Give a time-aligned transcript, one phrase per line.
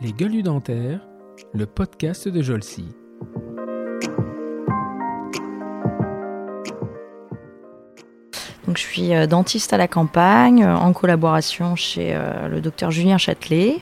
[0.00, 1.00] Les gueules dentaires,
[1.52, 2.86] le podcast de Jolcy.
[8.74, 13.18] Je suis euh, dentiste à la campagne euh, en collaboration chez euh, le docteur Julien
[13.18, 13.76] Châtelet.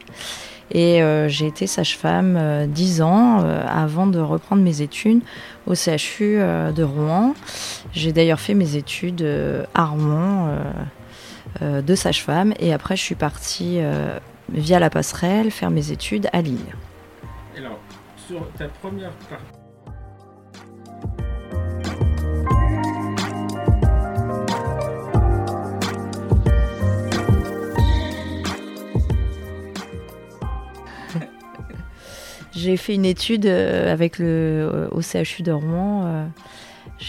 [0.70, 5.22] Et j'ai été sage-femme 10 ans avant de reprendre mes études
[5.66, 7.32] au CHU de Rouen.
[7.95, 9.26] J'ai d'ailleurs fait mes études
[9.74, 10.50] à Rouen
[11.61, 13.80] de sage-femme et après je suis partie
[14.53, 16.59] via la passerelle faire mes études à Lille.
[17.56, 17.79] Alors,
[18.27, 19.12] sur ta première
[32.53, 36.05] J'ai fait une étude euh, avec le, euh, au CHU de Rouen.
[36.06, 36.27] Euh,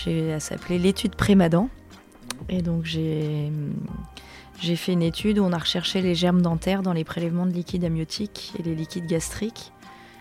[0.08, 1.70] elle s'appelait l'étude Prémadan.
[2.48, 3.52] Et donc j'ai
[4.62, 7.52] j'ai fait une étude où on a recherché les germes dentaires dans les prélèvements de
[7.52, 9.72] liquide amniotique et les liquides gastriques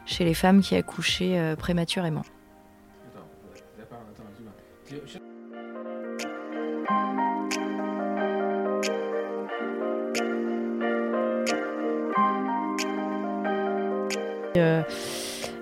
[0.06, 2.22] chez les femmes qui accouchaient prématurément.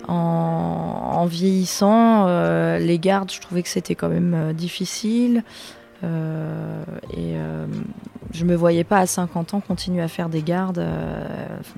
[0.08, 5.42] en, vieillissant, euh, les gardes, je trouvais que c'était quand même euh, difficile.
[6.04, 6.84] Euh,
[7.16, 7.34] et
[8.32, 10.84] je me voyais pas à 50 ans continuer à faire des gardes,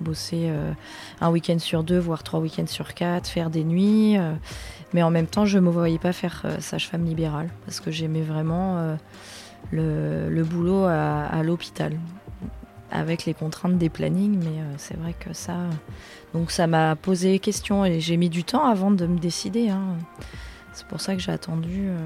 [0.01, 0.51] bosser
[1.21, 4.17] un week-end sur deux, voire trois week-ends sur quatre, faire des nuits.
[4.93, 8.97] mais en même temps, je me voyais pas faire sage-femme libérale parce que j'aimais vraiment
[9.71, 11.93] le, boulot à l'hôpital
[12.91, 15.57] avec les contraintes des plannings, mais euh, c'est vrai que ça.
[16.35, 19.69] Donc ça m'a posé question et j'ai mis du temps avant de me décider.
[19.69, 19.97] Hein.
[20.73, 21.99] C'est pour ça que j'ai attendu euh,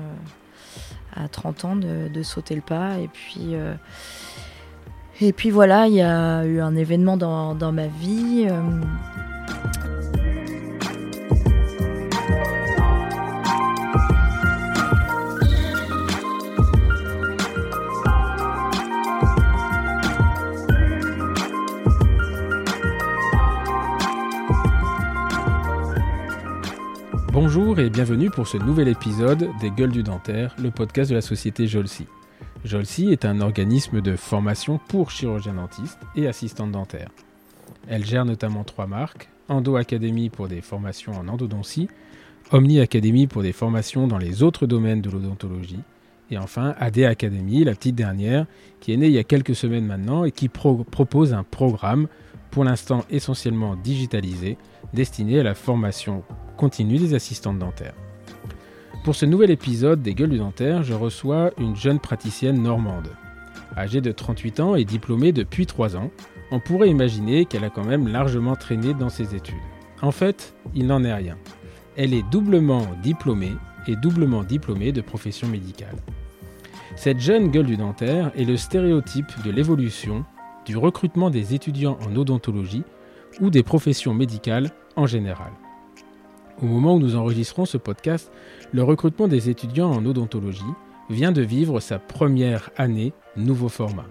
[1.15, 2.99] à 30 ans de, sauter le pas.
[2.99, 3.75] Et puis, euh,
[5.21, 8.49] et puis voilà, il y a eu un événement dans, dans ma vie.
[27.33, 31.23] Bonjour et bienvenue pour ce nouvel épisode des Gueules du Dentaire, le podcast de la
[31.23, 32.05] société Jolsi.
[32.63, 37.09] Jolsi est un organisme de formation pour chirurgiens dentistes et assistantes dentaires.
[37.89, 41.89] Elle gère notamment trois marques Endo Academy pour des formations en endodontie,
[42.51, 45.81] Omni Academy pour des formations dans les autres domaines de l'odontologie,
[46.31, 48.45] et enfin AD Academy, la petite dernière,
[48.81, 52.09] qui est née il y a quelques semaines maintenant et qui propose un programme,
[52.51, 54.59] pour l'instant essentiellement digitalisé,
[54.93, 56.23] destiné à la formation
[56.57, 57.95] continue des assistantes dentaires.
[59.05, 63.09] Pour ce nouvel épisode des Gueules du dentaire, je reçois une jeune praticienne normande.
[63.77, 66.11] Âgée de 38 ans et diplômée depuis 3 ans,
[66.51, 69.57] on pourrait imaginer qu'elle a quand même largement traîné dans ses études.
[70.03, 71.37] En fait, il n'en est rien.
[71.97, 73.53] Elle est doublement diplômée
[73.87, 75.97] et doublement diplômée de profession médicale.
[76.95, 80.25] Cette jeune gueule du dentaire est le stéréotype de l'évolution
[80.67, 82.85] du recrutement des étudiants en odontologie
[83.41, 85.53] ou des professions médicales en général.
[86.61, 88.31] Au moment où nous enregistrons ce podcast,
[88.73, 90.63] le recrutement des étudiants en odontologie
[91.11, 94.07] vient de vivre sa première année nouveau format.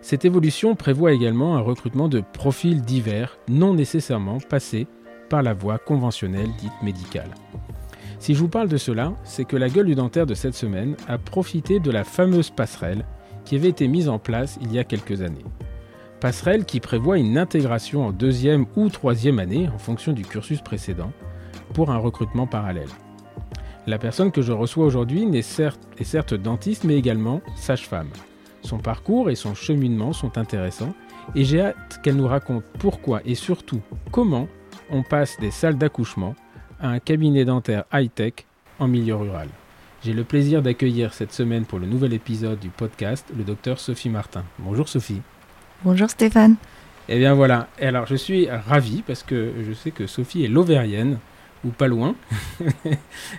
[0.00, 4.86] Cette évolution prévoit également un recrutement de profils divers, non nécessairement passés
[5.28, 7.30] par la voie conventionnelle dite médicale.
[8.18, 10.96] Si je vous parle de cela, c'est que la gueule du dentaire de cette semaine
[11.08, 13.04] a profité de la fameuse passerelle
[13.44, 15.44] qui avait été mise en place il y a quelques années.
[16.20, 21.12] Passerelle qui prévoit une intégration en deuxième ou troisième année en fonction du cursus précédent
[21.74, 22.88] pour un recrutement parallèle.
[23.86, 28.08] La personne que je reçois aujourd'hui est certes, dentiste mais également sage-femme.
[28.62, 30.94] Son parcours et son cheminement sont intéressants
[31.34, 34.48] et j'ai hâte qu'elle nous raconte pourquoi et surtout comment
[34.90, 36.34] on passe des salles d'accouchement
[36.80, 38.46] à un cabinet dentaire high-tech
[38.78, 39.48] en milieu rural.
[40.02, 44.10] J'ai le plaisir d'accueillir cette semaine pour le nouvel épisode du podcast le docteur Sophie
[44.10, 44.44] Martin.
[44.58, 45.22] Bonjour Sophie.
[45.84, 46.56] Bonjour Stéphane.
[47.08, 51.18] Eh bien voilà, alors je suis ravi parce que je sais que Sophie est l'Auvergnenne
[51.64, 52.14] ou pas loin.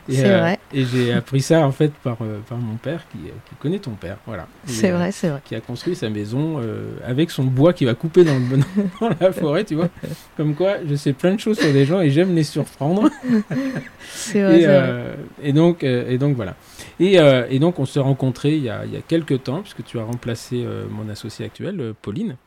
[0.10, 0.60] c'est euh, vrai.
[0.74, 3.80] Et j'ai appris ça en fait par, euh, par mon père qui, euh, qui, connaît
[3.80, 4.48] ton père, voilà.
[4.66, 5.42] C'est vrai, c'est vrai.
[5.44, 6.62] Qui a construit sa maison
[7.06, 8.60] avec son bois qui va couper dans, le,
[9.02, 9.90] dans la forêt, tu vois.
[10.36, 13.10] Comme quoi, je sais plein de choses sur des gens et j'aime les surprendre.
[14.10, 16.56] c'est vrai, et, et, donc, et donc voilà.
[17.00, 19.84] Et, et donc on s'est rencontrés il y, a, il y a quelques temps, puisque
[19.84, 22.38] tu as remplacé mon associé actuel, Pauline.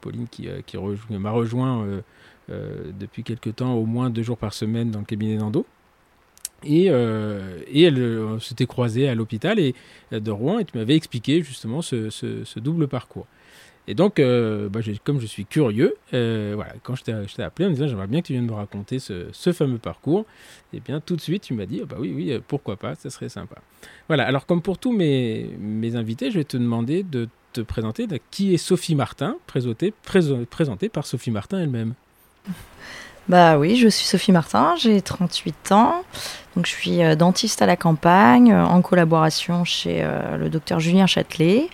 [0.00, 0.76] Pauline qui, qui
[1.10, 2.02] m'a rejoint
[2.50, 5.66] euh, depuis quelques temps, au moins deux jours par semaine dans le cabinet d'endo.
[6.64, 9.74] Et, euh, et, elle euh, s'était croisée à l'hôpital et,
[10.12, 13.26] de Rouen et tu m'avais expliqué justement ce, double parcours.
[13.88, 17.70] Et donc, euh, bah, comme je suis curieux, euh, voilà, quand je t'ai appelé en
[17.70, 20.26] me disant j'aimerais bien que tu viennes me raconter ce, fameux parcours,
[20.74, 22.94] et bien tout de suite tu m'as dit Ah bah oui, oui, euh, pourquoi pas,
[22.96, 23.56] ça serait sympa.
[24.06, 25.48] Voilà, alors comme pour tous mes,
[25.94, 28.06] invités, je vais te demander de te présenter.
[28.30, 29.94] qui est Sophie Martin, présentée,
[30.50, 31.94] présentée par Sophie Martin elle-même.
[33.26, 36.02] Bah oui, je suis Sophie Martin, j'ai 38 ans.
[36.56, 40.02] Donc je suis dentiste à la campagne en collaboration chez
[40.38, 41.68] le docteur Julien Châtelet.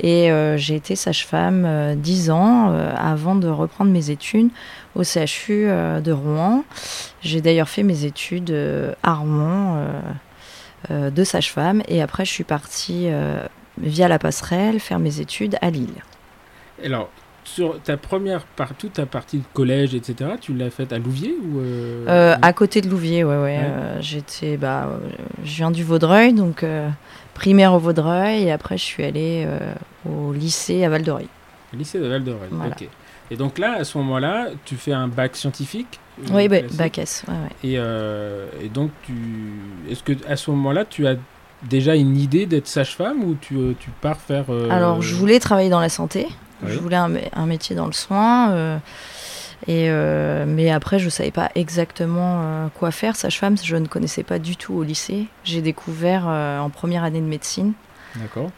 [0.00, 4.50] Et euh, j'ai été sage-femme euh, 10 ans euh, avant de reprendre mes études
[4.94, 6.64] au CHU euh, de Rouen.
[7.22, 8.54] J'ai d'ailleurs fait mes études
[9.02, 9.78] à Rouen
[10.90, 13.08] de sage-femme et après je suis partie
[13.78, 15.94] via la passerelle faire mes études à Lille.
[16.84, 17.08] Alors,
[17.42, 21.34] sur ta première part, toute ta partie de collège, etc., tu l'as faite à Louviers
[21.42, 23.42] ou euh, Euh, à côté de Louviers, ouais, ouais.
[23.42, 23.58] Ouais.
[23.62, 24.88] euh, J'étais, bah,
[25.44, 26.64] je viens du Vaudreuil, donc
[27.36, 29.58] primaire au Vaudreuil, et après je suis allée euh,
[30.08, 31.28] au lycée à Val d'Oreuil.
[31.72, 32.72] lycée de Val d'Oreille Voilà.
[32.80, 32.88] Ok.
[33.30, 36.98] Et donc là, à ce moment-là, tu fais un bac scientifique euh, Oui, bah, bac
[36.98, 37.24] S.
[37.26, 37.70] ouais, ouais.
[37.72, 39.12] Et, euh, et donc, tu,
[39.90, 41.16] est-ce que à ce moment-là, tu as
[41.64, 45.70] déjà une idée d'être sage-femme ou tu, tu pars faire euh, Alors, je voulais travailler
[45.70, 46.28] dans la santé.
[46.64, 48.50] Je voulais un, mé- un métier dans le soin.
[48.52, 48.78] euh,
[49.66, 53.16] et euh, mais après, je savais pas exactement euh, quoi faire.
[53.16, 55.26] Sage-femme, je ne connaissais pas du tout au lycée.
[55.44, 57.72] J'ai découvert euh, en première année de médecine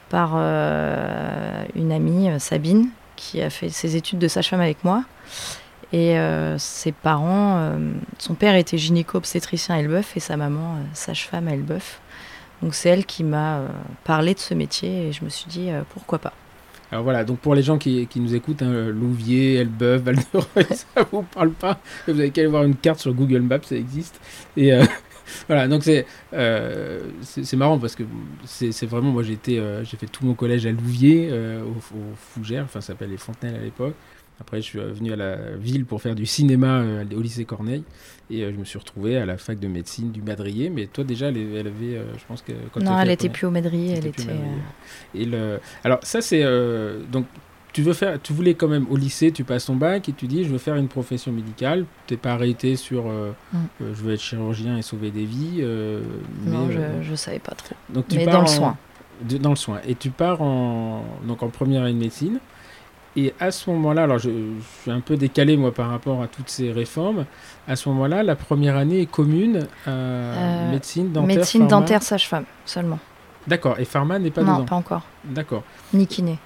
[0.09, 5.03] par une amie, Sabine, qui a fait ses études de sage-femme avec moi.
[5.93, 10.83] Et euh, ses parents, euh, son père était gynéco-obstétricien à Elbeuf et sa maman euh,
[10.93, 12.01] sage-femme à Elbeuf.
[12.61, 13.61] Donc c'est elle qui m'a
[14.03, 16.33] parlé de ce métier et je me suis dit pourquoi pas.
[16.91, 20.67] Alors voilà, donc pour les gens qui, qui nous écoutent, hein, Louviers, Elbeuf, Val d'Oreuil,
[20.71, 21.81] ça vous parle pas.
[22.07, 24.21] Vous avez qu'à aller voir une carte sur Google Maps, ça existe.
[24.57, 24.85] Et euh,
[25.49, 28.05] voilà, donc c'est euh, c'est marrant parce que
[28.45, 32.15] c'est vraiment, moi j'ai euh, j'ai fait tout mon collège à Louviers, euh, au, au
[32.17, 33.95] Fougères, enfin ça s'appelle les Fontenelles à l'époque.
[34.41, 37.83] Après, je suis venu à la ville pour faire du cinéma euh, au lycée Corneille.
[38.31, 40.71] Et euh, je me suis retrouvé à la fac de médecine du Madrier.
[40.71, 43.13] Mais toi, déjà, elle, elle avait, euh, je pense que quand tu non, elle la
[43.15, 44.33] était première- plus au Madrier, elle c'était plus était.
[44.35, 44.53] Madrier.
[45.15, 45.61] Et le...
[45.85, 46.45] Alors ça c'est
[47.11, 47.27] donc
[47.73, 50.27] tu veux faire, tu voulais quand même au lycée, tu passes ton bac et tu
[50.27, 51.85] dis je veux faire une profession médicale.
[52.07, 53.05] T'es pas arrêté sur
[53.53, 53.59] Mm.
[53.81, 55.63] je veux être chirurgien et sauver des vies.
[56.47, 57.75] non, mais, je, je savais pas trop.
[57.93, 58.77] donc tu Mais dans le soin.
[59.29, 59.81] de- dans le soin.
[59.87, 62.39] Et tu pars en donc en première année de médecine.
[63.17, 66.29] Et à ce moment-là, alors je, je suis un peu décalé moi par rapport à
[66.29, 67.25] toutes ces réformes.
[67.67, 71.37] À ce moment-là, la première année est commune à Euh, médecine dentaire.
[71.37, 71.81] Médecine pharma.
[71.81, 72.99] dentaire sage-femme seulement.
[73.47, 73.77] D'accord.
[73.81, 74.65] Et pharma n'est pas non, dedans.
[74.67, 75.03] pas encore.
[75.25, 75.65] D'accord.
[75.95, 76.39] Ni kiné.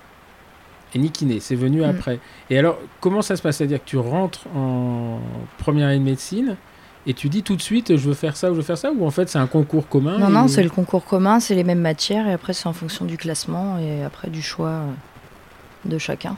[0.95, 1.85] Et ni kiné, c'est venu Mm.
[1.85, 2.21] après.
[2.49, 3.57] Et alors, comment ça se passe?
[3.57, 5.19] C'est-à-dire que tu rentres en
[5.59, 6.57] première année de médecine
[7.07, 8.93] et tu dis tout de suite je veux faire ça ou je veux faire ça
[8.93, 11.55] Ou en fait c'est un concours commun Non, et- non, c'est le concours commun, c'est
[11.57, 14.87] les mêmes matières et après c'est en fonction du classement et après du choix euh,
[15.87, 16.37] de chacun.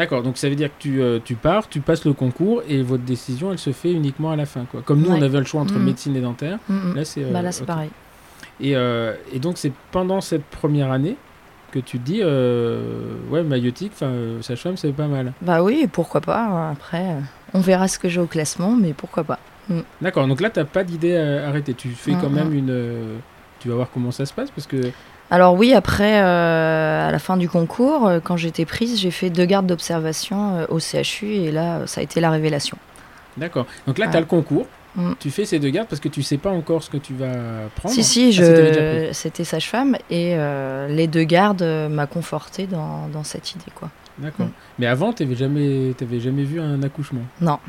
[0.00, 2.80] D'accord, donc ça veut dire que tu, euh, tu pars, tu passes le concours et
[2.80, 4.64] votre décision elle se fait uniquement à la fin.
[4.64, 4.80] Quoi.
[4.82, 5.84] Comme nous on avait le choix entre Mm.
[5.84, 6.96] médecine et dentaire, Mm, mm.
[6.96, 7.22] là c'est.
[7.24, 7.90] euh, bah pareil.
[8.60, 11.16] Et, euh, et donc c'est pendant cette première année
[11.70, 12.22] que tu te dis
[13.30, 13.92] ouais, maïotique,
[14.40, 15.34] sage-femme c'est pas mal.
[15.42, 16.48] Bah oui, pourquoi pas.
[16.50, 17.04] euh, Après,
[17.52, 19.38] on verra ce que j'ai au classement, mais pourquoi pas.
[20.00, 23.18] D'accord, donc là t'as pas d'idée à arrêter, tu fais quand même une.
[23.60, 24.90] tu vas voir comment ça se passe parce que.
[25.30, 29.30] Alors oui, après, euh, à la fin du concours, euh, quand j'étais prise, j'ai fait
[29.30, 32.76] deux gardes d'observation euh, au CHU et là, ça a été la révélation.
[33.36, 33.66] D'accord.
[33.86, 34.10] Donc là, Ouais.
[34.10, 34.66] tu as le concours.
[34.96, 35.12] Mm.
[35.20, 37.28] Tu fais ces deux gardes parce que tu sais pas encore ce que tu vas
[37.76, 37.94] prendre.
[37.94, 39.08] Si, si, Ah, je...
[39.12, 40.36] c'était sage-femme et
[40.88, 43.70] les deux gardes m'a conforté dans, dans cette idée.
[43.74, 43.88] quoi.
[44.18, 44.46] D'accord.
[44.46, 44.52] Mm.
[44.80, 47.60] Mais avant, tu n'avais jamais, t'avais jamais vu un accouchement Non,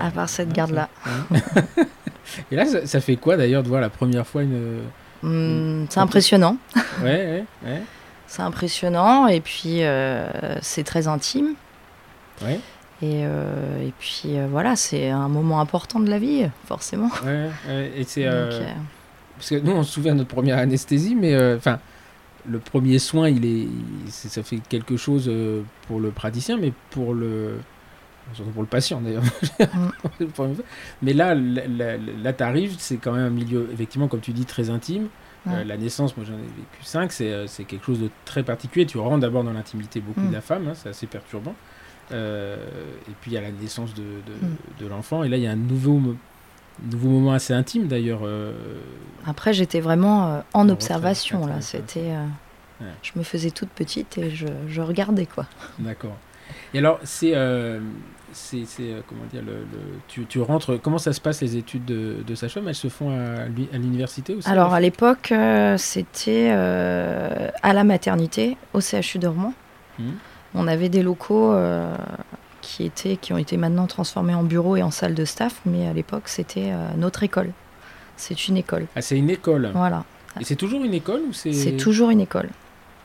[0.00, 0.88] Ah, à part cette Ouais, garde-là.
[2.50, 4.78] Et là, ça, ça fait quoi d'ailleurs de voir la première fois une.
[5.22, 6.56] Hum, c'est impressionnant.
[7.02, 7.82] Ouais, ouais, ouais.
[8.26, 10.26] C'est impressionnant et puis euh,
[10.62, 11.54] c'est très intime.
[12.42, 12.58] Ouais,
[13.02, 17.10] Et, euh, et puis euh, voilà, c'est un moment important de la vie, forcément.
[17.26, 17.92] ouais, ouais.
[17.94, 18.24] Et c'est.
[18.24, 18.66] Donc,
[19.36, 21.78] Parce que nous, on se souvient de notre première anesthésie, mais enfin,
[22.48, 25.30] le premier soin, il est, il- ça fait quelque chose
[25.86, 27.58] pour le praticien, mais pour le,
[28.34, 29.22] surtout pour le patient d'ailleurs.
[30.34, 30.48] Fois.
[31.02, 34.44] mais là, là, là, là, t'arrives, c'est quand même un milieu, effectivement, comme tu dis,
[34.44, 35.08] très intime.
[35.46, 35.54] Ouais.
[35.54, 38.44] Euh, la naissance, moi j'en ai vécu 5, c'est euh, c'est quelque chose de très
[38.44, 38.86] particulier.
[38.86, 40.28] Tu rentres d'abord dans l'intimité beaucoup Mm.
[40.28, 41.54] de la femme, hein, c'est assez perturbant.
[42.12, 42.56] Euh,
[43.08, 44.56] et puis il y a la naissance de, de, Mm.
[44.80, 46.00] de l'enfant, et là il y a un nouveau,
[46.84, 48.20] nouveau moment assez intime d'ailleurs.
[48.22, 48.52] euh,
[49.26, 51.44] Après, j'étais vraiment en En observation.
[51.46, 52.12] Là, c'était.
[52.80, 52.86] Ouais.
[53.02, 55.46] Je me faisais toute petite et je, je regardais quoi.
[55.80, 56.16] D'accord.
[56.74, 57.32] Et alors, c'est.
[57.34, 57.80] euh,
[58.34, 60.80] c'est euh, comment dire, le, le- tu, tu rentres.
[60.80, 63.76] Comment ça se passe les études de, de sage-femme Elles se font à, l'uni- à
[63.76, 69.52] l'université aussi Alors à l'époque, euh, c'était euh, à la maternité, au CHU de Rouen.
[70.54, 71.54] On avait des locaux
[72.62, 75.86] qui, étaient, qui ont été maintenant transformés en bureaux et en salle de staff, mais
[75.86, 77.50] à l'époque, c'était notre école.
[78.16, 78.86] C'est une école.
[78.96, 79.70] Ah, c'est une école.
[79.74, 80.04] Voilà.
[80.40, 82.48] Et c'est toujours une école ou c'est C'est toujours une école.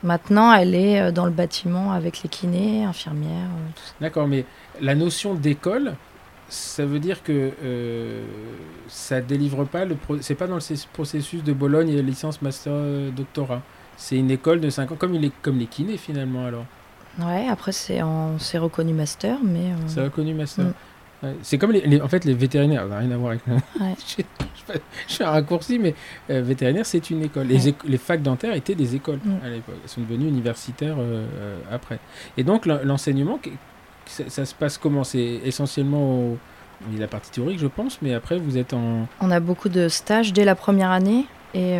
[0.02, 3.48] Maintenant, elle est euh, dans le bâtiment avec les kinés, infirmières.
[3.48, 3.70] euh.
[4.00, 4.44] D'accord, mais
[4.80, 5.94] la notion d'école,
[6.48, 8.24] ça veut dire que euh,
[8.88, 12.72] ça délivre pas le pro- c'est pas dans le processus de Bologne et licence master
[12.74, 13.60] euh, doctorat.
[13.96, 16.64] C'est une école de 5 ans comme il est comme les kinés finalement alors.
[17.18, 18.38] Ouais, après, c'est en...
[18.38, 19.72] c'est reconnu master, mais.
[19.72, 20.66] euh, C'est reconnu master.
[20.66, 20.72] Mm.
[21.22, 23.46] Ouais, C'est comme les, les- en fait les vétérinaires, ça n'a rien à voir avec
[23.46, 23.56] Ouais.
[24.18, 24.22] je,
[24.72, 25.94] je- je fais un raccourci, mais
[26.30, 27.46] euh, vétérinaire c'est une école.
[27.48, 27.70] Les, Ouais.
[27.70, 29.32] éco- les facs dentaires étaient des écoles Mm.
[29.44, 29.74] à l'époque.
[29.82, 31.98] Elles sont devenues universitaires euh, euh, après.
[32.36, 33.40] Et donc l'en- l'enseignement,
[34.06, 35.02] ça, ça se passe comment?
[35.04, 36.38] C'est essentiellement au-
[36.96, 40.32] la partie théorique, je pense, mais après vous êtes en On a beaucoup de stages
[40.32, 41.78] dès la première année et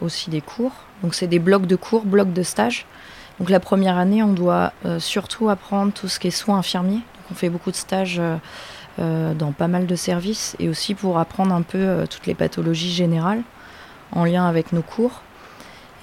[0.00, 0.72] aussi des cours.
[1.02, 2.86] Donc c'est des blocs de cours, blocs de stages.
[3.40, 7.00] Donc la première année, on doit surtout apprendre tout ce qui est soins infirmiers.
[7.30, 8.36] On fait beaucoup de stages euh,
[8.98, 12.34] euh, dans pas mal de services et aussi pour apprendre un peu euh, toutes les
[12.34, 13.42] pathologies générales
[14.12, 15.22] en lien avec nos cours.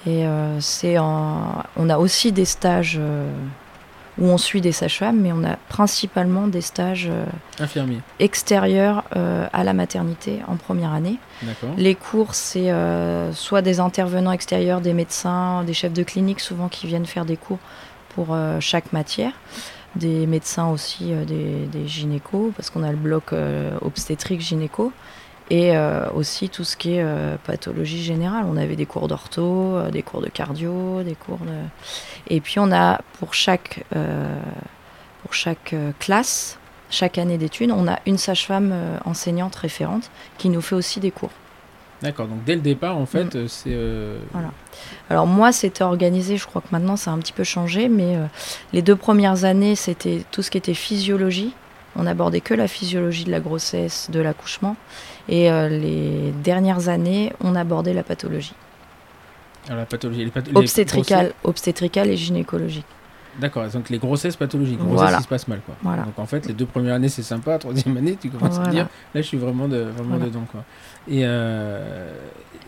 [0.06, 0.26] Et
[0.60, 3.00] c'est en- on a aussi des stages
[4.18, 7.24] où on suit des sages-femmes, mais on a principalement des stages euh,
[7.58, 8.00] infirmier.
[8.20, 11.18] extérieurs euh, à la maternité en première année.
[11.78, 16.68] Les cours, c'est euh, soit des intervenants extérieurs, des médecins, des chefs de clinique souvent
[16.68, 17.58] qui viennent faire des cours
[18.14, 19.32] pour euh, chaque matière.
[19.96, 24.92] Des médecins aussi, euh, des, gynécos, parce qu'on a le bloc euh, obstétrique gynéco.
[25.50, 27.04] Et euh, aussi tout ce qui est
[27.44, 28.46] pathologie générale.
[28.48, 31.52] On avait des cours d'ortho, des cours de cardio, des cours de...
[32.28, 33.84] Et puis on a pour chaque,
[35.98, 36.58] classe,
[36.88, 38.72] chaque année d'études, on a une sage-femme
[39.04, 41.32] enseignante référente qui nous fait aussi des cours.
[42.04, 42.28] D'accord.
[42.28, 44.22] Donc dès le départ, en fait, euh, c'est euh, Mm.
[44.32, 44.50] Voilà.
[45.10, 48.16] Alors moi, c'était organisé, je crois que maintenant ça a un petit peu changé, mais
[48.16, 48.26] euh,
[48.72, 51.52] les deux premières années, c'était tout ce qui était physiologie.
[51.96, 54.76] On abordait que la physiologie de la grossesse, de l'accouchement.
[55.28, 58.54] Et euh, les dernières années, on abordait la pathologie.
[59.68, 62.84] alors, la pathologie, les path- les Obstétricale, obstétricale et gynécologique.
[63.40, 63.66] D'accord.
[63.68, 64.94] Donc les grossesses pathologiques, Voilà.
[64.96, 65.74] grossesses qui se passent mal, quoi.
[65.82, 66.02] Voilà.
[66.02, 67.52] Donc en fait, les deux premières années, c'est sympa.
[67.52, 68.70] La troisième année, tu commences à Voilà.
[68.70, 70.62] dire, là, je suis vraiment, de, vraiment dedans, quoi.
[71.08, 72.12] Et euh,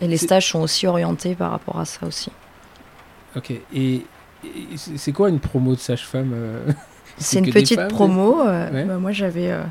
[0.01, 2.31] Et les stages sont aussi orientés par rapport à ça aussi.
[3.35, 3.51] ok.
[3.73, 4.05] Et, et
[4.75, 6.59] c'est quoi une promo de sage-femme euh,
[7.17, 8.41] C'est une petite femmes, promo.
[8.41, 8.83] euh, Ouais.
[8.85, 9.63] bah, moi, j'avais euh,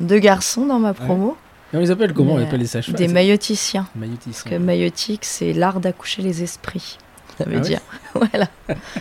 [0.00, 1.36] deux garçons dans ma promo,
[1.72, 2.34] Et On les appelle comment?
[2.34, 2.94] On appelle les sages-femmes?
[2.94, 3.88] des c'est- mailloticiens.
[3.96, 4.50] mailloticiens.
[4.50, 6.98] que maïotique, c'est l'art d'accoucher les esprits.
[7.38, 7.80] Ça veut Ah oui dire.
[8.14, 8.48] voilà.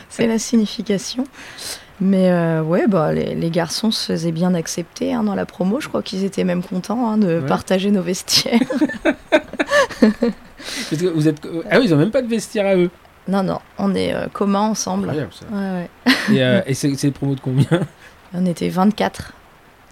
[0.10, 1.26] C'est la signification.
[2.00, 5.80] Mais euh, ouais, bah, les, les garçons se faisaient bien accepter hein, dans la promo.
[5.82, 7.46] Je crois qu'ils étaient même contents hein, de Ouais.
[7.48, 8.60] partager nos vestiaires.
[10.92, 11.48] Vous êtes...
[11.70, 12.90] Ah oui, ils ont même pas de vestiaire à eux.
[13.28, 15.06] non, non, on est euh, communs ensemble.
[15.10, 15.46] Incroyable, ça.
[15.52, 15.88] Ouais,
[16.30, 16.36] ouais.
[16.36, 17.68] Et, euh, et c'est des promos de combien?
[18.34, 19.34] On était 24.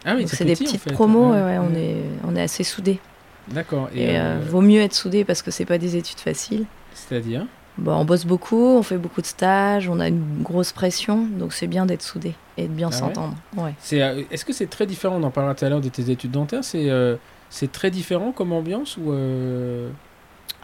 [0.06, 0.92] Ah oui, Donc c'est des en petites fait.
[0.94, 1.32] promos.
[1.32, 1.96] Ouais, on, est,
[2.28, 3.00] on est assez soudés.
[3.48, 3.90] D'accord.
[3.96, 6.66] Et, Et, euh, euh, vaut mieux être soudés parce que c'est pas des études faciles.
[6.94, 7.46] c'est-à-dire?
[7.78, 11.52] Bon, on bosse beaucoup, on fait beaucoup de stages, on a une grosse pression, donc
[11.54, 13.36] c'est bien d'être soudés et de bien Ah s'entendre.
[13.58, 13.74] Ouais.
[13.80, 16.10] C'est, euh, Est-ce que c'est très différent On en parlera tout à l'heure de tes
[16.10, 16.64] études dentaires.
[16.64, 17.18] C'est euh,
[17.50, 19.90] c'est très différent comme ambiance ou euh,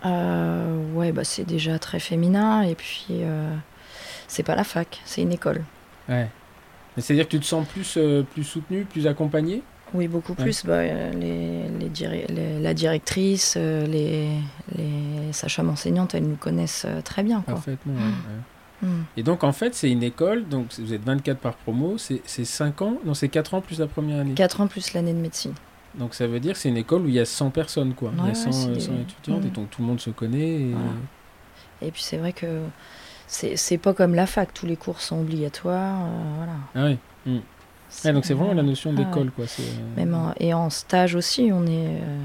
[0.06, 3.08] Euh, ouais, bah c'est déjà très féminin et puis
[4.28, 5.64] c'est pas la fac, c'est une école.
[6.08, 6.30] Ouais.
[6.96, 7.98] Mais C'est-à-dire que tu te sens plus,
[8.34, 9.62] plus soutenu, plus accompagné
[9.94, 10.44] Oui, beaucoup Ouais.
[10.44, 10.66] plus.
[10.66, 14.30] Bah, les, les diri- les- la directrice, euh, les,
[14.78, 15.32] les
[15.70, 17.42] enseignantes, elles nous connaissent euh, très bien.
[17.42, 17.56] Quoi.
[17.56, 17.94] Parfaitement.
[17.94, 18.88] ouais, ouais.
[18.88, 19.04] Hmm.
[19.16, 22.46] Et donc en fait, c'est une école, donc vous êtes 24 par promo, c'est c'est
[22.46, 24.34] 5 ans, non c'est 4 ans plus la première année.
[24.34, 25.54] Quatre ans plus l'année de médecine.
[25.94, 28.12] Donc ça veut dire que c'est une école où il y a 100 personnes quoi.
[28.18, 29.54] il y a 100, ouais, c'est euh, des- 100 étudiantes et Mhm.
[29.54, 30.62] donc tout le monde se connaît.
[30.62, 30.72] Et...
[30.72, 30.88] Voilà.
[31.84, 32.48] Et puis c'est vrai que
[33.28, 36.00] c'est c'est pas comme la fac, tous les cours sont obligatoires.
[36.02, 36.54] euh, voilà.
[36.76, 37.42] Ah oui.
[38.06, 39.46] Ouais, donc c'est vraiment la notion Ah d'école quoi.
[39.46, 39.64] euh,
[39.98, 41.88] Même en- et en stage aussi, on est.
[42.02, 42.18] euh,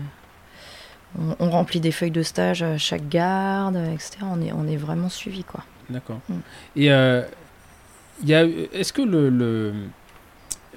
[1.18, 4.18] on, on remplit des feuilles de stage à chaque garde, etc.
[4.22, 5.64] On est, on est vraiment suivi, quoi.
[5.90, 6.20] D'accord.
[6.28, 6.34] Mm.
[6.76, 7.22] Et euh,
[8.22, 9.72] il y a, est-ce que le, le,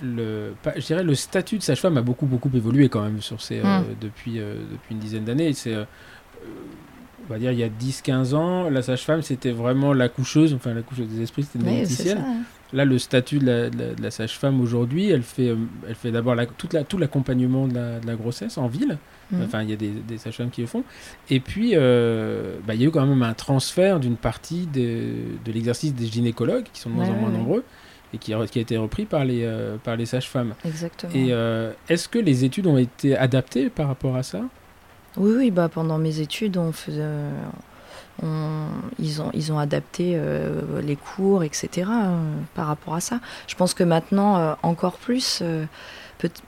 [0.02, 3.42] le, pas- je dirais le statut de sage-femme a beaucoup beaucoup évolué quand même sur
[3.42, 3.84] ces, euh, Mm.
[4.02, 5.54] depuis, euh, depuis une dizaine d'années?
[5.54, 10.54] C'est, on va dire, il y a 10-15 ans, la sage-femme c'était vraiment la coucheuse,
[10.54, 11.86] enfin la coucheuse des esprits, c'était une Mais
[12.72, 15.56] Là, le statut de la, de la- sage-femme aujourd'hui, elle fait, euh,
[15.88, 18.98] elle fait d'abord la, toute la, tout l'accompagnement de la, de la grossesse en ville.
[19.32, 19.42] Mhm.
[19.44, 20.84] Enfin, il y a des, des sages-femmes qui le font.
[21.30, 25.14] Et puis, euh, bah, il y a eu quand même un transfert d'une partie de,
[25.44, 27.64] de l'exercice des gynécologues, qui sont de moins en moins ouais, nombreux,
[28.14, 30.54] et qui a, qui a été repris par les, euh, par les sages-femmes.
[30.64, 31.14] Exactement.
[31.14, 34.42] Et euh, est-ce que les études ont été adaptées par rapport à ça?
[35.18, 37.02] Oui, oui, bah pendant mes études, on faisait,
[38.24, 38.68] on-
[39.00, 41.88] ils, ont, ils ont adapté euh, les cours, etc.
[41.90, 42.18] euh,
[42.56, 43.20] par rapport à ça.
[43.48, 45.42] Je pense que maintenant, euh, encore plus.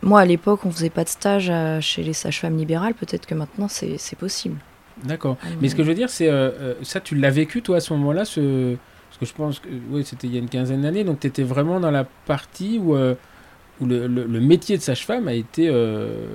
[0.01, 1.51] moi, à l'époque, on faisait pas de stage
[1.81, 2.93] chez les sages-femmes libérales.
[2.93, 4.57] Peut-être que maintenant, c'est possible.
[5.03, 5.37] D'accord.
[5.61, 6.29] Mais ce que je veux dire, c'est
[6.83, 8.75] ça, tu l'as vécu toi à ce moment-là, ce...
[9.09, 11.27] parce que je pense que oui, c'était il y a une quinzaine d'années, donc tu
[11.27, 15.69] étais vraiment dans la partie où, où le, le- le métier de sage-femme a été,
[15.69, 16.27] euh,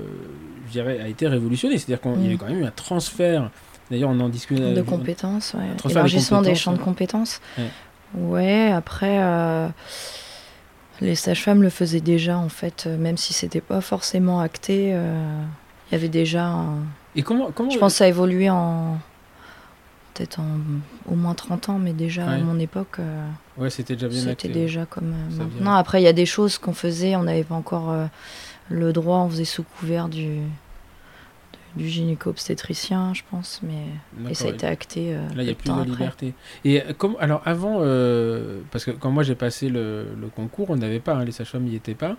[0.66, 1.76] je dirais, a été révolutionné.
[1.78, 2.26] C'est-à-dire qu'il y Mm.
[2.26, 3.50] avait quand même eu un transfert.
[3.90, 4.72] D'ailleurs, on en discutait.
[4.74, 5.68] de euh, compétences, ouais.
[5.84, 6.84] de élargissement des champs de ouais.
[6.84, 7.40] compétences.
[7.58, 7.70] Ouais.
[8.16, 9.68] Ouais, après, euh,
[11.00, 14.90] les sages-femmes le faisaient déjà, en fait, euh, même si c'était pas forcément acté.
[14.94, 15.42] euh,
[15.90, 16.46] Il y avait déjà.
[16.46, 16.78] un-
[17.14, 18.98] Et comment, comment Je pense que ça a évolué en.
[20.14, 20.46] Peut-être en
[21.12, 23.28] au moins 30 ans, mais déjà à mon époque, euh,
[23.58, 24.48] Ouais, c'était déjà bien acté.
[24.48, 25.74] c'était déjà comme euh, maintenant.
[25.74, 28.06] Après, il y a des choses qu'on faisait, on n'avait pas encore euh,
[28.70, 30.38] le droit, on faisait sous couvert du,
[31.76, 35.14] du gynéco-obstétricien, je pense, mais et ça a été acté.
[35.14, 35.84] euh, Là, il y a plus de après.
[35.86, 36.34] liberté.
[36.64, 40.70] Et euh, comme, alors avant, euh, parce que quand moi j'ai passé le, le concours,
[40.70, 42.16] on n'avait pas, hein, les sages-femmes n'y étaient pas.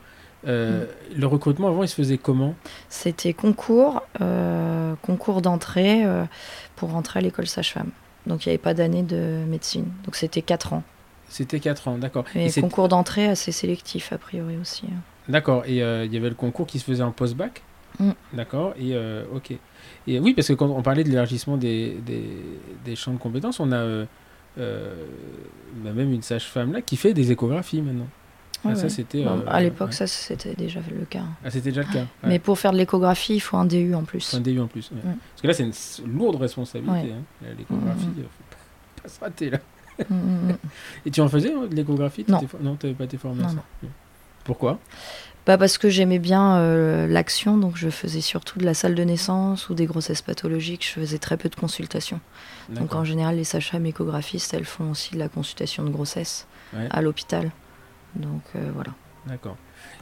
[0.48, 1.20] Euh, Mm.
[1.20, 2.54] Le recrutement avant, il se faisait comment?
[2.90, 4.04] C'était concours,
[5.02, 6.04] concours d'entrée
[6.76, 7.90] pour rentrer à l'école sage-femme.
[8.28, 9.86] Donc il n'y avait pas d'année de médecine.
[10.06, 10.84] Donc c'était 4 ans.
[11.30, 12.26] C'était 4 ans, d'accord.
[12.36, 14.86] Et concours d'entrée assez sélectif a priori aussi.
[14.88, 15.00] hein.
[15.28, 15.64] D'accord.
[15.66, 17.64] Et il y avait le concours qui se faisait en post-bac?
[18.00, 18.12] Mm.
[18.34, 18.74] D'accord.
[18.78, 19.54] Et euh, ok.
[20.08, 22.24] Et oui, parce que quand on parlait de l'élargissement des, des,
[22.86, 24.06] des champs de compétences, on a euh,
[24.58, 25.06] euh,
[25.84, 28.08] bah, même une sage-femme là qui fait des échographies maintenant.
[28.64, 29.24] Ah, Ouais, ça, c'était.
[29.24, 29.94] Bon, à l'époque, ouais.
[29.96, 31.22] ça c'était déjà le cas.
[31.46, 32.00] Ah, c'était déjà le cas.
[32.00, 32.30] Ouais.
[32.30, 34.34] Mais pour faire de l'échographie, il faut un DU en plus.
[34.34, 34.92] Un DU en plus.
[34.92, 34.96] Mm.
[35.04, 37.14] Parce que là, c'est une lourde responsabilité.
[37.14, 37.48] Hein.
[37.58, 39.60] L'échographie, Mm, euh, faut pas, se rater là.
[40.10, 40.58] Mm, mm, mm.
[41.06, 42.26] Et tu en faisais hein, de l'échographie?
[42.28, 42.40] Non.
[42.40, 42.48] tu
[42.86, 43.64] n'avais pas été formé à ça?
[43.84, 43.88] Mm.
[44.44, 44.80] Pourquoi?
[45.48, 49.04] Bah parce que j'aimais bien euh, l'action, donc je faisais surtout de la salle de
[49.04, 50.86] naissance ou des grossesses pathologiques.
[50.86, 52.20] Je faisais très peu de consultations.
[52.70, 56.88] Donc en général, les sages-femmes échographistes, elles font aussi de la consultation de grossesse Ouais.
[56.92, 57.50] à l'hôpital.
[58.16, 58.92] Donc euh, voilà.
[59.26, 59.56] D'accord.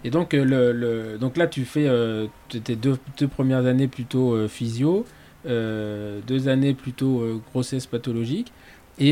[0.03, 3.87] Et donc, euh, le, le- donc là, tu fais euh, tes deux, deux premières années
[3.87, 5.05] plutôt physio,
[5.45, 8.51] deux années plutôt grossesse pathologique.
[8.97, 9.11] Et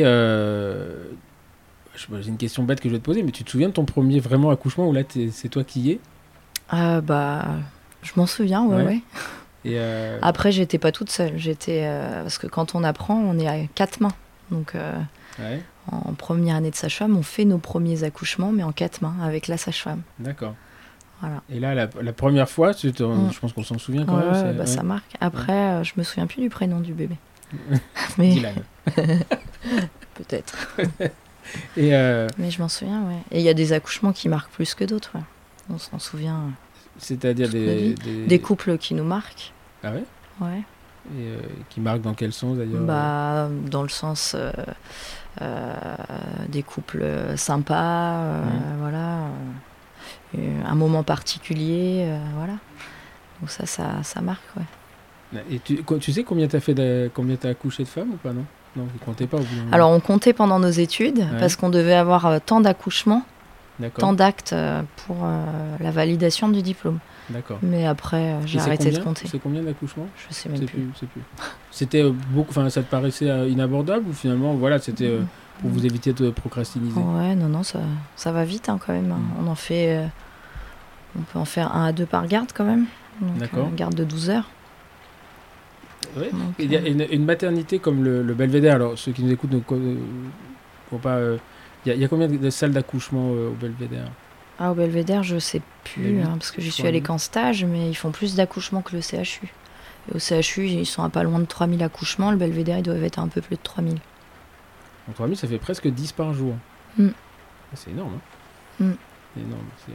[1.95, 3.85] c'est une question bête que je vais te poser, mais tu te souviens de ton
[3.85, 5.99] premier vraiment accouchement où là, c'est toi qui y es?
[6.75, 7.45] Ah bah,
[8.01, 8.83] je m'en souviens, ouais, Ouais.
[8.85, 9.01] ouais.
[9.65, 11.37] Et euh, Après, j'étais pas toute seule.
[11.37, 14.11] J'étais euh, parce que quand on apprend, on est à quatre mains.
[14.51, 14.91] Donc euh,
[15.39, 19.15] ouais, en première année de sage-femme, on fait nos premiers accouchements, mais en quatre mains
[19.23, 20.01] avec la sage-femme.
[20.19, 20.55] d'accord.
[21.21, 21.41] Voilà.
[21.49, 23.29] Et là, la, la première fois, Mm.
[23.31, 24.57] je pense qu'on s'en souvient quand même.
[24.57, 25.15] bah, ça marque.
[25.21, 27.15] Après, je me souviens plus du prénom du bébé.
[28.17, 28.55] mais Dylan.
[30.15, 30.77] peut-être.
[31.77, 33.17] Et euh, Mais je m'en souviens, ouais.
[33.31, 35.11] Et il y a des accouchements qui marquent plus que d'autres.
[35.15, 35.21] ouais.
[35.69, 36.51] On s'en souvient.
[36.97, 39.51] C'est-à-dire des, des, Des couples qui nous marquent.
[39.83, 40.03] Ah ouais?
[40.41, 40.61] Ouais.
[41.17, 41.37] Et euh,
[41.69, 42.81] qui marquent dans quel sens d'ailleurs?
[42.81, 44.51] Bah, dans le sens euh,
[45.41, 45.75] euh,
[46.47, 47.03] des couples
[47.35, 48.79] sympas, Mhm.
[48.79, 49.17] voilà,
[50.65, 52.53] un moment particulier, voilà.
[53.41, 55.43] Donc ça, ça, ça marque, ouais.
[55.49, 58.31] Et tu, tu sais combien t'as fait de, combien t'as accouché de femmes ou pas
[58.33, 58.45] non?
[58.75, 59.47] Non, vous comptez pas au bout.
[59.71, 63.23] Alors on comptait pendant nos études parce qu'on devait avoir euh, tant d'accouchements,
[63.97, 65.45] tant d'actes euh, pour euh,
[65.79, 66.99] la validation du diplôme.
[67.29, 67.59] d'accord.
[67.61, 69.27] Mais après, euh, j'ai arrêté de compter.
[69.27, 70.87] C'est combien d'accouchements Je sais Je sais même plus.
[71.71, 75.11] C'était beaucoup, enfin ça te paraissait inabordable ou finalement voilà c'était
[75.61, 76.99] pour vous éviter de procrastiniser?
[76.99, 77.79] Ouais, non, non, ça,
[78.15, 79.11] ça va vite hein, quand même.
[79.11, 79.19] hein.
[79.39, 79.47] Mhm.
[79.47, 79.97] On en fait.
[79.97, 80.07] euh,
[81.17, 82.85] on peut en faire un à deux par garde quand même.
[83.21, 83.67] D'accord.
[83.69, 84.49] Une garde de 12 heures.
[86.17, 86.29] Ouais.
[86.31, 88.75] Donc, Il y a une, une maternité comme le, le Belvédère.
[88.75, 89.59] Alors ceux qui nous écoutent ne
[90.91, 91.15] vont pas.
[91.17, 91.37] euh,
[91.85, 94.07] Il y, a- il y a combien de, salles d'accouchement euh, au Belvédère?
[94.59, 97.65] Ah, au Belvédère, je sais plus, hein, parce que je j'y suis allée qu'en stage,
[97.65, 99.51] mais ils font plus d'accouchements que le CHU.
[100.11, 102.31] Et au CHU, ils sont à pas loin de 3000 accouchements.
[102.31, 103.97] Le Belvédère, ils doivent être à un peu plus de 3000.
[105.09, 106.55] En 3000, ça fait presque 10 par jour.
[106.97, 107.09] Mm.
[107.73, 108.19] C'est énorme.
[108.79, 108.83] Mm.
[108.91, 108.95] Hein
[109.35, 109.61] C'est énorme.
[109.89, 109.93] euh,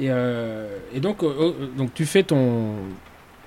[0.00, 2.74] Et, euh, et donc, euh, euh, donc, tu fais ton,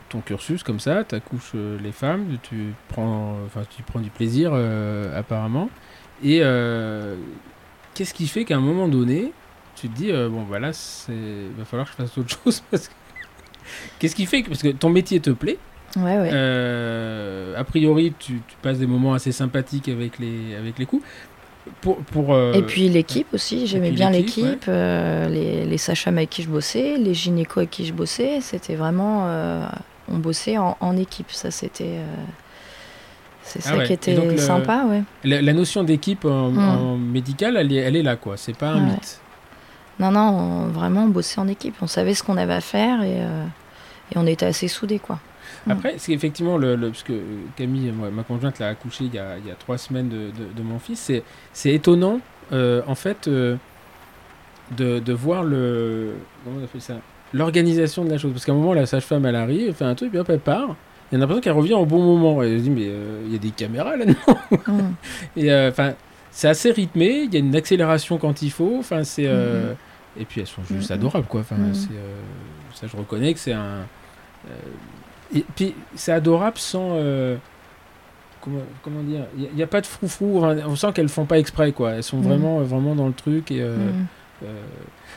[0.10, 4.52] ton cursus comme ça, tu accouches les femmes, tu prends, enfin, tu prends du plaisir
[4.54, 5.70] euh, apparemment.
[6.24, 7.16] Et euh,
[7.94, 9.32] qu'est-ce qui fait qu'à un moment donné,
[9.76, 10.72] tu te dis, euh, bon, voilà,
[11.10, 12.94] il va falloir que je fasse autre chose parce que...
[14.00, 15.58] Qu'est-ce qui fait que, parce que ton métier te plaît,
[15.96, 16.30] Ouais, ouais.
[16.34, 21.06] euh, a priori, tu, tu passes des moments assez sympathiques avec les, avec les coups.
[21.80, 26.50] Pour, pour, Et puis l'équipe aussi, j'aimais bien l'équipe, les, les sages-femmes avec qui je
[26.50, 29.30] bossais, les gynécos avec qui je bossais, c'était vraiment,
[30.10, 32.00] on bossait en, en équipe, ça c'était,
[33.44, 33.86] euh, c'est Ah ça ouais.
[33.86, 35.04] qui Et était donc, le- sympa, ouais.
[35.24, 36.58] la, la notion d'équipe en, Mm.
[36.60, 38.38] en médical, elle est, elle est là, quoi.
[38.38, 38.92] C'est pas un Ouais.
[38.92, 39.20] mythe.
[40.00, 43.04] Non, non, on- vraiment on bossait en équipe, on savait ce qu'on avait à faire
[43.04, 43.46] et, euh,
[44.14, 45.20] et on était assez soudés, quoi.
[45.68, 45.72] Mm.
[45.72, 47.14] Après, c'est effectivement, le, parce que
[47.56, 50.64] Camille, ma conjointe, l'a accouché il y, a, il y a trois semaines de, de,
[50.64, 51.12] mon fils,
[51.54, 52.20] c'est étonnant,
[52.52, 53.56] euh, en fait, euh,
[54.78, 56.14] de, de, voir le.
[56.44, 56.96] Comment on appelle ça
[57.34, 58.32] L'organisation de la chose.
[58.32, 60.40] Parce qu'à un moment, la sage-femme, elle arrive, elle fait un truc, puis hop, elle
[60.40, 60.76] part.
[61.14, 62.42] Il y a l'impression qu'elle revient au bon moment.
[62.42, 64.18] Et je dis, mais euh, il y a des caméras là-dedans.
[64.68, 64.94] Mm.
[65.36, 65.94] Et enfin,
[66.32, 68.78] c'est assez rythmé, il y a une accélération quand il faut.
[68.80, 69.24] Enfin, c'est.
[69.24, 69.76] Mm-hmm.
[70.20, 71.42] Et puis elles sont juste adorables, quoi.
[71.42, 71.90] Enfin, c'est
[72.74, 73.86] ça, je reconnais que c'est un.
[75.36, 76.92] Et puis c'est adorable sans.
[76.94, 77.36] Euh,
[78.42, 80.44] comment, comment, dire Il n'y a, pas de froufrou.
[80.44, 81.92] On sent qu'elles font pas exprès, quoi.
[81.92, 83.52] Elles sont vraiment, vraiment dans le truc.
[83.52, 83.76] Et euh.
[84.44, 84.62] Euh,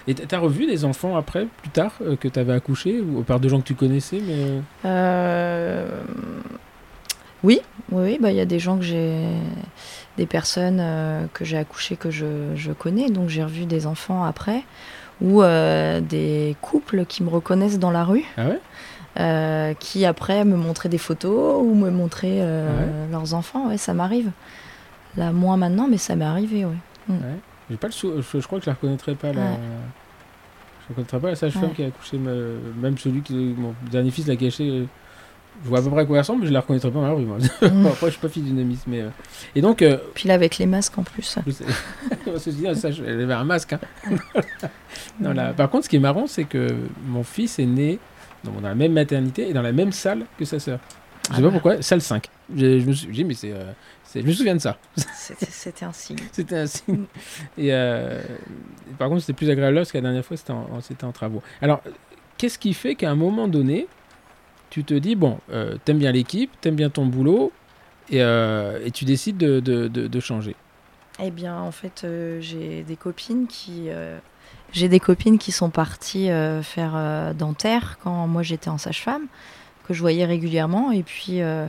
[0.09, 3.49] et t'as revu des enfants après, plus tard, que tu avais accouché, ou par de
[3.49, 4.61] gens que tu connaissais mais...
[7.45, 7.61] Oui,
[7.93, 9.15] oui, bah il y a des gens que j'ai,
[10.17, 10.83] des personnes
[11.33, 14.65] que j'ai accouchées que je, je, connais, donc j'ai revu des enfants après,
[15.21, 18.25] ou des couples qui me reconnaissent dans la rue.
[18.37, 18.61] Ah ouais?
[19.19, 23.69] Euh, qui après me montraient des photos ou me montraient euh, leurs enfants.
[23.69, 24.31] Ouais, ça m'arrive.
[25.17, 26.77] Là, moins maintenant, mais ça m'est arrivé, ouais.
[27.09, 27.15] Mm.
[27.71, 28.13] J'ai pas le sou...
[28.21, 29.33] je, crois que je la reconnaîtrais pas.
[29.33, 29.53] La...
[30.83, 33.35] Je reconnaîtrais pas la sage-femme qui a accouché, même celui qui.
[33.35, 34.87] Mon dernier fils l'a caché.
[35.65, 37.07] Je vois à peu près à quoi elle ressemble, mais je la reconnaîtrais pas dans
[37.07, 37.39] la rue, moi.
[37.63, 37.87] Mm.
[37.87, 39.01] Après, je suis pas fille d'une mais.
[39.01, 39.09] Euh,
[39.55, 39.83] et donc.
[40.15, 41.39] Puis là, avec les masques en plus.
[42.27, 43.73] elle avait un masque.
[43.73, 43.81] Hein.
[45.21, 45.55] non, là...
[45.55, 46.69] Par contre, ce qui est marrant, c'est que
[47.07, 47.99] mon fils est né
[48.45, 50.79] dans la même maternité et dans la même salle que sa sœur.
[51.31, 51.53] Je sais ah pas bah.
[51.53, 52.29] pourquoi, salle 5.
[52.57, 53.55] Je, me suis dit, mais euh, c'est,
[54.23, 54.79] je me souviens de ça.
[54.97, 56.19] C'était un signe.
[56.33, 57.05] c'était un signe.
[57.59, 58.23] Et, euh,
[58.99, 61.43] par contre, c'était plus agréable parce que la dernière fois, c'était en, travaux.
[61.61, 61.83] Alors,
[62.39, 63.87] qu'est-ce qui fait qu'à un moment donné,
[64.71, 67.53] tu te dis, bon, euh, t'aimes bien l'équipe, t'aimes bien ton boulot,
[68.11, 70.55] et, et tu décides de, de, de, changer?
[71.21, 72.07] Eh bien, en fait,
[72.41, 73.91] j'ai des copines qui
[74.73, 79.27] j'ai des copines qui sont parties euh, faire euh, dentaire quand moi j'étais en sage-femme,
[79.87, 80.93] que je voyais régulièrement.
[80.93, 81.67] Et puis euh,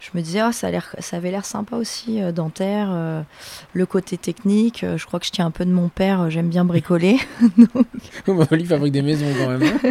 [0.00, 3.24] je me disais, oh, ça, a ça avait l'air sympa aussi, dentaire,
[3.72, 4.84] le côté technique.
[4.96, 7.18] je crois que je tiens un peu de mon père, j'aime bien bricoler.
[7.58, 7.86] Donc...
[8.52, 9.62] Il fabrique des maisons quand même.
[9.62, 9.90] Hein.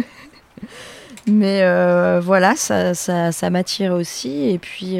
[1.26, 4.50] Mais voilà, ça, ça, ça m'attirait aussi.
[4.50, 4.98] Et puis.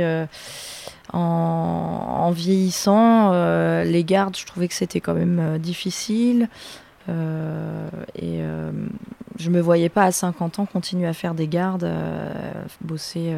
[1.12, 3.32] En, en, vieillissant,
[3.82, 6.48] les gardes, je trouvais que c'était quand même difficile.
[7.10, 8.70] Euh, et euh,
[9.38, 13.34] je me voyais pas à 50 ans continuer à faire des gardes, euh, bosser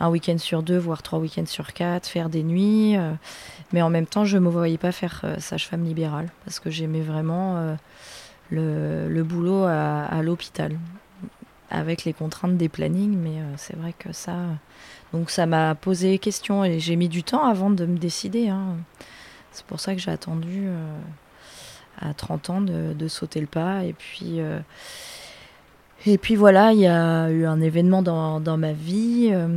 [0.00, 2.96] un week-end sur deux, voire trois week-ends sur quatre, faire des nuits.
[3.72, 7.76] mais en même temps, je me voyais pas faire sage-femme libérale parce que j'aimais vraiment
[8.50, 10.78] le, boulot à, l'hôpital
[11.70, 13.16] avec les contraintes des plannings.
[13.16, 14.36] Mais c'est vrai que ça.
[15.12, 18.48] Donc ça m'a posé question et j'ai mis du temps avant de me décider.
[18.48, 18.76] Hein.
[19.52, 20.68] C'est pour ça que j'ai attendu
[22.00, 23.84] à 30 ans de, sauter le pas.
[23.84, 24.58] Et puis, euh,
[26.06, 29.30] et puis voilà, il y a eu un événement dans, dans ma vie.
[29.32, 29.48] Euh,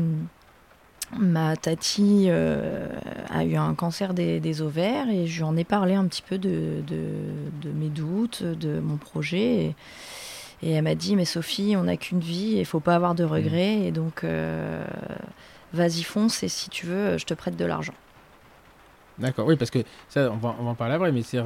[1.18, 2.88] ma tati euh,
[3.30, 6.38] a eu un cancer des, ovaires et je lui en ai parlé un petit peu
[6.38, 9.40] de, de, mes doutes, de mon projet.
[9.40, 9.76] Et,
[10.62, 13.24] et elle m'a dit, mais Sophie, on n'a qu'une vie, il faut pas avoir de
[13.24, 13.78] regrets.
[13.78, 13.84] Mmh.
[13.84, 14.26] Et donc,
[15.74, 17.94] vas-y, fonce, et si tu veux, je te prête de l'argent.
[19.20, 21.40] D'accord, oui, parce que ça, on va, on va en parler après, mais c'est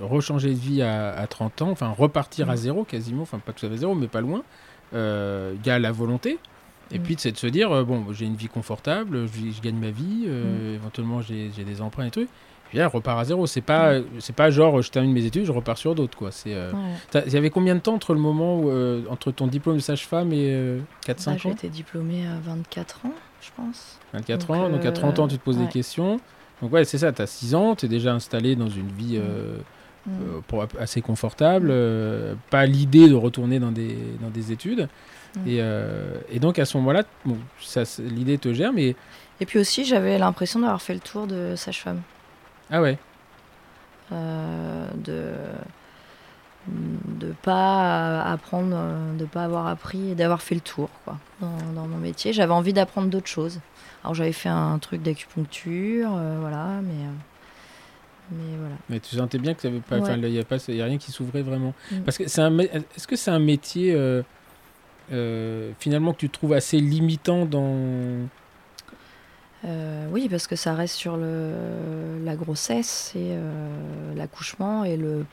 [0.00, 2.56] rechanger de vie à, 30 ans, enfin repartir à mm.
[2.56, 4.42] zéro quasiment, enfin pas tout à fait zéro, mais pas loin.
[4.94, 6.38] Euh, il y a la volonté,
[6.90, 7.02] et mm.
[7.02, 10.24] puis c'est de se dire, euh, bon, j'ai une vie confortable, je, gagne ma vie,
[10.26, 10.74] euh, mm.
[10.76, 12.30] éventuellement j'ai des emprunts et trucs.
[12.68, 13.46] Puis là, repart à zéro.
[13.46, 16.18] C'est pas, c'est pas genre je termine mes études, je repars sur d'autres.
[16.18, 16.30] quoi.
[16.30, 16.54] C'est.
[17.14, 18.70] Il y avait combien de temps entre le moment où,
[19.08, 21.52] entre ton diplôme de sage-femme et 4-5 bah, ans?
[21.52, 23.98] été diplômée à 24 ans, je pense.
[24.12, 26.20] 24 ans, donc à 30 ans, tu te poses des questions.
[26.62, 29.16] Donc ouais, c'est ça, tu as 6 ans, tu es déjà installé dans une vie
[29.16, 29.58] euh,
[30.06, 30.10] mm.
[30.10, 34.88] euh, pour, assez confortable, euh, pas l'idée de retourner dans des, dans des études.
[35.36, 35.48] Mm.
[35.48, 35.62] Et,
[36.30, 37.38] et, donc à ce moment-là, bon,
[37.98, 38.96] l'idée te gère, mais...
[39.40, 42.00] Et puis aussi, j'avais l'impression d'avoir fait le tour de sage-femme.
[42.70, 42.98] Ah ouais
[44.10, 45.32] De
[46.66, 48.76] de pas apprendre,
[49.18, 52.32] de pas avoir appris et d'avoir fait le tour quoi, dans, dans mon métier.
[52.32, 53.60] J'avais envie d'apprendre d'autres choses.
[54.04, 57.12] Alors j'avais fait un truc d'acupuncture, euh, voilà, mais, euh,
[58.32, 58.74] mais voilà.
[58.88, 61.74] Mais tu sentais bien que il n'y a, pas, a rien qui s'ouvrait vraiment.
[61.90, 62.00] Mm.
[62.00, 66.78] Parce que c'est un, est-ce que c'est un métier euh, finalement que tu trouves assez
[66.78, 68.28] limitant dans
[70.10, 71.52] oui, parce que ça reste sur le,
[72.24, 73.36] la grossesse et
[74.16, 75.26] l'accouchement et le,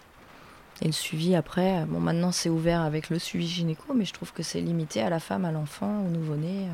[0.81, 1.85] et le suivi après.
[1.85, 5.09] Bon, maintenant c'est ouvert avec le suivi gynéco, mais je trouve que c'est limité à
[5.09, 6.67] la femme, à l'enfant, au nouveau-né.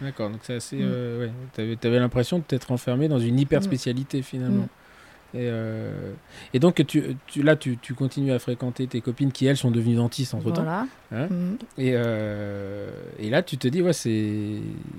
[0.00, 0.76] D'accord, donc c'est assez.
[0.76, 0.82] Mm.
[0.82, 4.68] Euh, ouais, tu avais, l'impression de t'être enfermé dans une hyper spécialité finalement.
[5.32, 6.12] Et, euh,
[6.52, 9.70] et donc, tu, tu- là, tu, tu continues à fréquenter tes copines qui, elles, sont
[9.70, 10.64] devenues dentistes entre-temps.
[10.64, 10.86] Voilà.
[11.12, 11.28] Hein.
[11.78, 14.58] Et, euh, et là, tu te dis, ouais, c'est...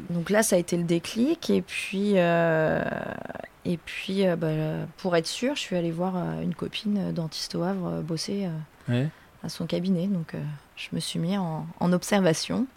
[0.09, 1.49] Donc là, ça a été le déclic.
[1.49, 7.55] Et puis, et puis bah, pour être sûre, je suis allée voir une copine dentiste
[7.55, 8.47] au Havre bosser
[8.87, 9.09] Ouais.
[9.43, 10.07] à son cabinet.
[10.07, 10.33] Donc,
[10.77, 12.67] je me suis mis en, en observation.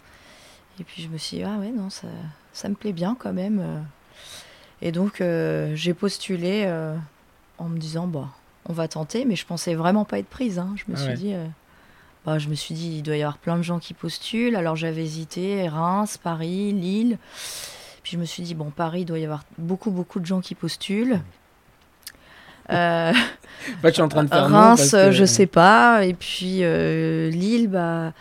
[0.79, 2.07] Et puis, je me suis dit, ah ouais, non, ça,
[2.53, 3.59] ça me plaît bien quand même.
[3.59, 3.79] euh.
[4.81, 6.95] Et donc, euh, j'ai postulé euh,
[7.57, 8.27] en me disant, bah,
[8.67, 9.25] on va tenter.
[9.25, 10.59] Mais je pensais vraiment pas être prise.
[10.59, 10.75] hein.
[10.75, 11.15] Je me Ah suis ouais.
[11.15, 11.33] dit.
[11.33, 11.45] euh,
[12.25, 14.55] bah, je me suis dit, il doit y avoir plein de gens qui postulent.
[14.55, 17.19] Alors j'avais hésité, Reims, Paris, Lille.
[18.03, 20.41] Puis je me suis dit, bon, Paris, il doit y avoir beaucoup, beaucoup de gens
[20.41, 21.19] qui postulent.
[22.71, 23.13] Euh,
[23.81, 26.03] Bah, je suis en train de faire Reims, que- je sais pas.
[26.05, 28.13] Et puis euh, Lille, bah,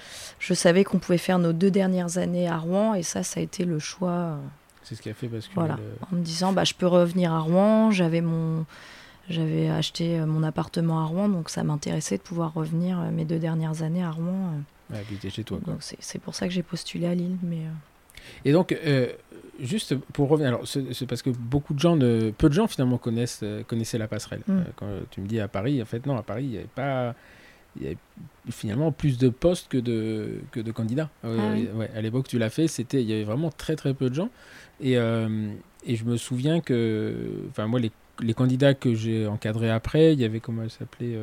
[0.46, 2.94] je savais qu'on pouvait faire nos deux dernières années à Rouen.
[2.94, 4.36] Et ça, ça a été le choix euh,
[4.82, 5.36] C'est ce qui a fait que...
[5.54, 5.76] Voilà.
[5.76, 7.90] le- en me disant, bah, je peux revenir à Rouen.
[7.90, 8.66] J'avais mon...
[9.30, 13.24] J'avais acheté euh, mon appartement à Rouen, donc ça m'intéressait de pouvoir revenir euh, mes
[13.24, 14.50] deux dernières années à Rouen.
[14.90, 15.72] Ouais, t'es chez toi, quoi.
[15.72, 17.38] Donc c'est pour ça que j'ai postulé à Lille.
[17.42, 17.62] Mais
[18.44, 19.08] Et donc, euh,
[19.58, 22.98] juste pour revenir, alors c'est parce que beaucoup de gens, ne, peu de gens finalement
[22.98, 24.42] connaissent, connaissaient la passerelle.
[24.46, 24.60] Mm.
[24.76, 27.14] Quand tu me dis à Paris, en fait non, à Paris il n'y avait pas,
[27.76, 27.96] il y avait
[28.50, 31.10] finalement plus de postes que de que de candidats.
[31.24, 31.68] Euh, Ah oui.
[31.74, 34.14] ouais, à l'époque tu l'as fait, c'était, il y avait vraiment très très peu de
[34.14, 34.30] gens.
[34.80, 35.48] Et euh,
[35.86, 37.14] et je me souviens que,
[37.50, 41.14] enfin moi les, les candidats que j'ai encadrés après, il y avait comment elle s'appelait.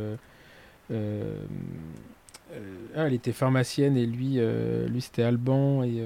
[0.92, 1.36] euh,
[2.96, 4.38] ah, elle était pharmacienne et lui,
[4.90, 6.04] lui c'était Alban et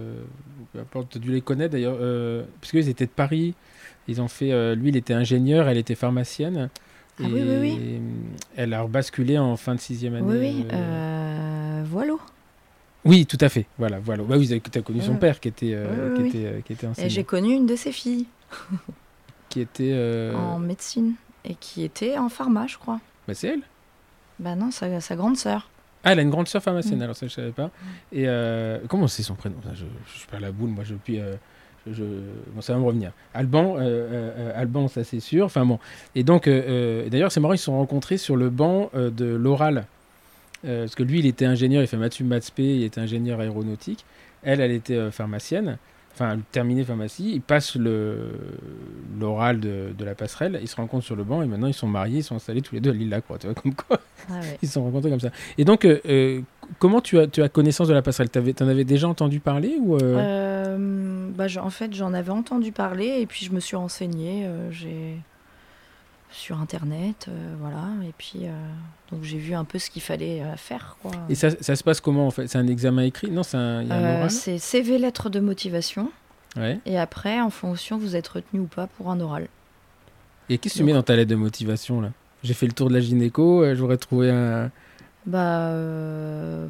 [0.73, 1.97] peu importe, tu as dû les connaître d'ailleurs,
[2.62, 3.55] parce qu'ils étaient de Paris.
[4.08, 6.69] Ils ont fait, lui il était ingénieur, elle était pharmacienne.
[7.19, 8.01] Ah et oui, oui, oui.
[8.58, 10.25] Elle a rebasculé en fin de sixième année.
[10.28, 10.65] oui, oui.
[10.73, 12.13] euh, Euh, voilà.
[13.06, 13.67] Oui, tout à fait.
[13.78, 14.23] Voilà, voilà.
[14.23, 16.86] Bah oui, tu as connu son père qui était, euh, qui, était, euh, qui était
[16.86, 17.10] Et enseignant.
[17.10, 18.25] j'ai connu une de ses filles
[19.49, 19.91] Qui était.
[19.93, 22.99] euh, en médecine et qui était en pharma, je crois.
[23.28, 23.62] bah, c'est elle.
[24.39, 25.69] Bah non, sa, sa grande sœur.
[26.04, 27.04] Ah, elle a une grande sœur pharmacienne, Mm.
[27.04, 27.69] alors ça je savais pas.
[28.12, 29.56] Et euh, comment c'est son prénom?
[29.73, 29.86] Je,
[30.19, 31.19] je perds la boule, moi je puis.
[31.19, 31.36] euh,
[31.91, 32.04] je,
[32.54, 33.12] bon, ça va me revenir.
[33.34, 35.45] Alban, euh, euh, euh, Alban, ça c'est sûr.
[35.45, 35.80] Enfin bon.
[36.15, 39.86] Et donc, d'ailleurs, c'est marrant, ils se sont rencontrés sur le banc de l'oral.
[40.63, 44.04] Parce que lui, il était ingénieur, il fait Mathieu Matspé, il était ingénieur aéronautique.
[44.43, 45.78] Elle, elle était pharmacienne.
[46.13, 47.34] Enfin, elle terminait pharmacie.
[47.36, 48.32] Ils passent le-
[49.19, 50.58] l'oral de, de la passerelle.
[50.62, 52.74] Ils se rencontrent sur le banc et maintenant ils sont mariés, ils sont installés tous
[52.74, 53.38] les deux à l'île Lacroix.
[53.38, 54.00] Tu vois, comme quoi.
[54.30, 54.58] Ah ouais.
[54.63, 55.30] Ils se sont rencontrés comme ça.
[55.58, 56.39] Et donc, euh,
[56.80, 58.30] comment tu as, tu as connaissance de la passerelle?
[58.30, 60.94] Tu en avais déjà entendu parler ou euh, Euh,
[61.36, 64.45] bah, en fait, j'en avais entendu parler et puis je me suis renseignée.
[64.45, 65.17] euh, j'ai
[66.32, 67.86] sur internet, euh, voilà.
[68.08, 68.50] Et puis euh,
[69.12, 71.12] donc j'ai vu un peu ce qu'il fallait faire, quoi.
[71.30, 72.48] Et ça, ça se passe comment en fait?
[72.48, 73.32] C'est un examen écrit?
[73.32, 74.32] Non, c'est un, il y a un oral?
[74.32, 76.12] c'est CV lettre de motivation
[76.58, 76.80] Ouais.
[76.86, 79.48] et après, en fonction, vous êtes retenu ou pas pour un oral.
[80.50, 82.12] Et qu'est-ce que tu mets dans ta lettre de motivation là?
[82.43, 84.71] J'ai fait le tour de la gynéco, j'aurais trouvé un.
[85.26, 86.67] Bah, euh,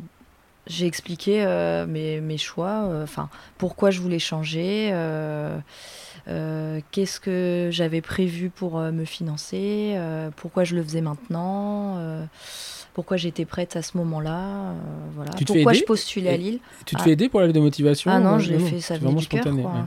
[0.67, 5.59] j'ai expliqué euh, mes, mes choix, euh, enfin pourquoi je voulais changer, euh,
[6.91, 9.95] qu'est-ce que j'avais prévu pour me financer,
[10.37, 11.99] pourquoi je le faisais maintenant,
[12.93, 14.73] pourquoi j'étais prête à ce moment-là,
[15.15, 15.31] voilà.
[15.33, 16.59] Tu pourquoi je postulais à Lille.
[16.85, 17.03] Tu te Ah.
[17.03, 19.19] fais aider pour la lettre de motivation Ah non, je l'ai fait, ça venait vraiment
[19.19, 19.63] du cœur, ouais.
[19.63, 19.85] hein,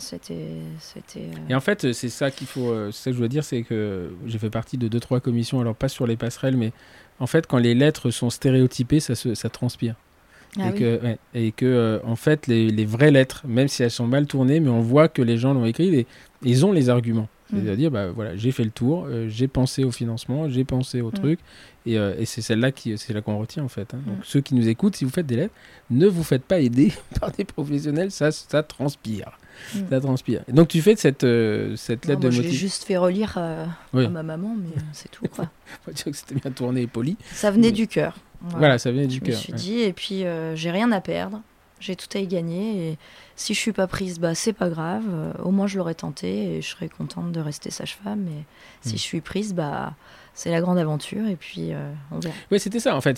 [1.49, 2.93] Et en fait, c'est ça qu'il faut.
[2.93, 5.75] ça que je veux dire, c'est que j'ai fait partie de deux trois commissions, alors
[5.75, 6.73] pas sur les passerelles, mais
[7.19, 9.95] en fait, quand les lettres sont stéréotypées, ça, se, ça transpire.
[10.59, 10.79] Ah et, oui.
[10.79, 14.07] que, ouais, et que euh, en fait, les, les vraies lettres, même si elles sont
[14.07, 16.07] mal tournées, mais on voit que les gens l'ont écrit, et
[16.43, 17.29] ils ont les arguments.
[17.53, 17.59] Mm.
[17.65, 21.09] C'est-à-dire, bah, voilà, j'ai fait le tour, euh, j'ai pensé au financement, j'ai pensé au
[21.09, 21.13] Mm.
[21.13, 21.39] truc,
[21.93, 23.95] et, euh, et c'est celle-là qui, c'est là qu'on retient en fait.
[23.95, 24.01] hein.
[24.07, 24.23] Donc Mm.
[24.25, 25.55] ceux qui nous écoutent, si vous faites des lettres,
[25.91, 29.39] ne vous faites pas aider par des professionnels, ça, ça transpire,
[29.75, 29.79] Mm.
[29.91, 30.43] ça transpire.
[30.49, 32.61] Et donc tu fais cette, euh, cette Non, lettre moi, de je motivation.
[32.67, 34.05] juste fait relire euh, Oui.
[34.05, 35.51] à ma maman, mais euh, c'est tout, quoi.
[35.85, 37.17] Faut dire que c'était bien tourné et poli.
[37.33, 38.17] Ça venait Mais- du cœur.
[38.41, 39.37] Voilà, ça Je du me cœur.
[39.37, 39.59] suis ouais.
[39.59, 40.25] dit, et puis
[40.55, 41.41] j'ai rien à perdre,
[41.81, 42.99] j'ai tout à y gagner, et
[43.35, 45.03] si je suis pas prise, bah c'est pas grave,
[45.43, 48.45] au moins je l'aurais tenté, et je serais contente de rester sage-femme, et
[48.83, 48.97] si Mm.
[48.99, 49.95] je suis prise, bah
[50.41, 52.33] c'est la grande aventure, et puis euh, on verra.
[52.53, 53.15] Ouais, c'était ça en fait.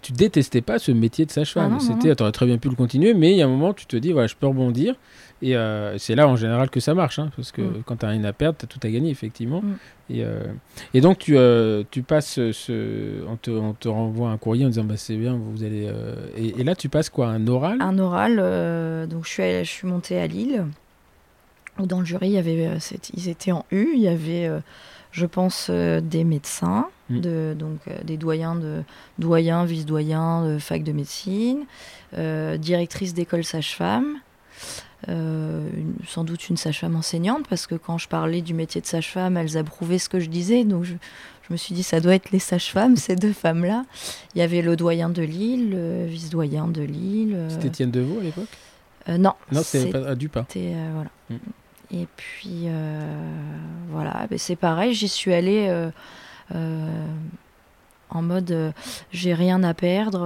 [0.00, 1.72] Tu détestais pas ce métier de Ah sage-femme.
[1.72, 3.84] non, c'était, t'aurais très bien pu le continuer, mais il y a un moment, tu
[3.84, 4.94] te dis, voilà, je peux rebondir.
[5.42, 7.82] Et euh, c'est là en général que ça marche, hein, parce que Mm.
[7.84, 9.60] quand t'as rien à perdre, t'as tout à gagner effectivement.
[9.60, 9.74] Mm.
[10.10, 10.40] Et, euh,
[10.94, 11.36] et donc tu,
[11.90, 15.34] tu passes, ce, on, te, on te renvoie un courrier en disant, bah c'est bien,
[15.34, 15.90] vous allez.
[16.38, 17.76] et, et là, tu passes quoi, un oral?
[17.82, 18.36] Un oral,
[19.08, 20.64] donc je suis, allée- je suis montée à Lille,
[21.78, 22.70] où dans le jury, il y avait,
[23.14, 24.48] ils étaient en U, il y avait,
[25.14, 27.20] je pense, euh, des médecins, Mm.
[27.20, 28.82] de, donc euh, des doyens, de,
[29.18, 31.64] doyens, vice-doyens de fac de médecine,
[32.16, 34.16] euh, directrice d'école sage-femme,
[35.10, 35.68] euh,
[36.06, 39.58] sans doute une sage-femme enseignante, parce que quand je parlais du métier de sage-femme, elles
[39.58, 40.64] approuvaient ce que je disais.
[40.64, 40.94] Donc je,
[41.46, 43.84] je me suis dit, ça doit être les sages-femmes, ces deux femmes-là.
[44.34, 47.36] Il y avait le doyen de Lille, le vice-doyen de Lille.
[47.50, 48.48] C'était Étienne Deveau à l'époque?
[49.06, 51.10] non, Non, c'était pas à euh, voilà.
[51.28, 51.34] Mm.
[51.92, 53.00] Et puis euh,
[53.90, 55.90] voilà, c'est pareil, j'y suis allée euh,
[56.54, 57.06] euh,
[58.10, 58.72] en mode
[59.12, 60.20] j'ai rien à perdre,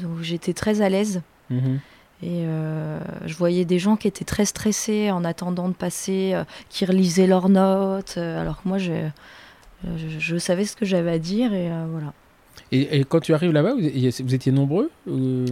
[0.00, 1.22] donc j'étais très à l'aise.
[1.50, 1.80] Mhm.
[2.22, 6.44] Et euh, je voyais des gens qui étaient très stressés en attendant de passer, euh,
[6.70, 8.92] qui relisaient leurs notes, euh, alors que moi je,
[9.84, 12.12] je, je savais ce que j'avais à dire et voilà.
[12.72, 15.44] Et, et quand tu arrives là-bas, vous, vous étiez nombreux ou-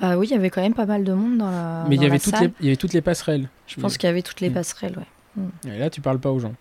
[0.00, 1.84] Bah oui, il y avait quand même pas mal de monde dans la.
[1.88, 2.48] Mais il y, avait toutes salle.
[2.48, 3.48] les, il y avait toutes les passerelles.
[3.66, 4.54] Je pense qu'il y avait toutes les Mm.
[4.54, 5.70] passerelles, ouais.
[5.72, 6.54] Et là, tu parles pas aux gens.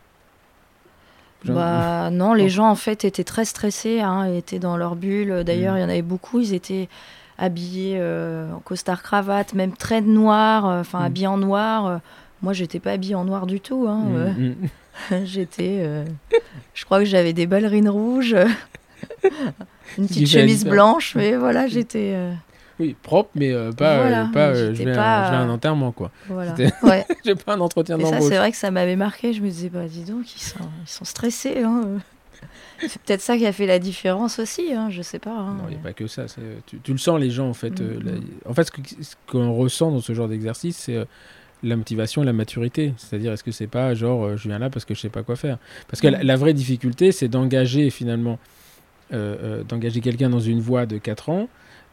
[1.45, 5.43] Bah non, les gens en fait étaient très stressés, hein, étaient dans leur bulle.
[5.43, 5.77] D'ailleurs, Mm.
[5.77, 6.89] il y en avait beaucoup, ils étaient
[7.37, 11.03] habillés euh, en costard cravate, même très noir, euh, enfin Mm.
[11.03, 11.99] habillés en noir.
[12.41, 13.85] Moi, j'étais pas habillée en noir du tout.
[13.87, 14.31] hein, Mm, euh.
[14.31, 15.25] mm.
[15.25, 16.05] j'étais,
[16.73, 18.35] je crois que j'avais des ballerines rouges,
[19.97, 22.15] une petite chemise blanche, mais voilà, j'étais,
[22.79, 25.31] Oui, propre, mais euh, pas, Voilà, euh, pas mais euh, je, j'étais vais pas, je
[25.31, 26.11] vais à un enterrement, quoi.
[26.27, 26.53] voilà.
[26.83, 27.05] Ouais.
[27.25, 28.29] J'ai pas un entretien Et ça, d'embauche.
[28.29, 29.31] c'est vrai que ça m'avait marqué.
[29.33, 31.63] Je me disais, bah dis donc, ils sont, ils sont stressés.
[31.63, 31.83] hein.
[32.81, 35.31] C'est peut-être ça qui a fait la différence aussi, hein, je sais pas.
[35.31, 35.55] hein.
[35.57, 36.25] Non, il n'y a pas que ça.
[36.67, 37.79] Tu, tu le sens, les gens, en fait.
[37.79, 38.11] la-
[38.49, 38.69] en fait,
[39.01, 40.97] ce qu'on ressent dans ce genre d'exercice, c'est
[41.63, 42.93] la motivation et la maturité.
[42.97, 45.37] C'est-à-dire, est-ce que c'est pas genre, je viens là parce que je sais pas quoi
[45.37, 45.57] faire?
[45.87, 46.27] Parce que la, Mm.
[46.27, 48.37] la vraie difficulté, c'est d'engager, finalement,
[49.11, 51.47] d'engager quelqu'un dans une voie de 4 ans.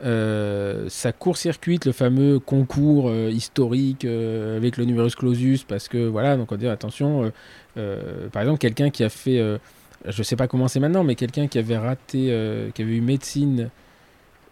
[0.05, 6.09] Euh, ça court-circuite le fameux concours euh, historique euh, avec le numerus clausus parce que
[6.09, 7.31] voilà donc on dit attention
[7.77, 9.41] euh, par exemple quelqu'un qui a fait
[10.05, 12.37] je sais pas comment c'est maintenant mais quelqu'un qui avait raté
[12.75, 13.71] qui avait eu médecine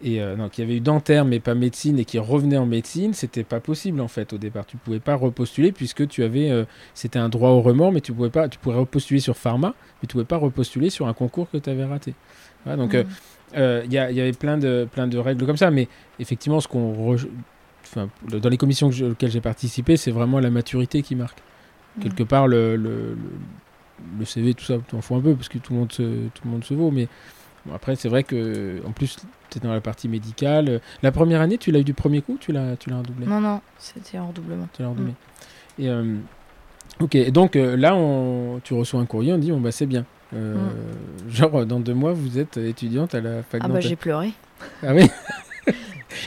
[0.01, 3.43] et non qui avait eu dentaire mais pas médecine et qui revenait en médecine c'était
[3.43, 4.65] pas possible en fait au départ.
[4.65, 8.29] Tu pouvais pas repostuler puisque tu avais c'était un droit au remords mais tu pouvais
[8.29, 11.57] pas tu pourrais repostuler sur pharma mais tu pouvais pas repostuler sur un concours que
[11.57, 12.13] tu avais raté
[12.65, 13.07] Voilà, donc euh, Mm.
[13.57, 15.87] euh, il y, a- il y avait plein de, plein de règles comme ça, mais
[16.19, 17.27] effectivement, ce qu'on re-
[17.83, 21.15] enfin, le- dans les commissions que je- auxquelles j'ai participé, c'est vraiment la maturité qui
[21.15, 21.39] marque.
[21.97, 22.01] Mm.
[22.03, 23.17] Quelque part, le, le,
[24.19, 26.41] le- CV, tout ça, t'en fous un peu parce que tout le monde se, tout
[26.45, 27.07] le monde se vaut, mais
[27.65, 29.17] bon, après, c'est vrai que en plus,
[29.49, 30.79] tu es dans la partie médicale.
[31.03, 33.25] La première année, tu l'as eu du premier coup, tu l'as, tu l'as redoublé?
[33.27, 34.67] Non, non, c'était en redoublement.
[34.73, 35.13] Tu l'as redoublé.
[35.79, 36.15] Et, euh,
[36.99, 40.05] ok, donc euh, là, on, tu reçois un courrier, on dit, bon, bah, c'est bien.
[40.33, 40.55] Euh,
[41.29, 44.31] Genre, dans deux mois, vous êtes étudiante à la fac Ah bah j'ai pleuré,
[44.81, 45.09] Ah oui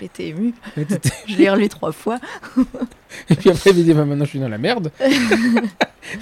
[0.01, 0.53] j'étais émue.
[0.77, 2.19] Et t'étais- Je l'ai relu trois fois.
[3.31, 4.91] Et puis après, il dit bah, maintenant je suis dans la merde.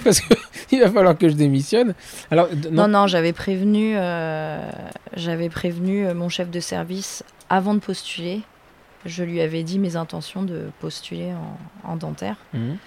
[0.03, 0.21] Parce
[0.69, 1.93] qu'il va falloir que je démissionne.
[2.31, 4.69] Alors, Non, non, non, j'avais prévenu, euh,
[5.17, 8.41] j'avais prévenu mon chef de service avant de postuler.
[9.05, 11.31] Je lui avais dit mes intentions de postuler
[11.83, 12.37] en, en dentaire.
[12.53, 12.77] Mhm.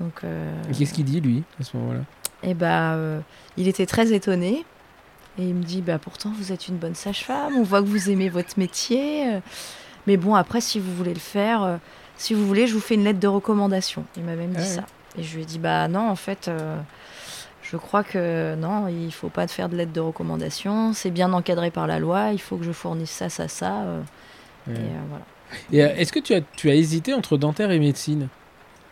[0.00, 2.00] Donc, euh, Qu'est-ce qu'il dit, lui, à ce moment-là?
[2.42, 2.96] Et bah,
[3.56, 4.64] il était très étonné.
[5.38, 8.08] Et il me dit, bah pourtant vous êtes une bonne sage-femme, on voit que vous
[8.08, 9.38] aimez votre métier.
[10.06, 11.76] Mais bon, après, si vous voulez le faire, euh,
[12.16, 14.04] si vous voulez, je vous fais une lettre de recommandation.
[14.16, 14.66] Il m'a même dit Ah ouais.
[14.66, 14.84] ça.
[15.18, 16.78] Et je lui ai dit, bah non, en fait, euh,
[17.62, 20.94] je crois que non, il faut pas faire de lettre de recommandation.
[20.94, 22.32] C'est bien encadré par la loi.
[22.32, 23.82] Il faut que je fournisse ça, ça, ça.
[23.82, 24.00] euh,
[24.68, 24.74] Ouais.
[24.74, 25.24] Et euh, voilà.
[25.96, 28.28] Et est-ce que tu as, tu as hésité entre dentaire et médecine?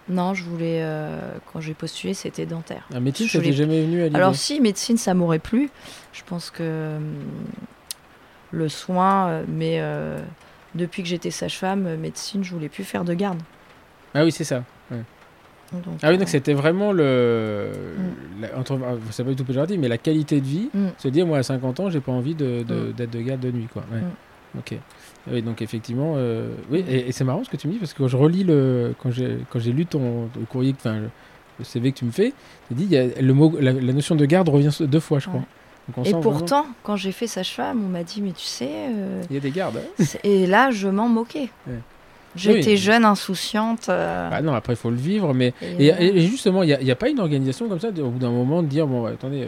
[0.09, 1.19] Non, je voulais, euh,
[1.53, 2.87] quand j'ai postulé, c'était dentaire.
[2.91, 5.71] La médecine, Je voulais- jamais venu à l'idée Alors si médecine ça m'aurait plu,
[6.13, 7.15] je pense que hum,
[8.51, 10.19] le soin, euh, mais euh,
[10.75, 13.41] depuis que j'étais sage-femme, médecine, je voulais plus faire de garde.
[14.15, 14.63] Ah oui, c'est ça.
[15.73, 17.73] Donc, Ah oui, donc euh, c'était vraiment le.
[18.41, 20.69] la- entre, ah, c'est pas du tout péjoratif, mais la qualité de vie.
[20.73, 20.89] Mm.
[20.99, 22.93] Se dire, moi, à 50 ans, j'ai pas envie de, de- Mm.
[22.93, 23.83] d'être de garde de nuit, quoi.
[23.93, 24.01] Ouais.
[24.57, 24.79] Ok.
[25.31, 27.93] Oui, donc effectivement, euh, oui, et, et c'est marrant ce que tu me dis parce
[27.95, 30.97] que quand je relis le, quand j'ai, lu ton, ton courrier, enfin
[31.59, 32.35] le, CV que tu me fais,
[32.69, 35.29] tu dis, y a le mot, la, la notion de garde revient deux fois, je
[35.29, 35.41] crois.
[35.41, 35.47] Ouais.
[36.05, 39.35] Et vraiment- pourtant, quand j'ai fait sage-femme, on m'a dit mais tu sais, euh, il
[39.35, 39.79] y a des gardes.
[39.79, 40.05] hein.
[40.25, 41.49] et là je m'en moquais.
[41.67, 41.75] Ouais.
[42.37, 42.77] J'étais Oui.
[42.77, 43.89] jeune, insouciante.
[43.89, 46.65] euh, Ah non, après il faut le vivre, mais et, et, euh, et- et justement,
[46.65, 49.07] il n'y a, pas une organisation comme ça au bout d'un moment de dire, bon,
[49.07, 49.45] attendez.
[49.45, 49.47] à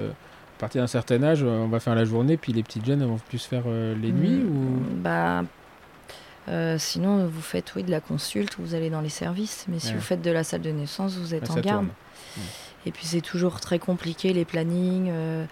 [0.61, 3.19] partir d'un certain âge, on va faire la journée, puis les petites jeunes elles vont
[3.29, 3.65] plus faire
[4.01, 5.03] les nuits mm, ou...
[5.03, 5.43] Bah.
[6.49, 9.89] Euh, sinon, vous faites oui de la consulte, vous allez dans les services, mais si
[9.89, 9.95] Ouais.
[9.95, 11.87] vous faites de la salle de naissance, vous êtes Ah, en garde.
[12.87, 15.09] Et puis c'est toujours très compliqué les plannings.
[15.11, 15.45] euh,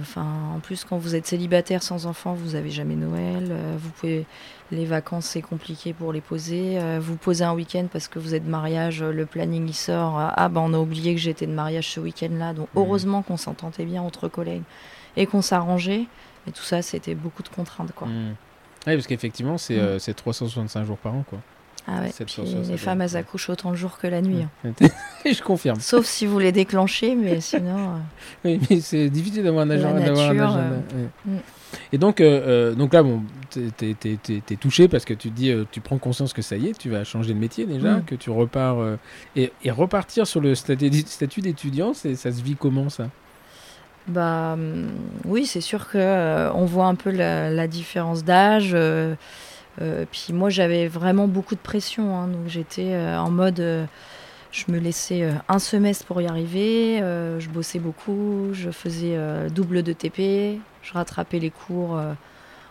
[0.00, 3.46] Enfin, en plus, quand vous êtes célibataire sans enfant, vous avez jamais Noël.
[3.52, 4.26] euh, vous pouvez
[4.72, 6.76] les vacances, c'est compliqué pour les poser.
[6.98, 10.18] vous posez un week-end parce que vous êtes de mariage, le planning il sort.
[10.18, 12.52] ah ben on a oublié que j'étais de mariage ce week-end-là.
[12.52, 12.82] Donc Mhm.
[12.82, 14.64] heureusement qu'on s'entendait bien entre collègues
[15.16, 16.06] et qu'on s'arrangeait.
[16.46, 18.08] Mais tout ça, c'était beaucoup de contraintes, quoi.
[18.08, 18.34] Mm.
[18.86, 19.80] Oui, parce qu'effectivement, c'est Mm.
[19.80, 21.38] euh, c'est 365 jours par an, quoi.
[21.86, 22.10] Ah ouais.
[22.68, 24.42] Les femmes, elles accouchent autant le jour que la nuit.
[24.64, 24.70] hein.
[25.24, 25.80] je confirme.
[25.80, 27.78] Sauf si vous les déclenchez, mais sinon.
[27.78, 27.98] euh,
[28.44, 29.96] Oui, mais c'est difficile d'avoir un La agenda.
[29.96, 31.08] un nature, agenda, euh, ouais.
[31.26, 31.38] mm.
[31.92, 35.80] Et donc, euh, donc là, bon, t'es, t'es touché parce que tu te dis, tu
[35.80, 38.04] prends conscience que ça y est, tu vas changer de métier déjà, Mm.
[38.04, 38.96] que tu repars euh,
[39.36, 43.08] et, et repartir sur le statut, statut d'étudiant, c'est, ça se vit comment ça?
[44.10, 44.88] Bah hum,
[45.24, 48.72] oui, c'est sûr que euh, on voit un peu la, différence d'âge.
[48.74, 49.14] euh,
[49.80, 53.62] euh, puis moi, j'avais vraiment beaucoup de pression, hein, donc j'étais euh, en mode,
[54.52, 56.98] je me laissais un semestre pour y arriver.
[56.98, 59.16] je bossais beaucoup, je faisais
[59.50, 62.00] double de TP, je rattrapais les cours.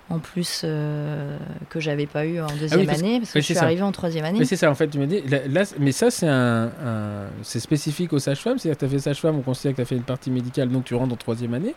[0.09, 1.37] En plus euh,
[1.69, 3.91] que j'avais pas eu en deuxième Ah parce- année parce que je suis arrivée en
[3.91, 4.39] troisième année.
[4.39, 7.27] Mais c'est ça, en fait, tu me dis, là, là, mais ça, c'est un, un-
[7.43, 9.85] c'est spécifique aux sages-femmes, c'est-à-dire que tu as fait sage-femme, on considère que tu as
[9.85, 11.75] fait une partie médicale, donc tu rentres en troisième année,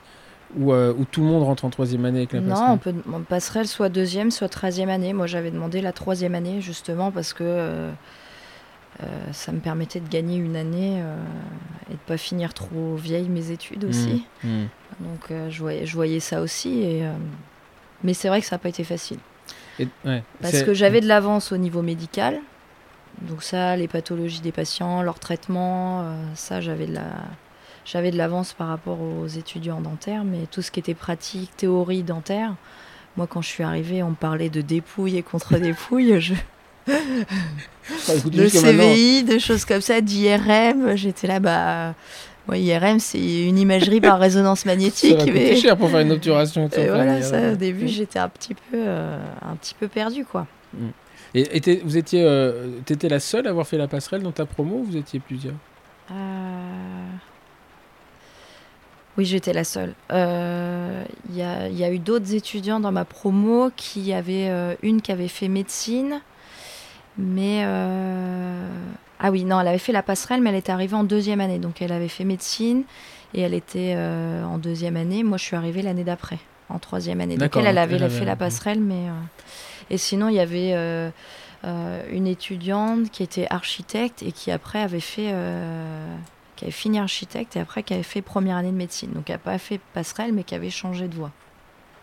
[0.58, 2.78] ou, euh, ou tout le monde rentre en troisième année avec la Non, passerelle on
[2.78, 5.12] peut on passerelle soit deuxième, soit treizième année.
[5.12, 7.90] Moi, j'avais demandé la troisième année justement parce que euh,
[9.02, 11.02] euh, ça me permettait de gagner une année
[11.90, 14.24] et de pas finir trop vieille mes études aussi.
[14.44, 14.66] Mmh, mmh.
[15.00, 16.80] Donc, je, voyais, je voyais ça aussi.
[16.82, 17.02] Et,
[18.04, 19.18] mais c'est vrai que ça n'a pas été facile.
[19.78, 22.40] Et- ouais, parce que j'avais de l'avance au niveau médical.
[23.22, 27.06] Donc ça, les pathologies des patients, leur traitement, euh, ça, j'avais de la
[27.84, 32.04] j'avais de l'avance par rapport aux étudiants dentaires, mais tout ce qui était pratique, théorie
[32.04, 32.54] dentaire,
[33.16, 36.34] moi quand je suis arrivée, on me parlait de dépouilles et contre-dépouilles, je...
[36.88, 41.94] Écoute, de CVI, de choses comme ça, d'IRM, j'étais là, bah...
[42.48, 45.56] Ouais, IRM, c'est une imagerie par résonance Ça magnétique, coûter mais...
[45.56, 46.68] cher pour faire une obturation.
[46.76, 50.46] Et voilà, ça, au début, j'étais un petit peu, euh, un petit peu perdue, quoi.
[51.34, 54.44] Et, et vous étiez, euh, t'étais la seule à avoir fait la passerelle dans ta
[54.44, 55.54] promo ou vous étiez plusieurs?
[56.10, 56.14] Euh,
[59.16, 59.94] Oui, j'étais la seule.
[60.10, 64.50] Euh, Il y, a, il y a eu d'autres étudiants dans ma promo qui avaient
[64.82, 66.20] une qui avait fait médecine,
[67.16, 67.64] mais
[69.22, 71.58] ah oui, non, elle avait fait la passerelle, mais elle était arrivée en deuxième année,
[71.58, 72.82] donc elle avait fait médecine
[73.34, 75.22] et elle était euh, en deuxième année.
[75.22, 77.36] Moi, je suis arrivée l'année d'après, en troisième année.
[77.36, 79.12] Donc elle, elle avait elle avait- fait la passerelle, mais euh,
[79.90, 81.10] et sinon il y avait euh,
[82.10, 85.32] une étudiante qui était architecte et qui après avait fait
[86.56, 89.10] qui avait fini architecte et après qui avait fait première année de médecine.
[89.12, 91.30] Donc qui n'a pas fait passerelle mais qui avait changé de voie.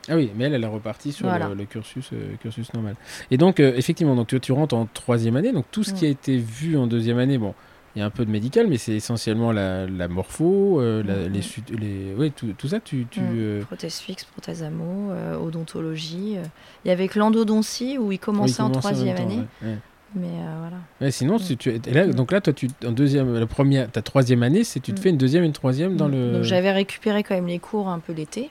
[0.10, 1.50] Ah oui, mais elle, elle est repartie sur Voilà.
[1.50, 2.96] le, le cursus, euh, cursus normal.
[3.32, 5.52] Et donc, euh, effectivement, donc tu, tu rentres en troisième année.
[5.52, 7.54] Donc, tout ce qui a été vu en deuxième année, bon,
[7.96, 11.28] il y a un peu de médical, mais c'est essentiellement la, la morpho, euh, la-
[11.28, 11.34] Mhm.
[11.34, 11.78] les,
[12.10, 13.22] les, ouais, tout, tout ça, tu, tu,
[13.68, 16.38] Prothèse fixe, prothèse euh, odontologie.
[16.86, 19.44] Il y avait que l'endodontie où il oui, commençait en troisième temps, année.
[19.62, 19.78] ouais, ouais.
[20.16, 20.56] Mais euh,
[21.00, 21.12] voilà.
[21.12, 21.40] Sinon, Mm.
[21.40, 22.14] si tu, et là, Mm.
[22.16, 25.04] donc là, toi, tu, en deuxième, la première, ta troisième année, c'est tu te Mm.
[25.04, 26.32] fais une deuxième, une troisième dans le.
[26.34, 28.50] Donc j'avais récupéré quand même les cours un peu l'été.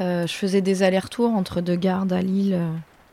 [0.00, 2.68] Euh, je faisais des allers-retours entre deux gardes à Lille euh,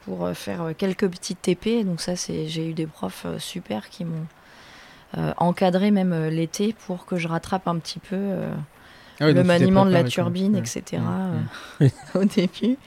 [0.06, 1.84] pour euh, faire quelques petites TP.
[1.86, 4.26] Donc ça, c'est j'ai eu des profs super qui m'ont
[5.18, 8.50] euh, encadré même l'été pour que je rattrape un petit peu euh,
[9.20, 10.10] Ah le maniement de la quoi.
[10.10, 10.60] turbine, Ouais.
[10.60, 11.02] etc.
[12.16, 12.78] Au début.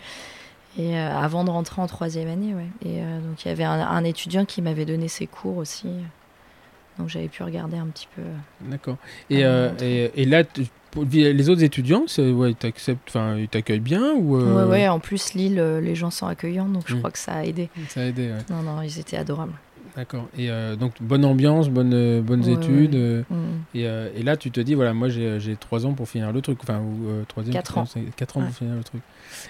[0.76, 2.66] Et avant de rentrer en troisième année, ouais.
[2.84, 5.86] Et donc il y avait un, un étudiant qui m'avait donné ses cours aussi.
[6.98, 8.22] Donc j'avais pu regarder un petit peu.
[8.22, 8.96] euh, D'accord.
[9.30, 10.44] Et, euh, et, et là,
[10.92, 14.88] pour- les autres étudiants, ouais, ils t'acceptent, enfin, ils t'accueillent bien ou euh, Ouais, ouais,
[14.88, 16.98] en plus Lille, les gens sont accueillants, donc je Mm.
[16.98, 17.68] crois que ça a aidé.
[17.88, 18.38] Ça a aidé, ouais.
[18.48, 19.54] Non, non, ils étaient adorables.
[19.96, 20.28] D'accord.
[20.36, 22.94] Et euh, donc, bonne ambiance, bonne, bonnes Ouais, études.
[22.94, 23.24] ouais.
[23.28, 23.64] Mm.
[23.74, 23.82] et,
[24.20, 26.58] et là, tu te dis, voilà, moi, j'ai trois ans pour finir le truc.
[26.62, 27.52] Enfin, ou troisième.
[27.54, 27.84] Quatre ans.
[28.16, 29.02] Quatre ans pour finir le truc.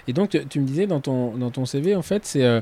[0.07, 2.43] Et donc, tu, tu me disais dans ton, dans ton CV, en fait, c'est.
[2.43, 2.61] euh,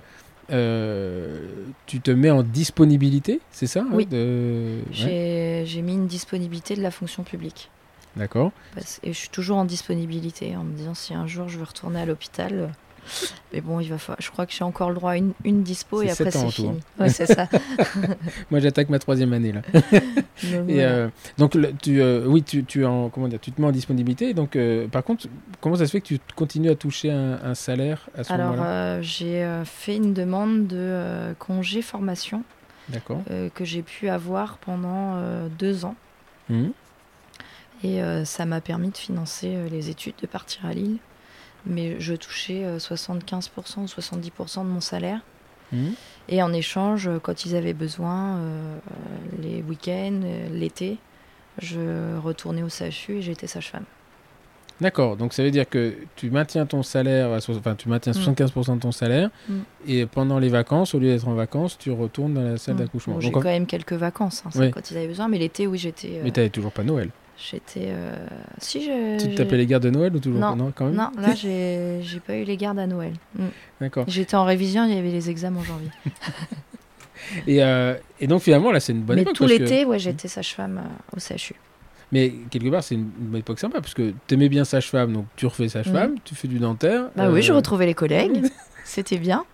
[1.94, 4.08] tu te mets en disponibilité, c'est ça hein, Oui.
[4.08, 7.70] de- ouais, J'ai mis une disponibilité de la fonction publique.
[8.16, 8.52] D'accord.
[9.04, 12.02] Et je suis toujours en disponibilité en me disant si un jour je veux retourner
[12.02, 12.72] à l'hôpital.
[13.52, 15.62] Mais bon, il va falloir- je crois que j'ai encore le droit à une, une
[15.64, 16.80] dispo et après c'est fini.
[17.00, 17.48] Ouais, c'est ça.
[18.52, 19.62] Moi, j'attaque ma troisième année, là.
[19.74, 19.84] Donc,
[20.70, 20.90] Et voilà.
[20.90, 23.72] euh, donc, le- tu, euh, oui, tu, tu, en, comment dire, tu te mets en
[23.72, 24.34] disponibilité.
[24.34, 25.28] Donc, euh, par contre,
[25.62, 28.52] comment ça se fait que tu continues à toucher un, un salaire à ce Alors,
[28.52, 28.70] moment-là?
[28.70, 32.44] euh, j'ai fait une demande de congé formation
[33.56, 35.18] que j'ai pu avoir pendant
[35.60, 35.96] deux ans.
[36.50, 36.72] Mhm.
[37.84, 40.98] Et ça m'a permis de financer les études, de partir à Lille.
[41.66, 45.20] Mais je touchais euh, 75% ou 70% de mon salaire.
[45.72, 45.94] Mhm.
[46.30, 48.78] Et en échange, euh, quand ils avaient besoin, euh,
[49.42, 50.98] les week-ends, euh, l'été,
[51.62, 53.86] je retournais au CHU et j'étais sage-femme.
[54.82, 58.16] D'accord, donc ça veut dire que tu maintiens ton salaire, enfin tu maintiens Mm.
[58.16, 59.54] 75% de ton salaire, Mm.
[59.88, 63.14] et pendant les vacances, au lieu d'être en vacances, tu retournes dans la salle d'accouchement.
[63.14, 64.72] Bon, j'ai quand même quelques vacances, hein, Oui.
[64.72, 65.28] quand ils avaient besoin.
[65.28, 66.18] Mais l'été, oui, j'étais.
[66.18, 67.10] euh, Mais t'avais toujours pas Noël.
[67.38, 67.88] J'étais.
[67.90, 68.16] euh,
[68.60, 69.20] Si, je.
[69.20, 70.56] Tu te tapais les gardes de Noël ou toujours Non.
[70.56, 73.14] Non, quand même Non, là, j'ai j'ai pas eu les gardes à Noël.
[73.38, 73.46] Mm.
[73.82, 74.06] D'accord.
[74.08, 75.90] J'étais en révision, il y avait les examens en janvier.
[77.48, 79.36] et, euh, et donc finalement, là, c'est une bonne Mais époque.
[79.36, 81.56] tout parce que- l'été, ouais, j'étais sage-femme euh, au CHU.
[82.12, 85.26] Mais quelque part, c'est une, une bonne époque sympa parce que t'aimais bien sage-femme, donc
[85.36, 87.06] tu refais sage-femme, tu fais du dentaire.
[87.16, 88.44] Bah oui, je retrouvais les collègues.
[88.86, 89.46] C'était bien.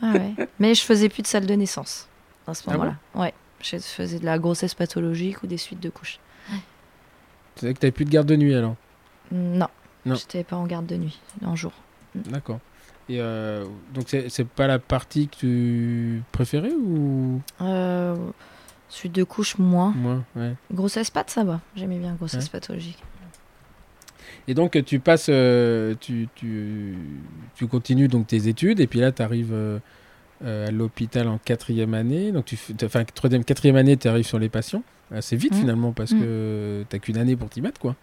[0.00, 0.46] Ah ouais.
[0.58, 2.08] Mais je faisais plus de salle de naissance
[2.46, 2.96] à ce Ah moment-là.
[3.14, 3.34] ouais.
[3.60, 6.18] Je faisais de la grossesse pathologique ou des suites de couches.
[7.56, 8.76] C'est vrai que t'avais plus de garde de nuit alors.
[9.30, 9.68] Non.
[10.04, 10.14] Non.
[10.16, 11.72] J'étais pas en garde de nuit, en jour.
[12.14, 12.58] D'accord.
[13.08, 17.40] Et euh, donc c'est pas la partie que tu préférais ou?
[17.60, 18.16] Euh,
[18.88, 19.92] suite de couches, moins.
[19.92, 20.54] moins ouais.
[20.72, 21.60] Grossesse path, ça va.
[21.76, 22.50] J'aimais bien grossesse Ouais.
[22.50, 23.02] pathologique.
[24.48, 26.96] Et donc tu passes, euh, tu, tu,
[27.54, 29.54] tu continues donc tes études et puis là tu arrives
[30.44, 32.32] à l'hôpital en quatrième année.
[32.32, 34.82] Donc tu enfin troisième, quatrième année tu arrives sur les patients.
[35.14, 35.56] assez vite Mm.
[35.60, 36.20] finalement parce Mm.
[36.20, 37.94] que t'as qu'une année pour t'y mettre quoi.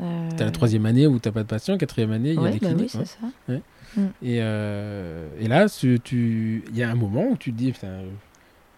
[0.00, 2.50] Euh, T'as la troisième année où t'as pas de patients, quatrième année il y a
[2.50, 2.90] des bah cliniques.
[2.94, 3.06] oui, ouais.
[3.06, 3.54] c'est
[4.00, 4.06] ça.
[4.22, 7.70] Et, euh, et là, tu- tu- il y a un moment où tu te dis,
[7.72, 8.00] putain,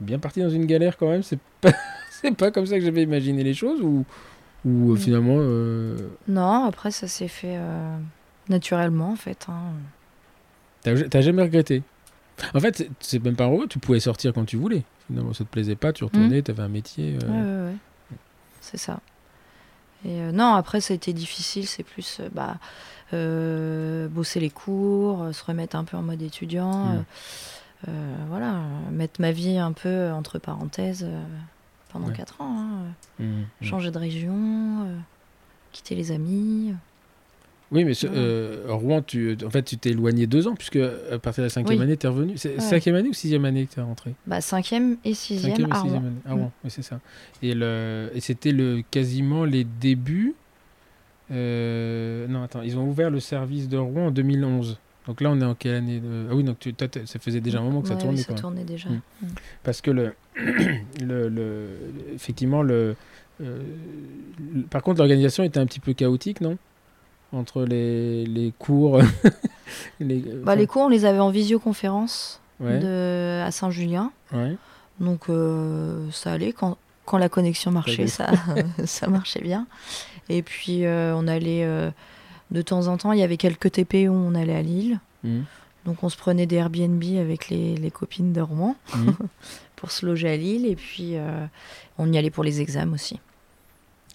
[0.01, 1.72] bien parti dans une galère quand même, c'est pas,
[2.11, 4.05] c'est pas comme ça que j'avais imaginé les choses, ou,
[4.66, 4.99] ou euh, Mm.
[4.99, 5.97] finalement, euh,
[6.28, 7.97] Non, après, ça s'est fait euh,
[8.51, 9.47] naturellement, en fait.
[9.49, 9.72] hein.
[10.82, 11.82] t'as jamais regretté?
[12.55, 14.82] En fait, c'est- même pas tu pouvais sortir quand tu voulais.
[15.07, 17.16] Finalement, ça te plaisait pas, tu retournais, t'avais un métier.
[17.22, 17.26] euh.
[17.26, 18.16] Ouais, ouais, ouais.
[18.61, 19.01] C'est ça.
[20.05, 21.66] Et euh, non, après, ça a été difficile.
[21.66, 22.59] C'est plus euh, bah,
[24.09, 26.87] bosser les cours, se remettre un peu en mode étudiant.
[26.87, 26.97] Mm.
[26.97, 27.01] euh,
[27.89, 28.55] euh, voilà,
[28.91, 31.07] mettre ma vie un peu entre parenthèses
[31.93, 32.14] pendant Ouais.
[32.14, 32.57] 4 ans.
[32.59, 32.68] hein,
[33.20, 33.64] euh, mm, mm.
[33.64, 34.87] changer de région,
[35.72, 36.74] quitter les amis.
[37.73, 38.23] Oui, mais ce- Voilà.
[38.23, 41.51] euh, Rouen, tu, en fait, tu t'es éloigné deux ans, puisque à partir de la
[41.51, 41.85] cinquième Oui.
[41.85, 42.35] année, t'es revenu.
[42.37, 42.61] C'est Ouais.
[42.61, 44.14] cinquième année ou sixième année que t'es rentré?
[44.27, 46.07] Bah, cinquième et sixième Cinquième et à sixième Rouen.
[46.07, 46.17] année.
[46.27, 46.51] Ah Mm.
[46.64, 47.01] oui, c'est ça.
[47.43, 48.11] Et, le...
[48.14, 48.83] et c'était le...
[48.91, 50.35] quasiment les débuts.
[51.33, 54.79] euh, Non, attends, ils ont ouvert le service de Rouen en 2011.
[55.07, 56.75] Donc là, on est en quelle année de- Ah oui, donc tu...
[56.75, 58.17] toi, ça faisait déjà un moment que ça tournait.
[58.19, 58.37] oui, ça quoi.
[58.41, 58.89] tournait déjà.
[58.89, 59.01] Mm.
[59.23, 59.27] Mm.
[59.64, 60.14] Parce que le...
[61.01, 61.69] le, le...
[62.14, 62.95] effectivement, le...
[63.41, 63.59] euh,
[64.55, 66.59] le- par contre, l'organisation était un petit peu chaotique, non?
[67.33, 69.01] Entre les, les cours.
[70.01, 70.20] les...
[70.20, 73.43] Bah, enfin, les cours, on les avait en visioconférence Ouais, de...
[73.45, 74.12] à Saint-Julien.
[74.33, 74.57] ouais.
[74.99, 78.31] Donc euh, ça allait quand, quand la connexion marchait, ça,
[78.87, 79.66] ça marchait bien.
[80.31, 81.91] Et puis euh, on allait euh,
[82.51, 84.99] de temps en temps, il y avait quelques TP où on allait à Lille.
[85.22, 85.45] Mhm.
[85.85, 89.14] Donc on se prenait des Airbnb avec les, les copines de Rouen Mhm.
[89.77, 90.64] pour se loger à Lille.
[90.64, 91.45] Et puis euh,
[91.99, 93.20] on y allait pour les examens aussi.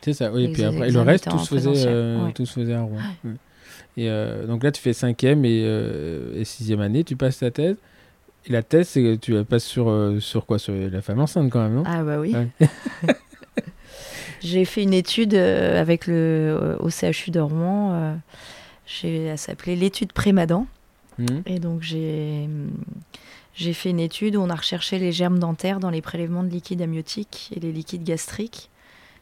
[0.02, 0.46] C'est ça, oui.
[0.46, 2.34] Et puis après, et le reste, étaient tout se faisait, présentiel, euh, ouais.
[2.34, 2.98] tout se faisait à Rouen.
[3.24, 3.32] Ouais.
[3.98, 7.52] Et euh, donc là, tu fais cinquième et, euh, et sixième année, tu passes ta
[7.52, 7.76] thèse.
[8.48, 10.58] Et la thèse, c'est que tu la passes sur, euh, sur quoi?
[10.58, 11.84] Sur la femme enceinte quand même, non?
[11.86, 12.34] Ah bah oui.
[12.34, 12.68] Ouais.
[14.42, 17.94] J'ai fait une étude euh, avec le euh, au CHU de Rouen.
[17.94, 18.16] euh,
[19.04, 20.66] elle s'appelait l'étude Prémadan.
[21.20, 21.44] Mhm.
[21.46, 22.50] Et donc j'ai
[23.54, 26.50] j'ai fait une étude où on a recherché les germes dentaires dans les prélèvements de
[26.50, 28.71] liquide amniotique et les liquides gastriques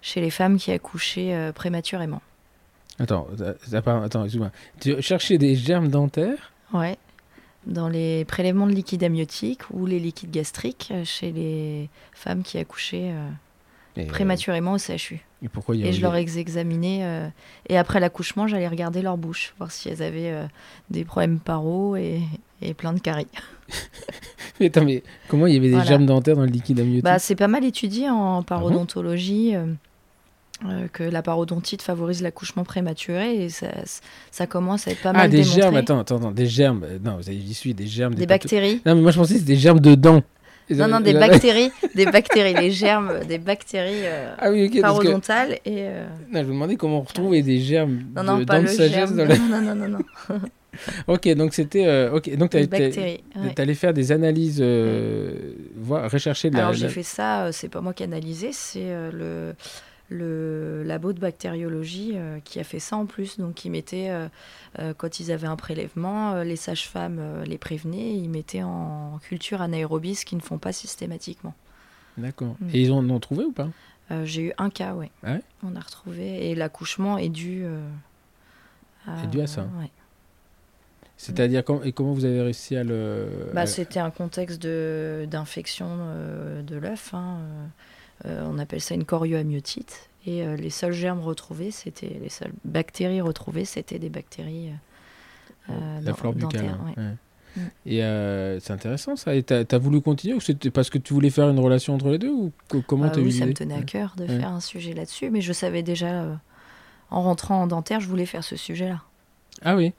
[0.01, 2.21] chez les femmes qui accouchaient euh, prématurément.
[2.99, 4.51] Attends, euh, attends excuse-moi.
[4.81, 6.51] Tu cherchais des germes dentaires?
[6.73, 6.97] Ouais.
[7.65, 12.57] Dans les prélèvements de liquide amniotique ou les liquides gastriques euh, chez les femmes qui
[12.57, 15.19] accouchaient euh, prématurément au CHU.
[15.43, 16.99] et pourquoi y Et je leur ai examiné.
[17.05, 17.27] euh,
[17.67, 20.45] et après l'accouchement, j'allais regarder leur bouche, voir si elles avaient euh,
[20.89, 22.21] des problèmes paro et,
[22.61, 23.27] et plein de caries.
[24.59, 25.85] Mais Attends, mais comment il y avait des Voilà.
[25.87, 27.03] germes dentaires dans le liquide amniotique?
[27.05, 29.73] Bah, c'est pas mal étudié Ah en parodontologie euh, euh,
[30.91, 33.67] que la parodontite favorise l'accouchement prématuré et ça,
[34.31, 35.61] ça commence à être pas Ah, mal des démontré.
[35.61, 36.83] germes, attends, attends, attends, des germes.
[36.83, 38.13] euh, Non, vous avez suis, des germes.
[38.15, 38.81] Des bactéries.
[38.85, 40.21] Non, mais moi je pensais que c'était des germes de dents.
[40.71, 44.81] Non, non, des bactéries, des bactéries, les germes, des bactéries euh, Ah oui, que...
[44.81, 48.43] parodontales et euh, Non, je me demandais comment on retrouvait des germes non, non, de
[48.43, 49.15] pas dents le de sagesse germe.
[49.15, 49.97] dans la- Non, non, non, non,
[50.29, 50.39] non.
[51.07, 51.85] Ok, donc c'était.
[51.87, 53.21] euh, ok, donc Des bactéries.
[53.35, 53.53] ouais.
[53.55, 55.33] t'allais faire des analyses, euh,
[55.75, 56.61] voir, rechercher de la.
[56.61, 59.55] Alors j'ai la- fait ça, euh, c'est pas moi qui ai analysé, c'est euh, le,
[60.09, 63.39] le labo de bactériologie euh, qui a fait ça en plus.
[63.39, 64.27] Donc ils mettaient, euh,
[64.79, 70.15] euh, quand ils avaient un prélèvement, les sages-femmes les prévenaient, ils mettaient en culture anaérobie,
[70.15, 71.53] ce qu'ils ne font pas systématiquement.
[72.17, 72.55] D'accord.
[72.59, 72.69] Mm.
[72.73, 73.69] Et ils en ont trouvé ou pas?
[74.23, 75.11] J'ai eu un cas, ouais.
[75.23, 75.41] Ah ouais?
[75.63, 77.61] On a retrouvé, et l'accouchement est dû...
[77.63, 77.87] euh,
[79.23, 79.67] Est dû à ça.
[79.79, 79.91] ouais.
[81.15, 83.27] C'est-à-dire, et comment vous avez réussi à le.
[83.53, 87.13] Bah, à- C'était un contexte de- d'infection euh, de l'œuf.
[87.13, 87.37] hein,
[88.25, 90.09] on appelle ça une chorioamniotite.
[90.25, 94.69] Et euh, les seuls germes retrouvés, c'était les seules bactéries retrouvées, c'était des bactéries
[95.69, 96.65] euh, euh, la flore buccale.
[96.65, 96.69] ouais.
[96.97, 97.03] ouais.
[97.03, 97.13] Ouais.
[97.55, 97.61] Mm.
[97.87, 99.33] Et euh, c'est intéressant ça.
[99.33, 102.09] Et t'as as voulu continuer ou c'était parce que tu voulais faire une relation entre
[102.09, 103.85] les deux ou co- comment Ah t'as eu oui, ça me tenait à Ouais.
[103.85, 104.37] cœur de Ouais.
[104.39, 106.35] faire un sujet là-dessus, mais je savais déjà, euh,
[107.09, 109.01] en rentrant en dentaire, je voulais faire ce sujet-là.
[109.63, 109.93] Ah oui?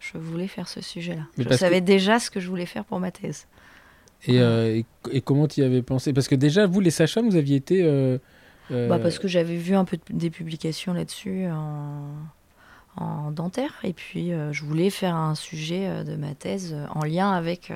[0.00, 1.22] Je voulais faire ce sujet-là.
[1.38, 3.46] Je que- savais déjà ce que je voulais faire pour ma thèse.
[4.26, 6.12] Et, euh, et, et comment tu y avais pensé?
[6.12, 7.82] Parce que déjà, vous, les sages-femmes, vous aviez été.
[7.82, 8.18] euh,
[8.70, 12.04] euh, Bah, parce que j'avais vu un peu de- des publications là-dessus en,
[12.96, 13.74] en dentaire.
[13.84, 17.72] Et puis, je voulais faire un sujet de ma thèse en lien avec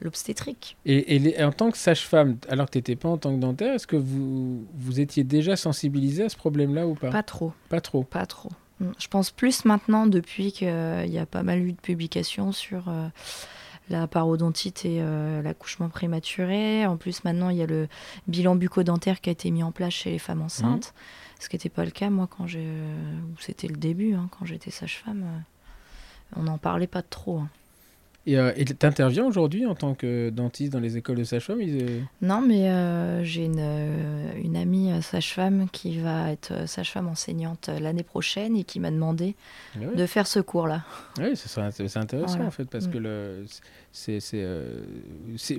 [0.00, 0.76] l'obstétrique.
[0.84, 3.40] Et, et les- en tant que sage-femme, alors que tu n'étais pas en tant que
[3.40, 7.10] dentaire, est-ce que vous, vous étiez déjà sensibilisé à ce problème-là ou pas?
[7.10, 8.02] Pas trop, Pas trop.
[8.02, 8.48] pas trop.
[8.80, 8.86] Mm.
[8.98, 10.66] Je pense plus maintenant, depuis qu'il
[11.06, 12.88] y a pas mal eu de publications sur
[14.00, 16.86] la parodontite et euh, l'accouchement prématuré.
[16.86, 17.88] En plus, maintenant, il y a le
[18.28, 20.94] bilan bucco-dentaire qui a été mis en place chez les femmes enceintes.
[21.40, 22.64] Ce qui n'était pas le cas, moi, quand j'ai.
[22.66, 25.22] ou C'était le début, hein, quand j'étais sage-femme.
[25.24, 27.38] euh, On n'en parlait pas trop.
[27.40, 27.48] hein.
[28.24, 31.82] Et euh, tu interviens aujourd'hui en tant que dentiste dans les écoles de sage-femme ils,
[31.82, 37.68] euh, Non, mais euh, j'ai une, euh, une amie sage-femme qui va être sage-femme enseignante
[37.80, 39.34] l'année prochaine et qui m'a demandé
[39.76, 40.84] ah de faire ce cours-là.
[41.18, 42.44] Oui, c'est intéressant Voilà.
[42.46, 42.90] en fait, parce Mm.
[42.92, 43.44] que le,
[43.90, 44.82] c'est, euh,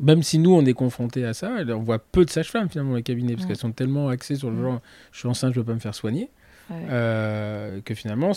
[0.01, 2.97] même si nous on est confrontés à ça, on voit peu de sages-femmes finalement dans
[2.97, 3.47] les cabinets, parce Mm.
[3.49, 4.61] qu'elles sont tellement axées sur le Mm.
[4.61, 6.30] genre je suis enceinte, je veux pas me faire soigner,
[6.74, 6.88] Ouais.
[6.89, 8.32] euh, que finalement,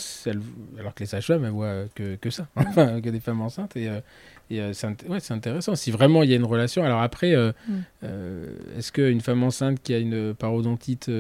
[0.78, 3.89] alors que les sages-femmes elles voient que, que ça, enfin, que des femmes enceintes, et,
[3.89, 4.01] euh,
[4.51, 5.74] et euh, c'est, int- ouais, c'est intéressant.
[5.74, 7.72] Si vraiment il y a une relation, alors après, euh, Mm.
[8.05, 11.11] euh, est-ce qu'une femme enceinte qui a une parodontite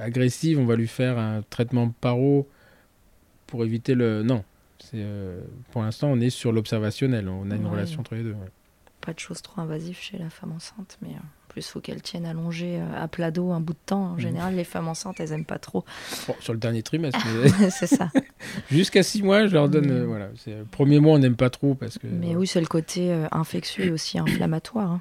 [0.00, 2.48] agressive, on va lui faire un traitement paro
[3.46, 4.22] pour éviter le.
[4.22, 4.44] Non.
[5.72, 7.28] Pour l'instant, on est sur l'observationnel.
[7.28, 7.70] On a une Ouais.
[7.72, 8.36] relation entre les deux.
[9.00, 11.10] Pas de choses trop invasives chez la femme enceinte, mais
[11.60, 14.10] plus, il faut qu'elle tienne allongée euh, à plat dos un bout de temps.
[14.10, 14.20] En Mhm.
[14.20, 15.84] général, les femmes enceintes, elles aiment pas trop.
[16.26, 17.18] Bon, sur le dernier trimestre.
[17.60, 18.10] mais c'est ça.
[18.70, 19.86] jusqu'à six mois, je leur donne.
[19.86, 20.28] Mais- euh, voilà.
[20.46, 22.06] Le premier mois, on n'aime pas trop parce que.
[22.06, 25.00] Mais oui, c'est le côté euh, infectieux et aussi inflammatoire hein,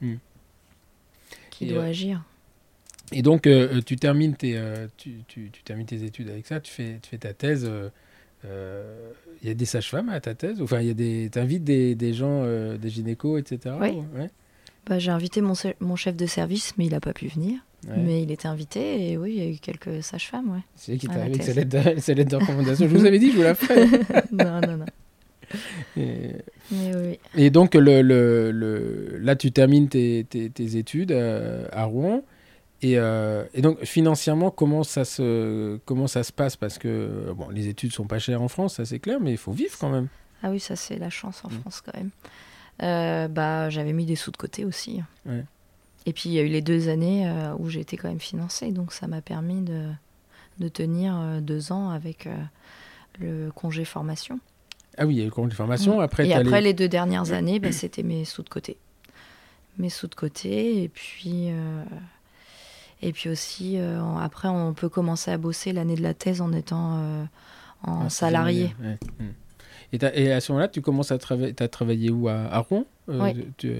[0.00, 0.14] Mm.
[1.50, 2.22] qui Et, doit euh, agir.
[3.12, 6.58] Et donc, euh, tu, termines tes, euh, tu, tu- tu termines tes études avec ça,
[6.60, 7.64] tu fais, tu fais ta thèse.
[7.64, 7.88] euh,
[8.44, 10.60] euh, Il y a des sages-femmes à ta thèse?
[10.62, 11.28] Enfin, il y a des.
[11.30, 13.76] T'invites des, des gens, euh, des gynécos, etc.
[13.80, 13.90] Oui.
[13.90, 14.30] ou- ouais
[14.86, 17.58] Bah, J'ai invité mon, mon chef de service, mais il n'a pas pu venir.
[17.88, 17.94] Ouais.
[17.98, 20.50] Mais il était invité et oui, il y a eu quelques sages-femmes.
[20.50, 20.60] Ouais.
[20.74, 21.70] C'est lui qui t'a avec sa lettre,
[22.30, 22.88] de, recommandation.
[22.88, 23.86] Je vous avais dit, je vous la ferai.
[24.32, 24.86] non, non, non.
[25.96, 26.32] Et,
[26.72, 27.18] Mais oui.
[27.36, 32.22] et donc, le, le, le- là, tu termines tes, tes, tes études euh, à Rouen.
[32.82, 36.56] Et, euh, et donc, financièrement, comment ça se, comment ça se passe?
[36.56, 39.38] Parce que bon, les études sont pas chères en France, ça c'est clair, mais il
[39.38, 40.08] faut vivre quand même.
[40.42, 41.60] Ah oui, ça c'est la chance en Mm.
[41.60, 42.10] France quand même.
[42.82, 45.02] Euh, bah, j'avais mis des sous de côté aussi.
[45.24, 45.44] Ouais.
[46.04, 48.20] Et puis il y a eu les deux années euh, où j'ai été quand même
[48.20, 49.88] financée, donc ça m'a permis de,
[50.60, 52.28] de tenir euh, deux ans avec
[53.18, 54.38] le congé formation.
[54.98, 56.00] Ah oui, il y a eu le de formation.
[56.00, 58.76] Après, et après les- les deux dernières années, bah, c'était mes sous de côté.
[59.78, 61.48] Mes sous de côté, et puis,
[63.02, 63.76] et puis aussi,
[64.20, 67.26] après on peut commencer à bosser l'année de la thèse en étant
[67.82, 68.68] en Ah, salarié.
[68.78, 69.24] c'est génial, ouais.
[69.26, 69.32] Mm.
[69.92, 71.54] Et, à ce moment-là, tu commences à travailler.
[71.54, 72.28] Tu as travaillé où?
[72.28, 72.84] À, à Rouen?
[73.08, 73.46] Euh, Oui.
[73.56, 73.72] tu-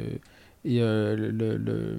[0.64, 1.98] Et euh, le, le- le-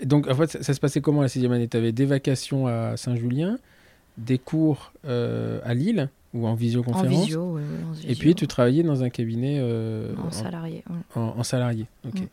[0.00, 1.68] et donc, en fait, ça, ça se passait comment la sixième année?
[1.68, 3.58] Tu avais des vacations à Saint-Julien,
[4.18, 7.08] des cours euh, à Lille ou en En visioconférence.
[7.26, 10.82] visio, oui, oui, en Et puis, tu travaillais dans un cabinet euh, en en, salarié.
[11.14, 11.86] en- en salarié.
[12.06, 12.20] Ok.
[12.20, 12.26] Mm.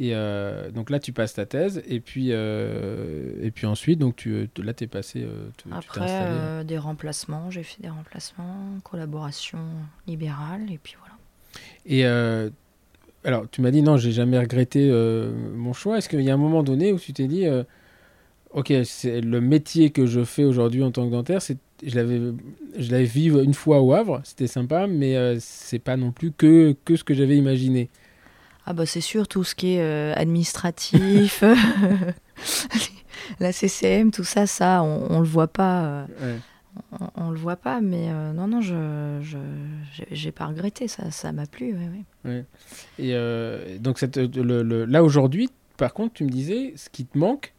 [0.00, 1.82] Et euh, donc là, tu passes ta thèse.
[1.88, 5.22] Et puis, euh, et puis ensuite, donc tu, là, tu es passé.
[5.24, 9.58] euh, tu- Après, euh, des remplacements, j'ai fait des remplacements, collaboration
[10.06, 11.16] libérale, et puis voilà.
[11.86, 12.48] Et euh,
[13.24, 15.98] alors, tu m'as dit non, j'ai jamais regretté euh, mon choix.
[15.98, 17.64] Est-ce qu'il y a un moment donné où tu t'es dit, euh,
[18.52, 22.20] ok, c'est le métier que je fais aujourd'hui en tant que dentaire, c'est je l'avais
[22.76, 26.32] je l'avais vu une fois au Havre, c'était sympa, mais euh, c'est pas non plus
[26.32, 27.88] que que ce que j'avais imaginé.
[28.70, 31.42] Ah bah c'est sûr, tout ce qui est euh, administratif,
[33.40, 36.38] la CCM, tout ça, ça, on, on le voit pas, euh, Ouais.
[37.00, 39.20] on, on le voit pas, mais euh, non, non, je,
[40.12, 41.88] j'ai- pas regretté, ça, ça m'a plu, ouais,
[42.30, 42.44] ouais.
[42.98, 45.48] Et donc cette, le, le- là aujourd'hui,
[45.78, 47.54] par contre, tu me disais, ce qui te manque,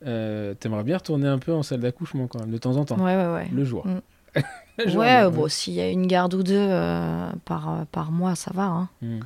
[0.00, 3.48] t'aimerais bien retourner un peu en salle d'accouchement quand même, de temps en temps, ouais.
[3.50, 3.86] le jour.
[3.86, 4.00] Mm.
[4.96, 6.68] Ouais, bon, s'il y a une garde ou deux
[7.46, 8.88] par, par mois, ça va, hein.
[9.00, 9.20] Mm.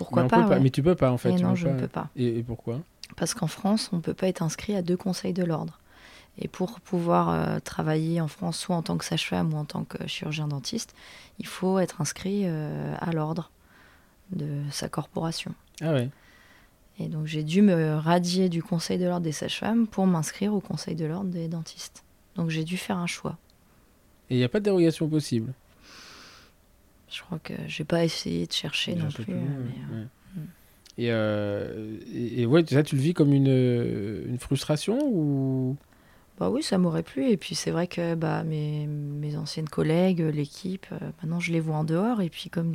[0.00, 1.32] Pourquoi mais, pas, mais tu peux pas en fait.
[1.32, 1.74] Et non, je pas.
[1.74, 2.08] ne peux pas.
[2.16, 2.80] Et, et pourquoi?
[3.16, 5.78] Parce qu'en France, on ne peut pas être inscrit à deux conseils de l'ordre.
[6.38, 9.84] Et pour pouvoir euh, travailler en France, soit en tant que sage-femme ou en tant
[9.84, 10.94] que chirurgien dentiste,
[11.38, 13.50] il faut être inscrit euh, à l'ordre
[14.32, 15.52] de sa corporation.
[15.82, 16.08] Ah ouais.
[16.98, 20.60] Et donc j'ai dû me radier du conseil de l'ordre des sages-femmes pour m'inscrire au
[20.60, 22.04] conseil de l'ordre des dentistes.
[22.36, 23.36] Donc j'ai dû faire un choix.
[24.30, 25.52] Et il n'y a pas de dérogation possible?
[27.12, 29.34] Je crois que j'ai pas essayé de chercher non plus.
[29.34, 30.06] loin, euh, mais, euh, ouais.
[30.98, 33.46] Et, euh, et, et ouais, ça, tu le vis comme une,
[34.28, 35.76] une frustration ou?
[36.38, 37.28] Bah oui, ça m'aurait plu.
[37.30, 41.60] Et puis c'est vrai que bah, mes, mes anciennes collègues, l'équipe, euh, maintenant je les
[41.60, 42.20] vois en dehors.
[42.22, 42.74] Et puis comme,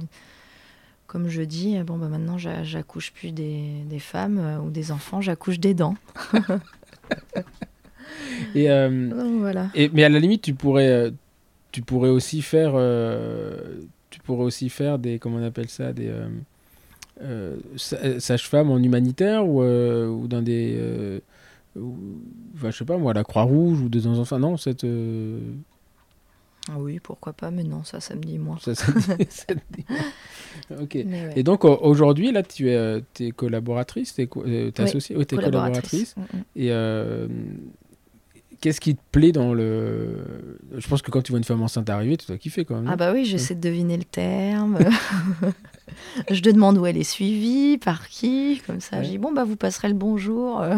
[1.07, 4.91] comme je dis, bon, bah, maintenant, j'a- j'accouche plus des, des femmes euh, ou des
[4.91, 5.95] enfants, j'accouche des dents.
[8.55, 9.69] Et, euh, Donc, voilà.
[9.75, 11.11] et- mais à la limite, tu pourrais, euh,
[11.71, 13.81] tu pourrais aussi faire, euh,
[14.15, 16.27] tu pourrais aussi faire des, comment on appelle ça, des euh,
[17.21, 21.19] euh, sa- sages-femmes en humanitaire ou, euh, ou dans des, euh,
[21.77, 21.97] ou-
[22.55, 24.39] enfin, je sais pas moi, la Croix-Rouge ou des enfants.
[24.39, 25.39] Non, cette, euh,
[26.69, 28.57] Ah Oui, pourquoi pas, mais non, ça, ça me dit moins.
[28.59, 29.85] ça, ça te dit- ça dit-
[30.81, 30.93] Ok.
[30.95, 31.33] Ouais.
[31.35, 33.01] Et donc au- aujourd'hui, là, tu es, euh,
[33.35, 34.83] collaboratrice, t'es, co- euh, t'es
[35.15, 36.15] Oui, t'es collaboratrice.
[36.15, 36.41] Mm, mm.
[36.55, 37.27] Et euh,
[38.65, 40.25] qu'est-ce qui te plaît dans le
[40.75, 42.87] Je pense que quand tu vois une femme enceinte arriver, tu dois kiffer quand même.
[42.91, 44.79] Ah bah oui, j'essaie de deviner le terme.
[46.31, 48.97] je te demande où elle est suivie, par qui, comme ça.
[48.97, 49.03] Ouais.
[49.03, 50.77] Je dis bon bah vous passerez le bonjour euh,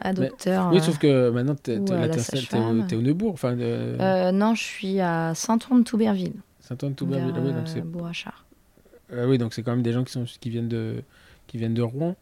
[0.00, 0.68] à Mais- docteur.
[0.70, 2.46] oui, euh, sauf que maintenant, installé-
[2.86, 6.34] t'es au, au Neubourg, enfin, euh, non, je suis à Saint-Ouen-de-Touberville.
[6.60, 7.34] Saint-Anne-Touberville.
[7.36, 8.44] Ah oui, donc c'est, Bourrachard.
[9.12, 11.02] ah oui, donc c'est quand même des gens qui, sont, qui, viennent, de,
[11.48, 12.14] qui viennent de Rouen,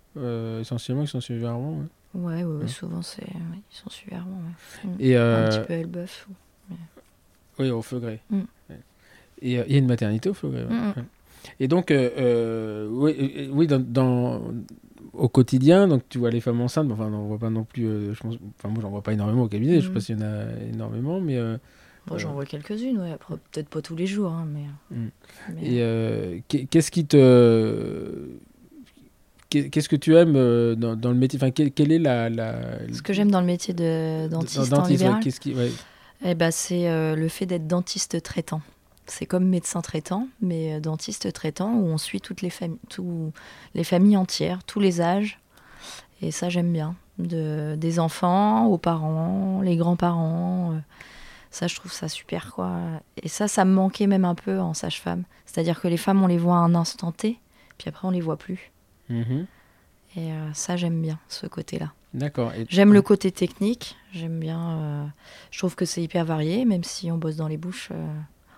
[0.60, 1.72] essentiellement, qui sont suivis à Rouen.
[1.80, 1.86] ouais.
[2.14, 2.68] Ouais, ouais, ouais, Ouais.
[2.68, 4.36] souvent c'est, ils sont super bons.
[4.90, 4.94] ouais.
[4.98, 6.26] Et, Un euh, petit peu Elbeuf.
[6.30, 6.74] ou-
[7.60, 8.20] Oui, au Feugré.
[8.30, 8.38] Mm.
[8.70, 8.80] Ouais.
[9.42, 10.64] Et euh, il y a une maternité au Feugré.
[10.64, 10.70] ouais.
[10.74, 11.04] Mm, mm.
[11.60, 14.42] Et donc, euh, euh, oui, euh, oui dans, dans-
[15.14, 17.64] au quotidien, donc tu vois les femmes enceintes, mais enfin, on n'en voit pas non
[17.64, 17.86] plus.
[17.86, 19.76] euh, je pense, enfin, moi, j'en vois pas énormément au cabinet.
[19.80, 19.94] Je sais Mm.
[19.94, 21.56] pas s'il y en a énormément, mais euh,
[22.06, 22.32] Bon, j'en Euh.
[22.32, 23.12] vois quelques-unes, ouais.
[23.12, 24.64] Après, peut-être pas tous les jours, hein, mais.
[24.96, 25.08] Mm.
[25.54, 28.26] mais- et euh, qu'est- qu'est-ce qui te
[29.50, 32.54] Qu'est-ce que tu aimes euh, dans, dans le métier Enfin, quelle, quelle est la, la
[32.92, 35.72] Ce que j'aime dans le métier de dentiste en dentiste, ouais, libéral, qu'est-ce qui, ouais.
[36.24, 38.60] Eh ben, c'est euh, le fait d'être dentiste traitant.
[39.06, 42.78] C'est comme médecin traitant, mais euh, dentiste traitant où on suit toutes les familles,
[43.74, 45.40] les familles entières, tous les âges.
[46.22, 46.94] Et ça, j'aime bien.
[47.18, 50.72] De, des enfants aux parents, les grands-parents.
[50.74, 50.78] euh,
[51.50, 52.78] ça, je trouve ça super, quoi.
[53.22, 55.24] Et ça, ça me manquait même un peu en sage-femme.
[55.44, 57.38] C'est-à-dire que les femmes, on les voit à un instant T,
[57.78, 58.70] puis après, on les voit plus.
[59.10, 59.46] Mhm.
[60.16, 61.92] Et euh, ça, j'aime bien, ce côté-là.
[62.14, 62.52] D'accord.
[62.54, 64.70] Et- J'aime le côté technique, j'aime bien.
[64.78, 65.04] euh,
[65.52, 68.12] je trouve que c'est hyper varié, même si on bosse dans les bouches, euh,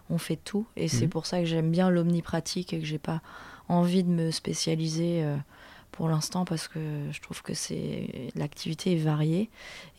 [0.08, 0.66] on fait tout.
[0.76, 1.10] Et c'est Mhm.
[1.10, 3.20] pour ça que j'aime bien l'omnipratique et que j'ai pas
[3.68, 5.24] envie de me spécialiser
[5.92, 6.80] pour l'instant parce que
[7.10, 9.50] je trouve que c'est l'activité est variée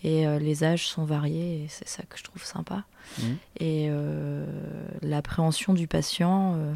[0.04, 2.84] et euh, les âges sont variés et c'est ça que je trouve sympa.
[3.20, 3.38] Mhm.
[3.60, 4.46] Et euh,
[5.04, 6.56] l'appréhension du patient.
[6.56, 6.74] euh,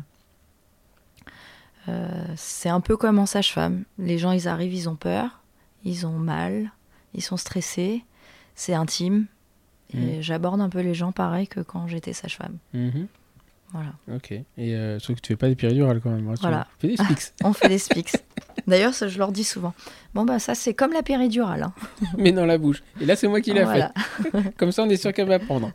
[1.88, 3.84] euh, c'est un peu comme en sage-femme.
[3.98, 5.42] Les gens, ils arrivent, ils ont peur,
[5.84, 6.72] ils ont mal,
[7.14, 8.04] ils sont stressés,
[8.56, 9.26] c'est intime.
[9.94, 12.58] Et j'aborde un peu les gens pareil que quand j'étais sage-femme.
[12.74, 13.08] Mhm.
[13.72, 13.90] Voilà.
[14.14, 14.32] Ok.
[14.32, 16.28] Et euh, sauf que tu fais pas des péridurales quand même.
[16.28, 16.50] rassure-moi.
[16.50, 16.68] Voilà.
[16.80, 17.34] Tu fais des Spix.
[17.44, 18.12] On fait des spics.
[18.66, 19.74] D'ailleurs, ça, je leur dis souvent.
[20.14, 21.64] Bon, bah, ça, c'est comme la péridurale.
[21.64, 21.74] hein.
[22.18, 22.82] mais dans la bouche.
[23.02, 23.94] Et là, c'est moi qui l'ai Voilà.
[24.22, 24.56] fait.
[24.58, 25.72] Comme ça, on est sûr qu'elle va prendre.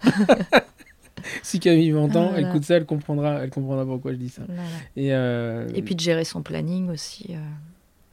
[1.42, 4.42] si Camille m'entend, elle écoute ça, elle comprendra, elle comprendra pourquoi je dis ça.
[4.46, 4.62] Voilà.
[4.96, 7.38] Et, euh, Et puis de gérer son planning aussi euh,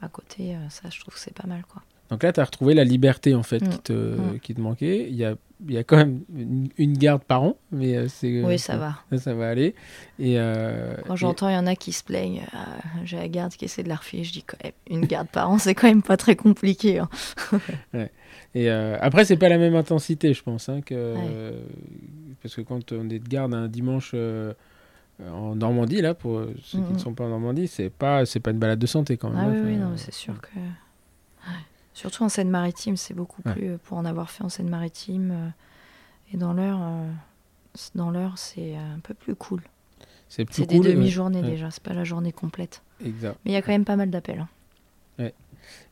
[0.01, 1.63] à côté, euh, ça, je trouve que c'est pas mal.
[1.71, 1.81] quoi.
[2.09, 3.69] donc là, tu as retrouvé la liberté en fait Mm.
[3.69, 4.39] qui, te, Mm.
[4.39, 5.07] qui te manquait.
[5.09, 5.35] Il y a,
[5.67, 8.95] il y a quand même une, une garde par an, mais c'est oui, ça va.
[9.11, 9.75] Ça, ça va aller.
[10.17, 12.43] Et, euh, Quand j'entends, il y en a qui se plaignent.
[13.03, 14.23] J'ai la garde qui essaie de la refiler.
[14.23, 16.99] Je dis quand même, une garde par an, c'est quand même pas très compliqué.
[16.99, 17.09] hein.
[18.55, 20.69] Et euh, après, c'est pas la même intensité, je pense.
[20.69, 21.15] hein, que,
[22.41, 24.53] Parce que quand on est de garde un dimanche euh,
[25.19, 28.51] en Normandie, là, pour ceux qui ne sont pas en Normandie, c'est pas, c'est pas
[28.51, 29.37] une balade de santé quand même.
[29.39, 30.57] Ah hein, oui, oui, enfin, non, c'est sûr que.
[30.57, 31.55] Ouais.
[31.93, 33.53] Surtout en Seine-Maritime, c'est beaucoup Ouais.
[33.53, 33.77] plus.
[33.79, 35.49] Pour en avoir fait en Seine-Maritime euh,
[36.33, 37.11] et dans l'heure, euh,
[37.95, 39.61] dans l'heure, c'est euh, un peu plus cool.
[40.29, 41.49] C'est plus C'est des demi-journées ouais.
[41.49, 42.83] déjà, c'est pas la journée complète.
[43.03, 43.37] Exact.
[43.43, 44.45] Mais il y a quand même pas mal d'appels.
[45.19, 45.29] hein.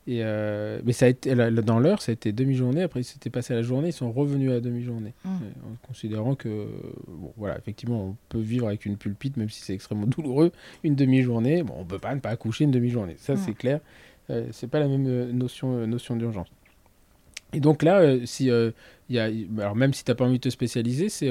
[0.08, 2.82] Et euh, mais ça a été, dans l'heure, ça a été demi-journée.
[2.82, 5.14] Après, ils s'étaient passé à la journée, ils sont revenus à la demi-journée.
[5.26, 5.30] Mm.
[5.30, 6.68] Euh, En considérant que,
[7.08, 10.52] bon, voilà, effectivement, on peut vivre avec une pulpite, même si c'est extrêmement douloureux,
[10.84, 11.64] une demi-journée.
[11.64, 13.16] Bon, on peut pas ne pas accoucher une demi-journée.
[13.18, 13.38] Ça, Mm.
[13.38, 13.80] c'est clair.
[14.30, 16.48] Euh, c'est pas la même euh, notion, euh, notion d'urgence.
[17.54, 18.72] Et donc là, euh, si, euh,
[19.10, 21.30] y a, alors même si tu n'as pas envie de te spécialiser, c'est.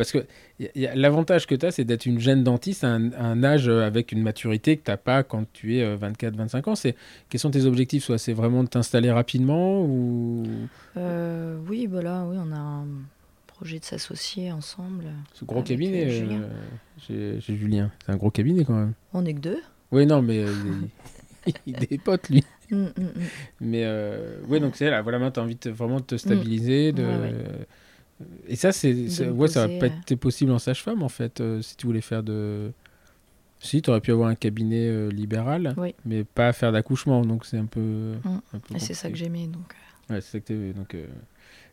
[0.00, 0.22] Euh, euh,
[0.60, 3.42] parce que l'avantage que tu as, c'est d'être une jeune dentiste à un, à un
[3.44, 6.74] âge euh, avec une maturité que tu n'as pas quand tu es 24-25 ans.
[6.74, 6.94] C'est,
[7.28, 10.44] quels sont tes objectifs Soit c'est vraiment de t'installer rapidement ou?
[10.96, 12.86] Euh, oui, bah là, oui, on a un
[13.58, 15.06] projet de s'associer ensemble.
[15.34, 17.40] ce gros cabinet euh, euh, Julien.
[17.40, 17.90] chez, Julien.
[18.06, 18.92] C'est un gros cabinet quand même.
[19.12, 19.60] On est que deux.
[19.90, 20.52] Oui, non, mais euh,
[21.46, 22.44] il, il a des potes, lui.
[22.70, 23.10] Mm, mm, mm.
[23.60, 26.16] Mais euh, ouais, donc c'est là, voilà, maintenant, tu as envie de, vraiment de te
[26.16, 26.92] stabiliser.
[26.92, 27.02] De...
[27.02, 27.34] Ouais,
[28.48, 30.00] Et ça, c'est, me ouais, ça va pas euh.
[30.02, 32.72] été possible en sage-femme, en fait, euh, si tu voulais faire de.
[33.60, 35.94] Si, tu aurais pu avoir un cabinet euh, libéral, Oui.
[36.04, 38.14] mais pas faire d'accouchement, donc c'est un peu.
[38.24, 38.40] Mm.
[38.54, 39.46] un peu Et c'est ça que j'aimais.
[39.46, 39.72] Donc,
[40.10, 40.72] euh, Ouais, c'est ça que.
[40.72, 41.06] Donc, euh,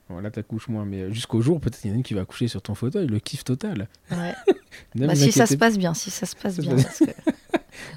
[0.08, 2.22] Bon, là, t'accouches moins, mais jusqu'au jour, peut-être qu'il y en a une qui va
[2.22, 3.88] accoucher sur ton fauteuil, le kiff total.
[4.12, 4.34] Ouais.
[4.94, 6.76] Ne Bah, si ça se passe bien, si ça se passe Ça se bien.
[6.76, 7.00] passe- parce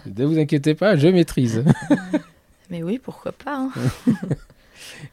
[0.06, 1.64] que- Ne vous inquiétez pas, je maîtrise.
[2.70, 3.56] Mais oui, pourquoi pas.
[3.58, 3.72] Hein.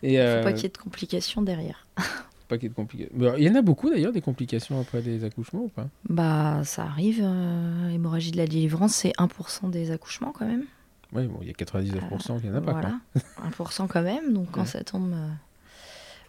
[0.04, 1.86] Et Faut euh, pas qu'il y ait de complications derrière.
[2.46, 3.36] Pas qu'il y ait de complications.
[3.38, 5.88] Il y en a beaucoup d'ailleurs des complications après des accouchements ou pas?
[6.10, 7.22] Bah, ça arrive.
[7.24, 10.64] euh, hémorragie de la délivrance, c'est 1% des accouchements quand même.
[11.14, 12.72] Oui, bon, il y a 99% qui en a pas.
[12.74, 13.00] voilà,
[13.50, 14.34] 1% quand même.
[14.34, 14.68] Donc quand Ouais.
[14.68, 15.14] ça tombe.
[15.14, 15.28] euh,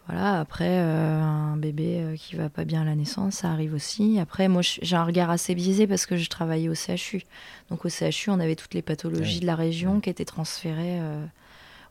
[0.06, 3.74] Voilà, après, euh, un bébé euh, qui va pas bien à la naissance, ça arrive
[3.74, 4.20] aussi.
[4.20, 7.22] Après, moi, j'ai un regard assez biaisé parce que je travaillais au CHU.
[7.70, 9.40] Donc au CHU, on avait toutes les pathologies Ouais.
[9.40, 10.00] de la région Ouais.
[10.02, 11.24] qui étaient transférées euh,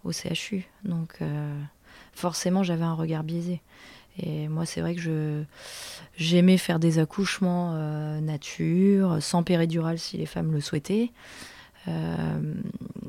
[0.06, 0.66] au CHU.
[0.86, 1.60] Donc euh,
[2.14, 3.62] forcément, j'avais un regard biaisé.
[4.18, 5.44] Et moi, c'est vrai que je
[6.18, 11.12] j'aimais faire des accouchements euh, nature, sans péridurale si les femmes le souhaitaient,
[11.88, 12.40] euh,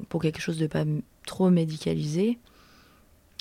[0.08, 0.84] pour quelque chose de pas
[1.26, 2.38] trop médicalisé.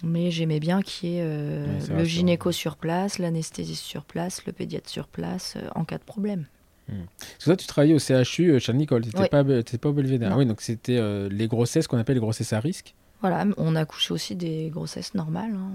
[0.04, 4.52] Mais j'aimais bien qu'il y ait euh, le gynéco sur place, l'anesthésiste sur place, le
[4.52, 6.46] pédiatre sur place, euh, en cas de problème.
[6.88, 9.30] Parce que toi, tu travaillais au CHU euh, Charles-Nicole, tu n'étais Oui.
[9.30, 10.32] pas, au Belvédère.
[10.34, 12.94] Ah oui, donc c'était les grossesses qu'on appelle les grossesses à risque.
[13.22, 15.56] Voilà, on a couché aussi des grossesses normales.
[15.56, 15.72] hein.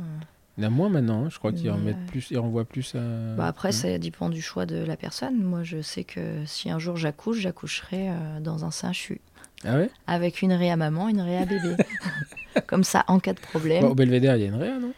[0.59, 2.65] Il y en a moins maintenant, hein, je crois qu'ils remettent euh, plus, ils renvoient
[2.65, 2.99] plus à.
[3.37, 5.43] Bah après, ça dépend du choix de la personne.
[5.43, 9.21] Moi, je sais que si un jour j'accouche, j'accoucherai euh, dans un sein CHU.
[9.65, 9.91] Ah ouais?
[10.07, 11.77] Avec une réa maman, une réa bébé.
[12.67, 14.93] Comme ça, en cas de problème, Bah, Au Belvédère, il y a une réa, non?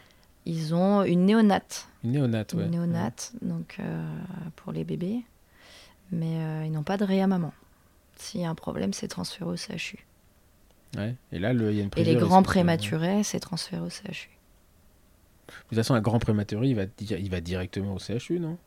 [0.44, 1.88] Ils ont une néonate.
[2.02, 2.64] Une néonate, ouais.
[2.64, 4.04] Une néonate, donc euh,
[4.56, 5.22] pour les bébés.
[6.10, 7.52] Mais euh, ils n'ont pas de réa maman.
[8.16, 10.04] S'il y a un problème, c'est transféré au CHU.
[10.96, 11.14] Ouais.
[11.30, 14.30] Et là, il y a une Et les grands prématurés, c'est transféré au CHU.
[15.64, 18.58] De toute façon, un grand prématuré, il va, il va directement au CHU, non?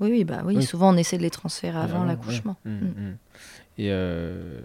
[0.00, 0.62] Oui, oui, bah oui, Oui.
[0.62, 2.56] souvent on essaie de les transférer avant Avant, l'accouchement.
[2.64, 2.70] ouais.
[2.70, 2.88] Mm, Mm.
[3.10, 3.16] mm.
[3.78, 4.60] Et euh,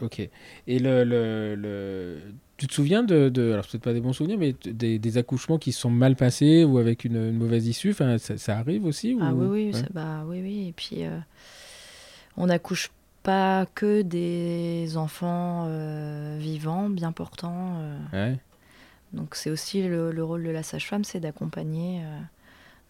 [0.00, 0.20] ok.
[0.66, 2.20] Et le, le, le-
[2.56, 5.58] tu te souviens de, de alors peut-être pas des bons souvenirs, mais des, des accouchements
[5.58, 7.90] qui sont mal passés ou avec une, une mauvaise issue?
[7.90, 9.42] Enfin, ça, ça arrive aussi Ah ou...
[9.42, 9.80] oui, oui, Ouais.
[9.80, 10.68] ça- bah, oui, oui.
[10.68, 11.18] Et puis, euh,
[12.36, 12.90] on n'accouche
[13.24, 17.80] pas que des enfants euh, vivants, bien portants.
[18.12, 18.38] Ouais.
[19.12, 22.18] Donc c'est aussi le, le rôle de la sage-femme, c'est d'accompagner euh,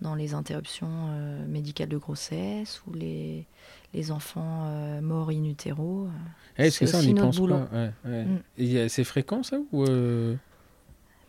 [0.01, 3.47] dans les interruptions euh, médicales de grossesse ou les,
[3.95, 6.09] les enfants euh, morts in utero.
[6.59, 7.59] Eh, Est-ce que C'est ça, on notre pense boulot.
[7.59, 7.93] pas ouais,
[8.59, 8.85] ouais.
[8.85, 8.89] Mm.
[8.89, 10.35] C'est fréquent ça ou euh,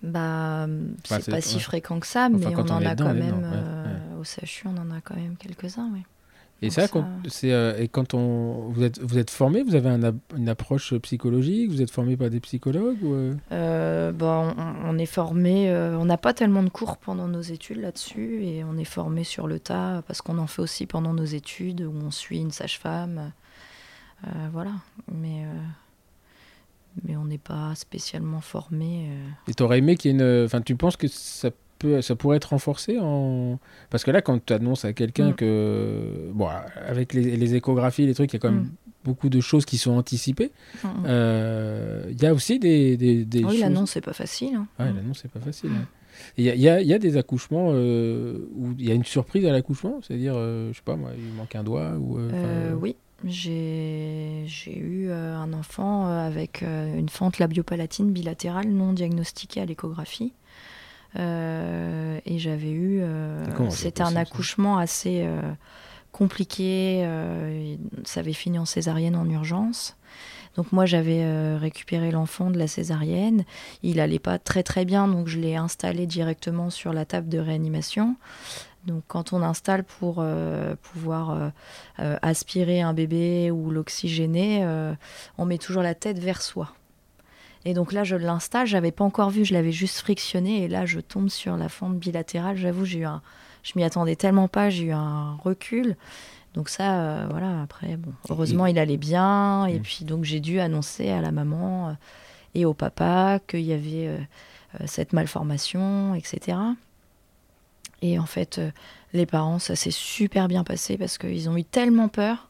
[0.01, 0.67] Bah,
[1.03, 4.17] c'est pas si fréquent que ça, mais on on en a dedans, quand même ouais,
[4.19, 6.03] au CHU, on en a quand même quelques-uns, oui.
[6.61, 9.89] Et ça, quand, c'est, euh, et quand on, vous êtes, vous êtes formé, vous avez
[9.89, 13.35] un une approche psychologique, vous êtes formé par des psychologues ou euh?
[13.51, 17.79] Euh, bah, on, on est formé, on n'a pas tellement de cours pendant nos études
[17.79, 21.25] là-dessus, et on est formé sur le tas parce qu'on en fait aussi pendant nos
[21.25, 23.31] études où on suit une sage-femme,
[24.51, 24.71] voilà.
[25.11, 25.45] Mais
[27.03, 29.11] mais on n'est pas spécialement formé.
[29.47, 32.37] Et t'aurais aimé qu'il y ait une, enfin, tu penses que ça peut, ça pourrait
[32.37, 33.59] être renforcé en,
[33.89, 35.35] parce que là, quand tu annonces à quelqu'un Mm.
[35.35, 36.47] que, bon,
[36.87, 38.71] avec les, les échographies, les trucs, il y a quand même Mm.
[39.05, 40.51] beaucoup de choses qui sont anticipées.
[40.83, 40.87] Mm.
[41.05, 43.59] Euh, Il y a aussi des, des, des oui, choses.
[43.59, 44.55] l'annonce c'est pas facile.
[44.55, 44.67] hein.
[44.79, 45.71] Ouais, l'annonce, c'est pas facile.
[45.73, 45.85] hein.
[46.35, 48.91] Il y, a- il y a- il y a des accouchements euh, où il y
[48.91, 51.91] a une surprise à l'accouchement, c'est-à-dire, euh, je sais pas moi, il manque un doigt
[51.99, 52.17] ou.
[52.17, 52.95] euh, oui,
[53.51, 60.33] j'ai j'ai eu un enfant avec une fente labiopalatine bilatérale non diagnostiquée à l'échographie.
[61.15, 62.99] Euh, et j'avais eu.
[63.01, 65.41] euh, C'était un accouchement assez euh,
[66.11, 67.07] compliqué.
[68.03, 69.95] ça avait fini en césarienne en urgence.
[70.55, 73.45] Donc moi j'avais euh, récupéré l'enfant de la césarienne.
[73.83, 77.37] Il allait pas très très bien, donc je l'ai installé directement sur la table de
[77.37, 78.15] réanimation.
[78.85, 81.51] Donc quand on installe pour euh, pouvoir
[81.99, 84.65] euh, aspirer un bébé ou l'oxygéner,
[85.37, 86.73] on met toujours la tête vers soi.
[87.67, 90.85] Et donc là, je l'installe, j'avais pas encore vu, je l'avais juste frictionné, et là,
[90.85, 92.55] je tombe sur la fente bilatérale.
[92.55, 93.21] J'avoue, j'ai eu un,
[93.61, 95.97] je m'y attendais tellement pas, j'ai eu un recul.
[96.53, 97.61] Donc ça, euh, voilà.
[97.61, 99.81] Après, bon, heureusement, il allait bien, et Mm.
[99.81, 101.93] puis donc j'ai dû annoncer à la maman euh,
[102.55, 104.17] et au papa qu'il y avait euh,
[104.85, 106.57] cette malformation, etc.
[108.01, 108.61] Et en fait,
[109.11, 112.49] les parents, ça s'est super bien passé parce qu'ils ont eu tellement peur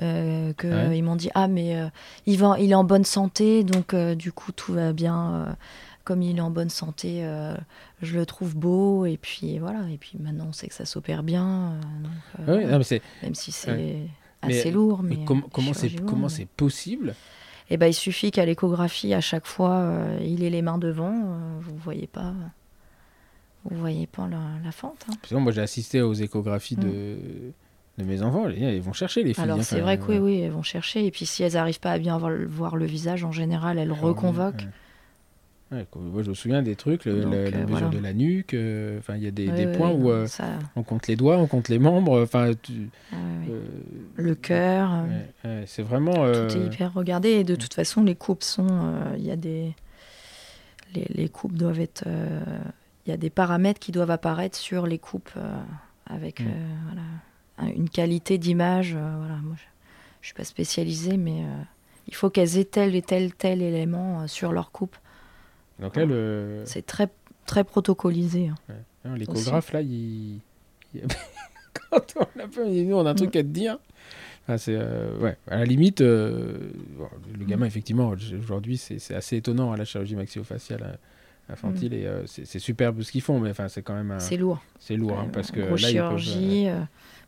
[0.00, 1.02] euh, qu'ils Ouais.
[1.02, 1.88] m'ont dit Ah, mais euh,
[2.26, 5.34] il, va, il est en bonne santé, donc euh, du coup, tout va bien.
[5.34, 5.52] euh,
[6.04, 7.24] comme il est en bonne santé,
[8.02, 9.06] je le trouve beau.
[9.06, 9.88] Et puis voilà.
[9.88, 11.74] Et puis maintenant, on sait que ça s'opère bien.
[12.02, 12.10] donc,
[12.48, 12.70] ouais, voilà.
[12.72, 14.08] non, mais c'est, Même si c'est ouais.
[14.42, 15.02] assez Mais- lourd.
[15.04, 16.26] mais Mais, com- comment c'est, comment
[16.56, 17.14] possible
[17.70, 21.14] Eh ben, il suffit qu'à l'échographie, à chaque fois, il ait les mains devant.
[21.60, 22.34] vous voyez pas,
[23.64, 25.06] vous voyez pas la, la fente.
[25.08, 25.14] hein.
[25.22, 27.52] Que moi, j'ai assisté aux échographies de,
[27.98, 28.48] de mes enfants.
[28.48, 29.44] Ils vont chercher les filles.
[29.44, 31.04] Alors hein, c'est vrai que oui, oui, elles vont chercher.
[31.06, 34.00] Et puis si elles n'arrivent pas à bien voir, le- visage, en général, elles Ah,
[34.00, 34.66] reconvoquent.
[35.72, 35.86] ouais.
[35.96, 37.88] Moi, je me souviens des trucs, le- Donc, la, la euh, mesure voilà.
[37.88, 40.44] de la nuque, euh, enfin, il y a des, points où euh, ça,
[40.76, 43.60] on compte les doigts, on compte les membres, enfin, tu- euh,
[44.16, 46.24] le cœur, euh, ouais, ouais, c'est vraiment.
[46.24, 47.28] euh, tout est hyper regardé.
[47.30, 48.66] Et de toute façon, les coupes sont.
[48.70, 49.74] euh, Il y a des.
[50.94, 52.04] Les, les coupes doivent être.
[52.06, 52.40] euh,
[53.06, 55.56] Il y a des paramètres qui doivent apparaître sur les coupes euh,
[56.06, 56.44] avec Mm.
[56.48, 57.02] euh, voilà,
[57.58, 58.94] une qualité d'image.
[58.96, 59.36] euh, voilà.
[59.42, 59.62] Moi, je,
[60.20, 61.62] je suis pas spécialisée, mais euh,
[62.08, 64.96] il faut qu'elles aient tel et tel tel élément euh, sur leur coupe.
[65.80, 67.08] Donc là, le C'est très
[67.46, 68.48] très protocolisé.
[68.48, 68.74] hein.
[69.04, 70.40] hein, l'échographe, là, il.
[71.90, 73.78] Quand on l'appelle, il dit nous, on a un truc à te dire.
[74.58, 76.58] C'est euh, ouais, à la limite, euh,
[76.98, 80.98] bon, le gamin effectivement aujourd'hui c'est c'est assez étonnant à la chirurgie maxillofaciale
[81.48, 84.36] infantile et euh, c'est superbe ce qu'ils font, mais enfin c'est quand même un- C'est
[84.36, 84.60] lourd.
[84.80, 86.66] c'est lourd hein, parce que là grosse ils peuvent, chirurgie,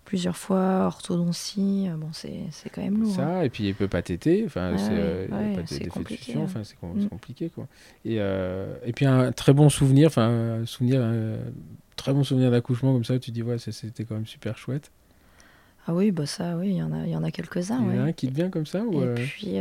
[0.04, 1.86] plusieurs fois, orthodontie.
[1.88, 3.12] euh, bon, c'est quand même lourd.
[3.12, 3.14] hein.
[3.38, 6.40] ça et puis il peut pas téter, enfin Ouais, c'est euh, ouais, compliqué, hein.
[6.44, 7.02] enfin c'est com- Mm.
[7.02, 7.66] c'est compliqué quoi.
[8.04, 11.02] Et euh, et puis un très bon souvenir, enfin souvenir
[11.96, 14.90] très bon souvenir d'accouchement comme ça, tu dis ouais c'était quand même super chouette.
[15.86, 17.78] Ah oui, bah ça, oui, il y en a, il y en a quelques-uns.
[17.80, 18.08] il y en a ouais.
[18.10, 19.58] un qui te vient comme ça ou Et euh, puis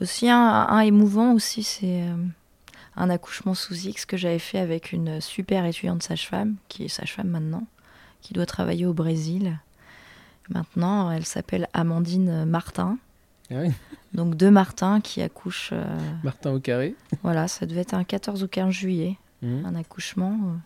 [0.00, 2.02] aussi un, un émouvant aussi, c'est
[2.96, 7.28] un accouchement sous X que j'avais fait avec une super étudiante sage-femme, qui est sage-femme
[7.28, 7.66] maintenant,
[8.24, 9.58] qui doit travailler au Brésil.
[10.48, 12.98] Maintenant, elle s'appelle Amandine Martin.
[13.50, 13.70] ah oui,
[14.14, 15.70] Donc deux Martins qui accouchent.
[15.72, 15.84] euh,
[16.24, 16.96] Martin au carré.
[17.22, 19.64] voilà, ça devait être un 14 ou 15 juillet, Mhm.
[19.66, 20.32] un accouchement.
[20.44, 20.56] euh,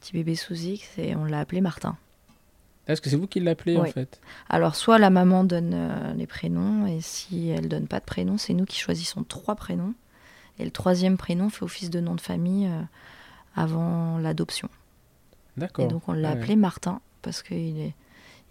[0.00, 1.96] petit bébé sous X et on l'a appelé Martin.
[2.86, 6.26] Est-ce que c'est vous qui l'appelez en fait Alors, soit la maman donne euh, les
[6.28, 9.94] prénoms, et si elle donne pas de prénom, c'est nous qui choisissons trois prénoms.
[10.60, 12.70] Et le troisième prénom fait office de nom de famille
[13.56, 14.68] avant l'adoption.
[15.56, 15.84] D'accord.
[15.84, 16.38] Et donc, on l'a ouais.
[16.38, 17.94] appelé Martin, parce qu'il est,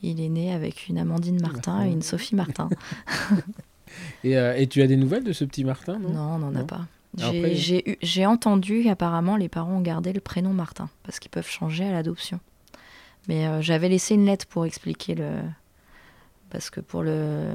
[0.02, 2.70] il est né avec une Amandine Martin et une Sophie Martin.
[4.24, 6.56] Et, euh, et tu as des nouvelles de ce petit Martin non, non, on n'en
[6.56, 6.82] a pas.
[7.18, 11.92] J'ai- entendu qu'apparemment les parents ont gardé le prénom Martin, parce qu'ils peuvent changer à
[11.92, 12.40] l'adoption.
[13.28, 15.30] Mais euh, j'avais laissé une lettre pour expliquer le.
[16.50, 17.54] Parce que pour le,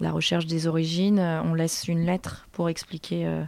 [0.00, 3.42] la recherche des origines, euh, on laisse une lettre pour expliquer euh,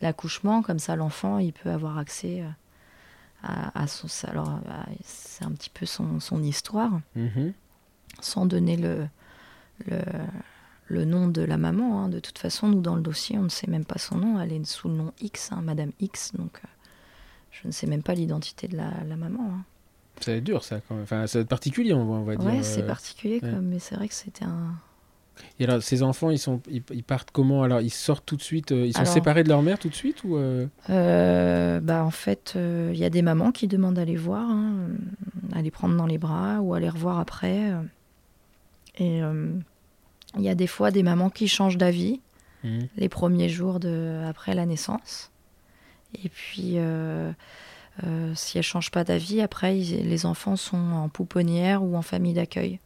[0.00, 2.42] l'accouchement, comme ça l'enfant il peut avoir accès
[3.42, 4.06] à, à son.
[4.28, 4.60] Alors
[5.04, 7.52] c'est un petit peu son, son histoire, Mhm.
[8.20, 9.06] sans donner le,
[9.86, 9.98] le,
[10.86, 12.04] le nom de la maman.
[12.04, 12.08] hein.
[12.08, 14.40] De toute façon, nous, dans le dossier, on ne sait même pas son nom.
[14.40, 16.32] Elle est sous le nom X, hein, Madame X.
[16.34, 16.68] Donc, euh,
[17.50, 19.50] je ne sais même pas l'identité de la, la maman.
[19.52, 19.64] hein.
[20.20, 21.04] Ça va être dur ça quand même.
[21.04, 22.46] Enfin, ça va être particulier on va, on va dire.
[22.46, 22.86] Ouais, c'est euh.
[22.86, 23.50] particulier, ouais.
[23.50, 24.74] comme, mais c'est vrai que c'était un.
[25.58, 27.62] Et alors ces enfants ils sont ils, ils partent comment?
[27.62, 29.88] Alors ils sortent tout de suite euh, ils sont Alors- séparés de leur mère tout
[29.88, 33.98] de suite ou euh, Euh, bah, en fait, il y a des mamans qui demandent
[33.98, 34.88] à les voir, hein,
[35.54, 37.72] à les prendre dans les bras ou à les revoir après.
[38.98, 42.20] Et il y a des fois des mamans qui changent d'avis.
[42.64, 42.86] Mhm.
[42.96, 45.32] les premiers jours de, après la naissance.
[46.22, 46.76] Et puis,
[48.34, 52.02] si elles ne changent pas d'avis, après, ils- les enfants sont en pouponnière ou en
[52.02, 52.78] famille d'accueil,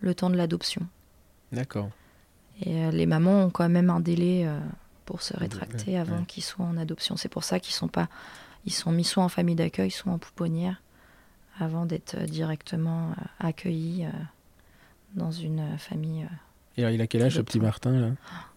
[0.00, 0.80] le temps de l'adoption.
[1.52, 1.90] D'accord.
[2.60, 4.58] Et euh, les mamans ont quand même un délai euh,
[5.04, 6.26] pour se rétracter ouais, avant ouais.
[6.26, 7.16] qu'ils soient en adoption.
[7.16, 8.08] C'est pour ça qu'ils sont pas,
[8.64, 10.82] ils sont mis soit en famille d'accueil, soit en pouponnière,
[11.58, 14.06] avant d'être euh, directement accueillis
[15.14, 16.26] dans une famille.
[16.76, 17.60] Et alors il a quel âge ce petit.
[17.60, 18.10] Martin là?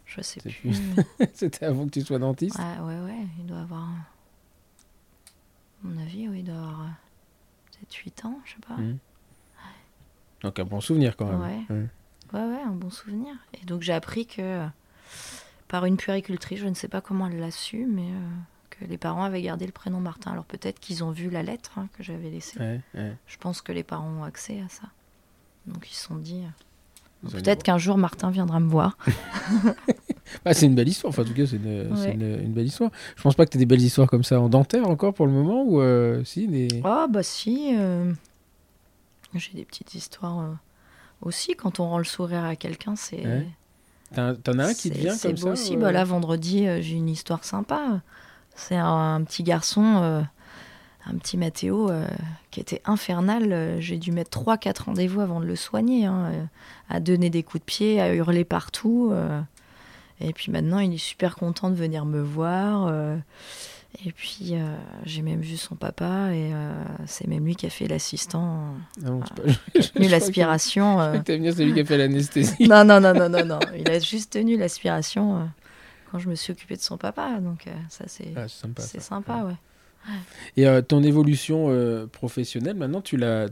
[0.05, 0.75] Je sais plus.
[1.33, 2.57] C'était avant que tu sois dentiste?
[2.57, 3.87] Ouais, ouais, ouais, il doit avoir.
[5.83, 6.89] À mon avis, oui, il doit avoir
[7.71, 8.75] peut-être 8 ans, je sais pas.
[8.75, 8.97] Mhm.
[10.41, 11.39] Donc un bon souvenir quand même.
[11.39, 11.65] Ouais.
[11.69, 11.87] Ouais.
[12.33, 13.33] Ouais, ouais, un bon souvenir.
[13.61, 14.65] Et donc j'ai appris que euh,
[15.67, 18.29] par une puéricultrice, je ne sais pas comment elle l'a su, mais euh,
[18.69, 20.31] que les parents avaient gardé le prénom Martin.
[20.31, 22.59] Alors peut-être qu'ils ont vu la lettre hein, que j'avais laissée.
[22.59, 23.15] Ouais, ouais.
[23.27, 24.83] Je pense que les parents ont accès à ça.
[25.67, 26.43] Donc ils se sont dit.
[26.43, 28.97] euh, Peut-être qu'un jour Martin viendra me voir.
[30.45, 31.09] Ah, c'est une belle histoire.
[31.09, 32.13] Enfin, en tout cas, c'est une, c'est Ouais.
[32.13, 32.89] une- une belle histoire.
[33.17, 35.25] Je pense pas que tu aies des belles histoires comme ça en dentaire encore pour
[35.25, 36.69] le moment ou euh, si des.
[36.85, 37.75] Ah bah si,
[39.35, 40.55] j'ai des petites histoires
[41.21, 41.55] aussi.
[41.55, 43.47] Quand on rend le sourire à quelqu'un, c'est Ouais.
[44.13, 45.77] T'en as un qui te c'est- vient c'est comme beau ça aussi.
[45.77, 48.01] Bah euh, là vendredi, euh, j'ai une histoire sympa.
[48.55, 50.21] C'est un, un petit garçon, euh,
[51.05, 52.05] un petit Mathéo euh,
[52.51, 53.53] qui était infernal.
[53.53, 56.43] Euh, J'ai dû mettre 3-4 rendez-vous avant de le soigner, hein, euh,
[56.89, 59.11] à donner des coups de pied, à hurler partout.
[59.13, 59.39] euh.
[60.19, 62.91] Et puis maintenant, il est super content de venir me voir.
[64.05, 64.75] Et puis, euh,
[65.05, 66.73] j'ai même vu son papa, et euh,
[67.05, 68.73] c'est même lui qui a fait l'assistant,
[69.05, 71.01] ah non, c'est pas- euh, crois tenu l'aspiration.
[71.01, 71.17] euh.
[71.19, 72.67] que t'as venir, c'est lui qui a fait l'anesthésie.
[72.67, 73.59] Non, non, non, non, non, non.
[73.77, 75.43] Il a juste tenu l'aspiration euh,
[76.11, 77.39] quand je me suis occupée de son papa.
[77.41, 78.81] Donc, euh, ça, c'est Ah, c'est sympa.
[78.81, 79.09] c'est ça.
[79.09, 79.55] sympa, ouais.
[80.57, 83.47] Et euh, ton évolution euh, professionnelle, maintenant, tu la,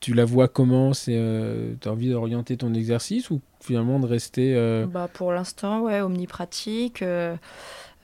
[0.00, 0.92] tu la vois comment?
[0.94, 4.54] C'est, euh, T'as envie d'orienter ton exercice ou finalement de rester.
[4.56, 7.02] euh, Bah, pour l'instant, ouais, omnipratique.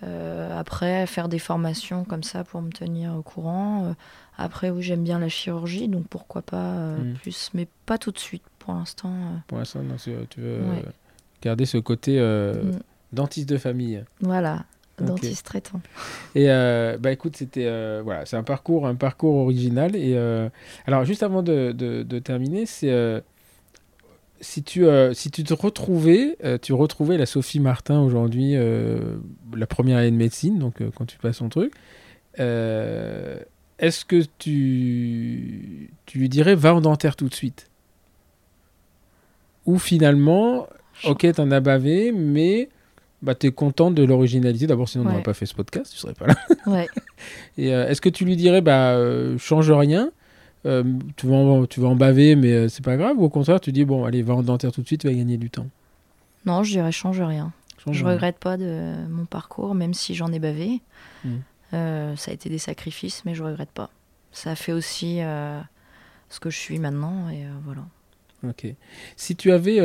[0.03, 3.85] Euh, après, faire des formations comme ça pour me tenir au courant.
[3.87, 3.93] Euh,
[4.39, 7.15] après, oui, j'aime bien la chirurgie, donc pourquoi pas euh, Mm.
[7.15, 9.13] plus, mais pas tout de suite pour l'instant.
[9.47, 9.81] Pour l'instant,
[10.29, 10.85] tu veux Ouais.
[11.43, 12.79] garder ce côté Mm.
[13.13, 14.05] dentiste de famille.
[14.21, 14.65] Voilà,
[14.99, 15.81] dentiste traitant.
[16.35, 19.97] Et bah écoute, c'était voilà, c'est un parcours, un parcours original.
[19.97, 20.17] Et
[20.87, 23.23] alors juste avant de, de- de terminer, c'est
[24.41, 29.17] si tu euh, si tu te retrouvais, euh, tu retrouvais la Sophie Martin aujourd'hui, euh,
[29.57, 31.73] la première année de médecine, donc quand tu passes ton truc.
[32.39, 37.69] est-ce que tu, tu lui dirais va en dentaire tout de suite?
[39.67, 40.69] Ou finalement,
[41.05, 42.69] ok, t'en as bavé, mais
[43.23, 44.67] bah, t'es contente de l'originalité.
[44.67, 45.13] D'abord, sinon on Ouais.
[45.15, 46.37] n'aurait pas fait ce podcast, tu serais pas là.
[46.67, 46.87] Ouais.
[47.59, 48.97] Et est-ce que tu lui dirais, bah,
[49.39, 50.11] change rien
[50.67, 50.83] euh,
[51.17, 53.61] tu, vas en, tu vas en baver, mais euh, c'est pas grave Ou au contraire,
[53.61, 55.67] tu dis, bon, allez, va en dentaire tout de suite, tu vas gagner du temps
[56.45, 57.53] Non, je dirais change rien.
[57.85, 58.15] Change Je rien.
[58.15, 60.81] regrette pas de mon parcours, même si j'en ai bavé.
[61.25, 61.29] Mm.
[61.75, 63.91] Euh, ça a été des sacrifices, mais je regrette pas.
[64.33, 65.61] Ça a fait aussi euh,
[66.29, 67.83] ce que je suis maintenant, et voilà.
[68.47, 68.67] Ok.
[69.17, 69.81] Si tu avais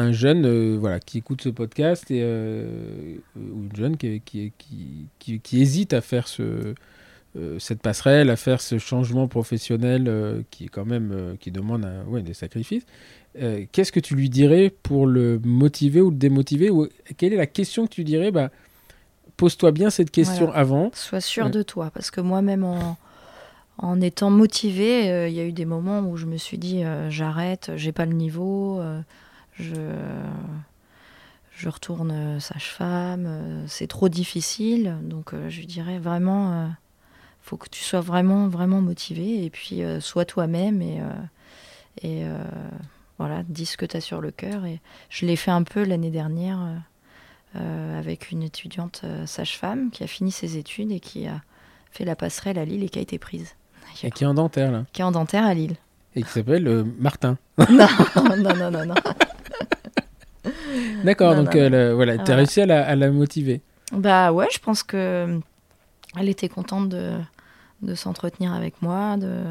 [0.00, 4.52] un jeune euh, voilà, qui écoute ce podcast et, euh, ou une jeune qui, qui,
[5.18, 6.74] qui- qui hésite à faire ce,
[7.38, 11.50] euh, cette passerelle, à faire ce changement professionnel euh, qui est quand même euh, qui
[11.50, 12.84] demande un- ouais, des sacrifices,
[13.72, 17.46] qu'est-ce que tu lui dirais pour le motiver ou le démotiver ou quelle est la
[17.46, 18.30] question que tu dirais?
[18.32, 18.50] Bah,
[19.36, 20.60] Pose-toi bien cette question Voilà.
[20.60, 20.90] avant.
[20.94, 22.96] Sois sûr de toi, parce que moi-même en,
[23.78, 27.70] en étant motivée, il y a eu des moments où je me suis dit j'arrête,
[27.76, 28.80] j'ai pas le niveau,
[29.60, 29.76] je,
[31.56, 34.96] je retourne sage-femme, c'est trop difficile.
[35.02, 36.66] Donc euh, je lui dirais vraiment, euh,
[37.48, 41.04] faut que tu sois vraiment, vraiment motivé et puis euh, sois toi-même et, euh,
[42.02, 42.36] et euh,
[43.18, 44.66] voilà, dis ce que tu as sur le cœur.
[44.66, 46.58] Et je l'ai fait un peu l'année dernière.
[47.54, 51.40] avec une étudiante sage-femme qui a fini ses études et qui a
[51.90, 53.54] fait la passerelle à Lille et qui a été prise.
[54.04, 54.84] Et qui est en dentaire, là.
[54.92, 55.74] Qui est en dentaire à Lille.
[56.14, 57.36] Et qui s'appelle euh, Martin.
[57.70, 57.88] non,
[58.36, 58.94] non, non, non, non.
[61.04, 62.36] D'accord, donc non, euh, le- voilà, tu as Voilà.
[62.36, 63.60] réussi à la, à la motiver.
[63.92, 65.40] Bah ouais, je pense que
[66.18, 67.12] elle était contente de,
[67.82, 69.16] de s'entretenir avec moi.
[69.16, 69.42] De,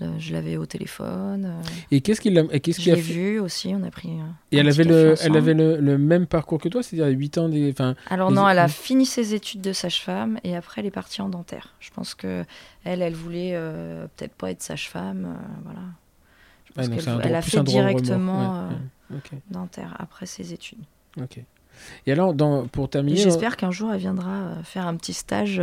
[0.00, 1.46] le- je l'avais au téléphone.
[1.46, 3.72] euh, Et qu'est-ce qu'il a, et qu'est-ce je qu'il a l'ai fait vu aussi.
[3.74, 4.10] On a pris.
[4.52, 7.38] Et un elle avait, le, elle avait le, le même parcours que toi, c'est-à-dire 8
[7.38, 7.74] ans, des,
[8.10, 11.22] Alors Les- non, elle a fini ses études de sage-femme et après elle est partie
[11.22, 11.74] en dentaire.
[11.80, 12.44] Je pense que
[12.84, 15.80] elle, elle voulait euh, peut-être pas être sage-femme, euh, voilà.
[16.66, 18.74] Je pense donc un elle a fait directement Ouais,
[19.10, 19.16] euh, ouais.
[19.16, 20.80] Ok, dentaire après ses études.
[21.18, 21.40] ok.
[22.06, 25.62] Et alors, dans, pour terminer, J'espère qu'un jour elle viendra faire un petit stage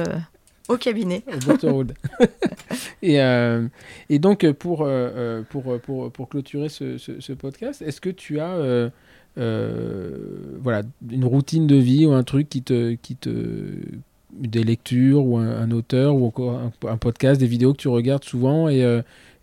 [0.70, 1.24] au cabinet.
[1.64, 1.84] au
[3.02, 3.68] et, euh,
[4.10, 8.10] et donc, pour, euh, euh, pour, pour, pour clôturer ce, ce, ce podcast, est-ce que
[8.10, 8.56] tu as
[9.38, 13.32] euh, voilà, une routine de vie ou un truc qui te, qui te
[14.32, 17.88] des lectures ou un, un auteur ou encore un, un podcast, des vidéos que tu
[17.88, 18.84] regardes souvent et,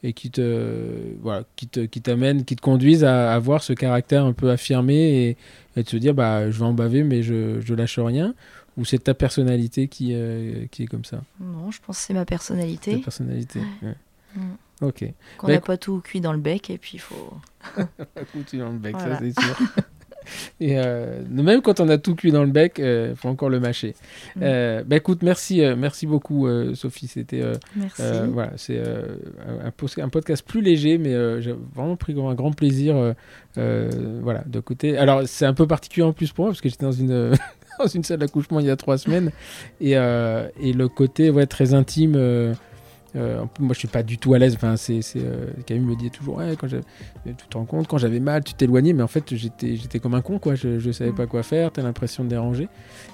[0.02, 4.24] et qui te voilà, qui te qui t'amènent, qui te conduisent à avoir ce caractère
[4.24, 4.94] un peu affirmé
[5.28, 5.36] et,
[5.76, 8.34] et de se dire bah je vais en baver mais je je lâche rien
[8.76, 11.22] ou c'est ta personnalité qui euh, qui est comme ça?
[11.40, 12.96] Non, je pense que c'est ma ta personnalité.
[12.98, 13.94] personnalité ouais.
[14.34, 14.40] Mm.
[14.86, 15.04] ok
[15.38, 17.34] Qu'on n'a pas tout cuit dans le bec et puis il faut.
[18.20, 19.18] Écoute, dans le bec Voilà.
[19.18, 19.56] ça c'est sûr
[20.60, 23.60] et euh, même quand on a tout cuit dans le bec il faut encore le
[23.60, 23.94] mâcher
[24.36, 24.40] Mm.
[24.42, 27.54] Euh, bah écoute merci euh, merci beaucoup euh, Sophie c'était euh.
[28.00, 29.16] Euh, voilà, c'est euh,
[29.66, 33.12] un, podcast plus léger, mais euh, j'ai vraiment pris un grand plaisir euh,
[33.58, 33.90] euh,
[34.22, 34.96] voilà, de côté.
[34.98, 37.32] Alors, c'est un peu particulier en plus pour moi, parce que j'étais dans une,
[37.78, 39.30] dans une salle d'accouchement il y a trois semaines,
[39.80, 42.16] et, euh, et le côté ouais, très intime.
[43.16, 44.54] Euh, moi, je suis pas du tout à l'aise.
[44.54, 48.20] Enfin, c'est, euh, Camille me dit toujours, ouais, quand tu te rends compte, quand j'avais
[48.20, 50.54] mal, tu t'éloignais, mais en fait, j'étais, j'étais comme un con, quoi.
[50.54, 51.16] Je, je savais Mm.
[51.16, 51.70] pas quoi faire.
[51.72, 52.68] T'as l'impression de déranger.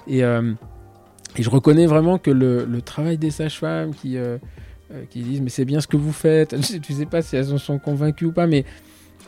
[0.07, 0.53] Et, euh,
[1.37, 4.17] et je reconnais vraiment que le, le travail des sages-femmes qui,
[5.09, 6.55] qui disent, mais c'est bien ce que vous faites.
[6.81, 8.65] Tu sais pas si elles en sont convaincues ou pas, mais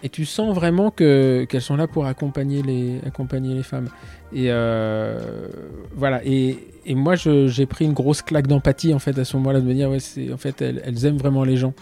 [0.03, 3.90] et tu sens vraiment que qu'elles sont là pour accompagner les accompagner les femmes.
[4.34, 5.48] Et euh,
[5.95, 6.22] voilà.
[6.26, 9.65] Et, et moi, j'ai pris une grosse claque d'empathie en fait à ce moment-là de
[9.65, 11.73] me dire, ouais, c'est en fait elles, aiment vraiment les gens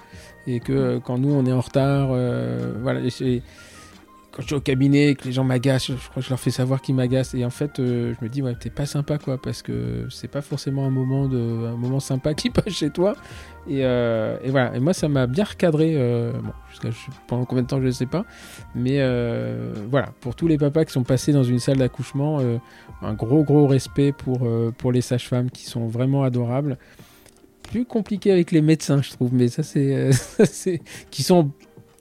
[0.48, 3.02] et que euh, quand nous on est en retard, euh, voilà.
[4.40, 6.82] Je suis au cabinet, que les gens m'agacent, je, crois que je leur fais savoir
[6.82, 7.34] qu'ils m'agacent.
[7.34, 10.28] Et en fait, euh, je me dis, ouais, t'es pas sympa, quoi, parce que c'est
[10.28, 13.16] pas forcément un moment, de, un moment sympa qui passe chez toi.
[13.68, 14.76] Et, euh, et voilà.
[14.76, 15.94] Et moi, ça m'a bien recadré.
[15.96, 16.90] euh, bon, jusqu'à
[17.28, 18.26] pendant combien de temps, je ne sais pas.
[18.76, 18.98] Mais
[19.90, 22.40] voilà, pour tous les papas qui sont passés dans une salle d'accouchement,
[23.02, 24.48] un gros, gros respect pour,
[24.78, 26.78] pour les sages-femmes qui sont vraiment adorables.
[27.64, 30.12] Plus compliqué avec les médecins, je trouve, mais ça, c'est.
[30.14, 31.52] ça, c'est- qui sont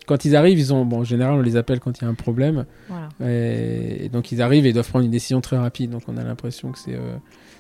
[0.09, 2.09] quand ils arrivent, ils ont, bon, en général, on les appelle quand il y a
[2.11, 2.65] un problème.
[2.89, 3.09] Voilà.
[3.33, 5.91] Et, donc ils arrivent et ils doivent prendre une décision très rapide.
[5.91, 7.17] Donc on a l'impression que c'est euh,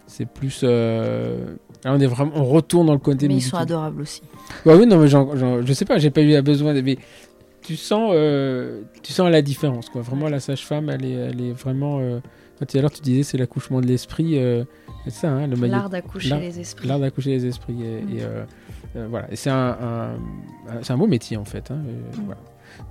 [0.07, 0.63] c'est plus.
[0.65, 1.55] euh,
[1.85, 3.29] Là, on est vraiment, on retourne dans le côté.
[3.29, 4.23] Mais ils sont adorables aussi.
[4.67, 6.75] Ouais, oui, non, mais j'en- j'en- je sais pas, j'ai pas eu besoin.
[6.75, 6.97] De, mais
[7.63, 10.01] tu sens, euh, tu sens la différence, quoi.
[10.03, 11.99] Vraiment, la sage-femme, elle est, elle est vraiment.
[12.01, 12.19] Euh,
[12.67, 14.41] tout à l'heure, tu disais, c'est l'accouchement de l'esprit.
[15.05, 16.89] c'est ça, hein, le L'art d'accoucher les esprits.
[16.89, 17.77] L'art d'accoucher les esprits.
[17.85, 18.19] Et, Mm.
[18.19, 18.23] et,
[19.09, 19.31] voilà.
[19.31, 20.15] Et c'est un, un-
[20.71, 21.71] un- un beau métier, en fait.
[21.71, 22.25] hein, euh, Mm.
[22.27, 22.41] voilà.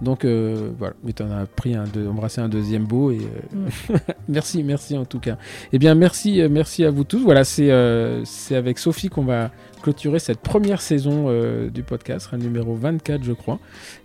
[0.01, 0.95] Donc, euh, voilà.
[1.03, 3.11] Mais tu en as pris un, deux, embrassé un deuxième beau.
[3.11, 3.97] Et, euh,
[4.27, 5.37] merci, merci en tout cas.
[5.71, 7.19] Eh bien, merci, euh, merci à vous tous.
[7.19, 9.49] Voilà, c'est euh, c'est avec Sophie qu'on va
[9.81, 13.59] clôturer cette première saison euh, du podcast, le numéro 24, je crois.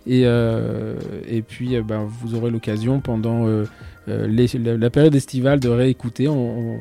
[0.07, 0.95] Et, euh,
[1.27, 3.65] et puis, euh, ben, vous aurez l'occasion pendant euh,
[4.07, 6.27] euh, les- la, la période estivale de réécouter.
[6.29, 6.79] on- on-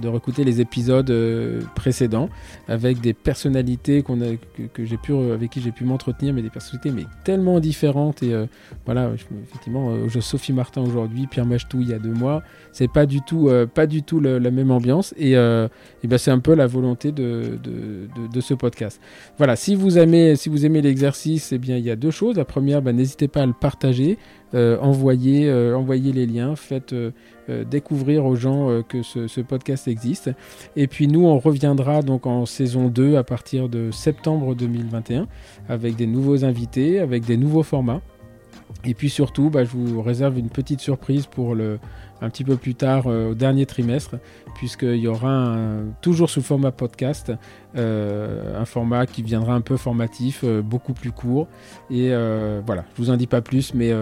[0.00, 2.28] de réécouter les épisodes euh, précédents
[2.68, 4.02] avec des personnalités a,
[4.72, 8.22] que, j'ai pu, avec qui j'ai pu m'entretenir, mais des personnalités mais tellement différentes.
[8.22, 8.46] Et euh,
[8.84, 9.10] voilà,
[9.44, 12.42] effectivement, euh, je- Sophie Martin aujourd'hui, Pierre Machetou il y a deux mois,
[12.72, 15.14] c'est pas du tout, pas du tout la même ambiance.
[15.18, 17.70] Et, et ben c'est un peu la volonté de, de,
[18.16, 19.00] de- de ce podcast.
[19.38, 22.36] Voilà, si vous aimez, si vous aimez l'exercice, eh bien il y a deux choses.
[22.36, 24.18] La première, ben, n'hésitez pas à le partager,
[24.54, 27.10] envoyez, euh, envoyez les liens, faites euh,
[27.48, 30.30] euh, découvrir aux gens euh, que ce, podcast existe.
[30.76, 35.26] Et puis nous, on reviendra donc en saison 2 à partir de septembre 2021
[35.68, 38.00] avec des nouveaux invités, avec des nouveaux formats.
[38.84, 41.80] Et puis surtout, bah, je vous réserve une petite surprise pour le,
[42.20, 44.16] un petit peu plus tard euh, au dernier trimestre,
[44.54, 45.56] puisqu'il y aura
[46.00, 47.32] toujours sous format podcast,
[47.76, 51.48] euh, un format qui viendra un peu formatif, euh, beaucoup plus court.
[51.90, 53.92] Et euh, voilà, je vous en dis pas plus, mais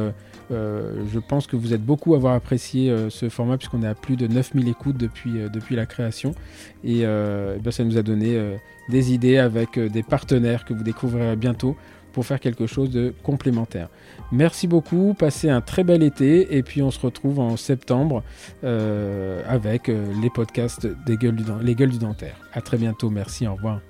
[0.50, 3.88] euh, je pense que vous êtes beaucoup à avoir apprécié euh, ce format, puisqu'on est
[3.88, 6.34] à plus de 9000 écoutes depuis, euh, depuis la création.
[6.84, 8.38] Et eh ben, ça nous a donné
[8.88, 11.76] des idées avec des partenaires que vous découvrirez bientôt
[12.12, 13.88] pour faire quelque chose de complémentaire.
[14.32, 18.22] Merci beaucoup, passez un très bel été et puis on se retrouve en septembre
[18.62, 22.36] avec les podcasts des gueules les gueules du dentaire.
[22.54, 23.80] À très bientôt, merci, au revoir.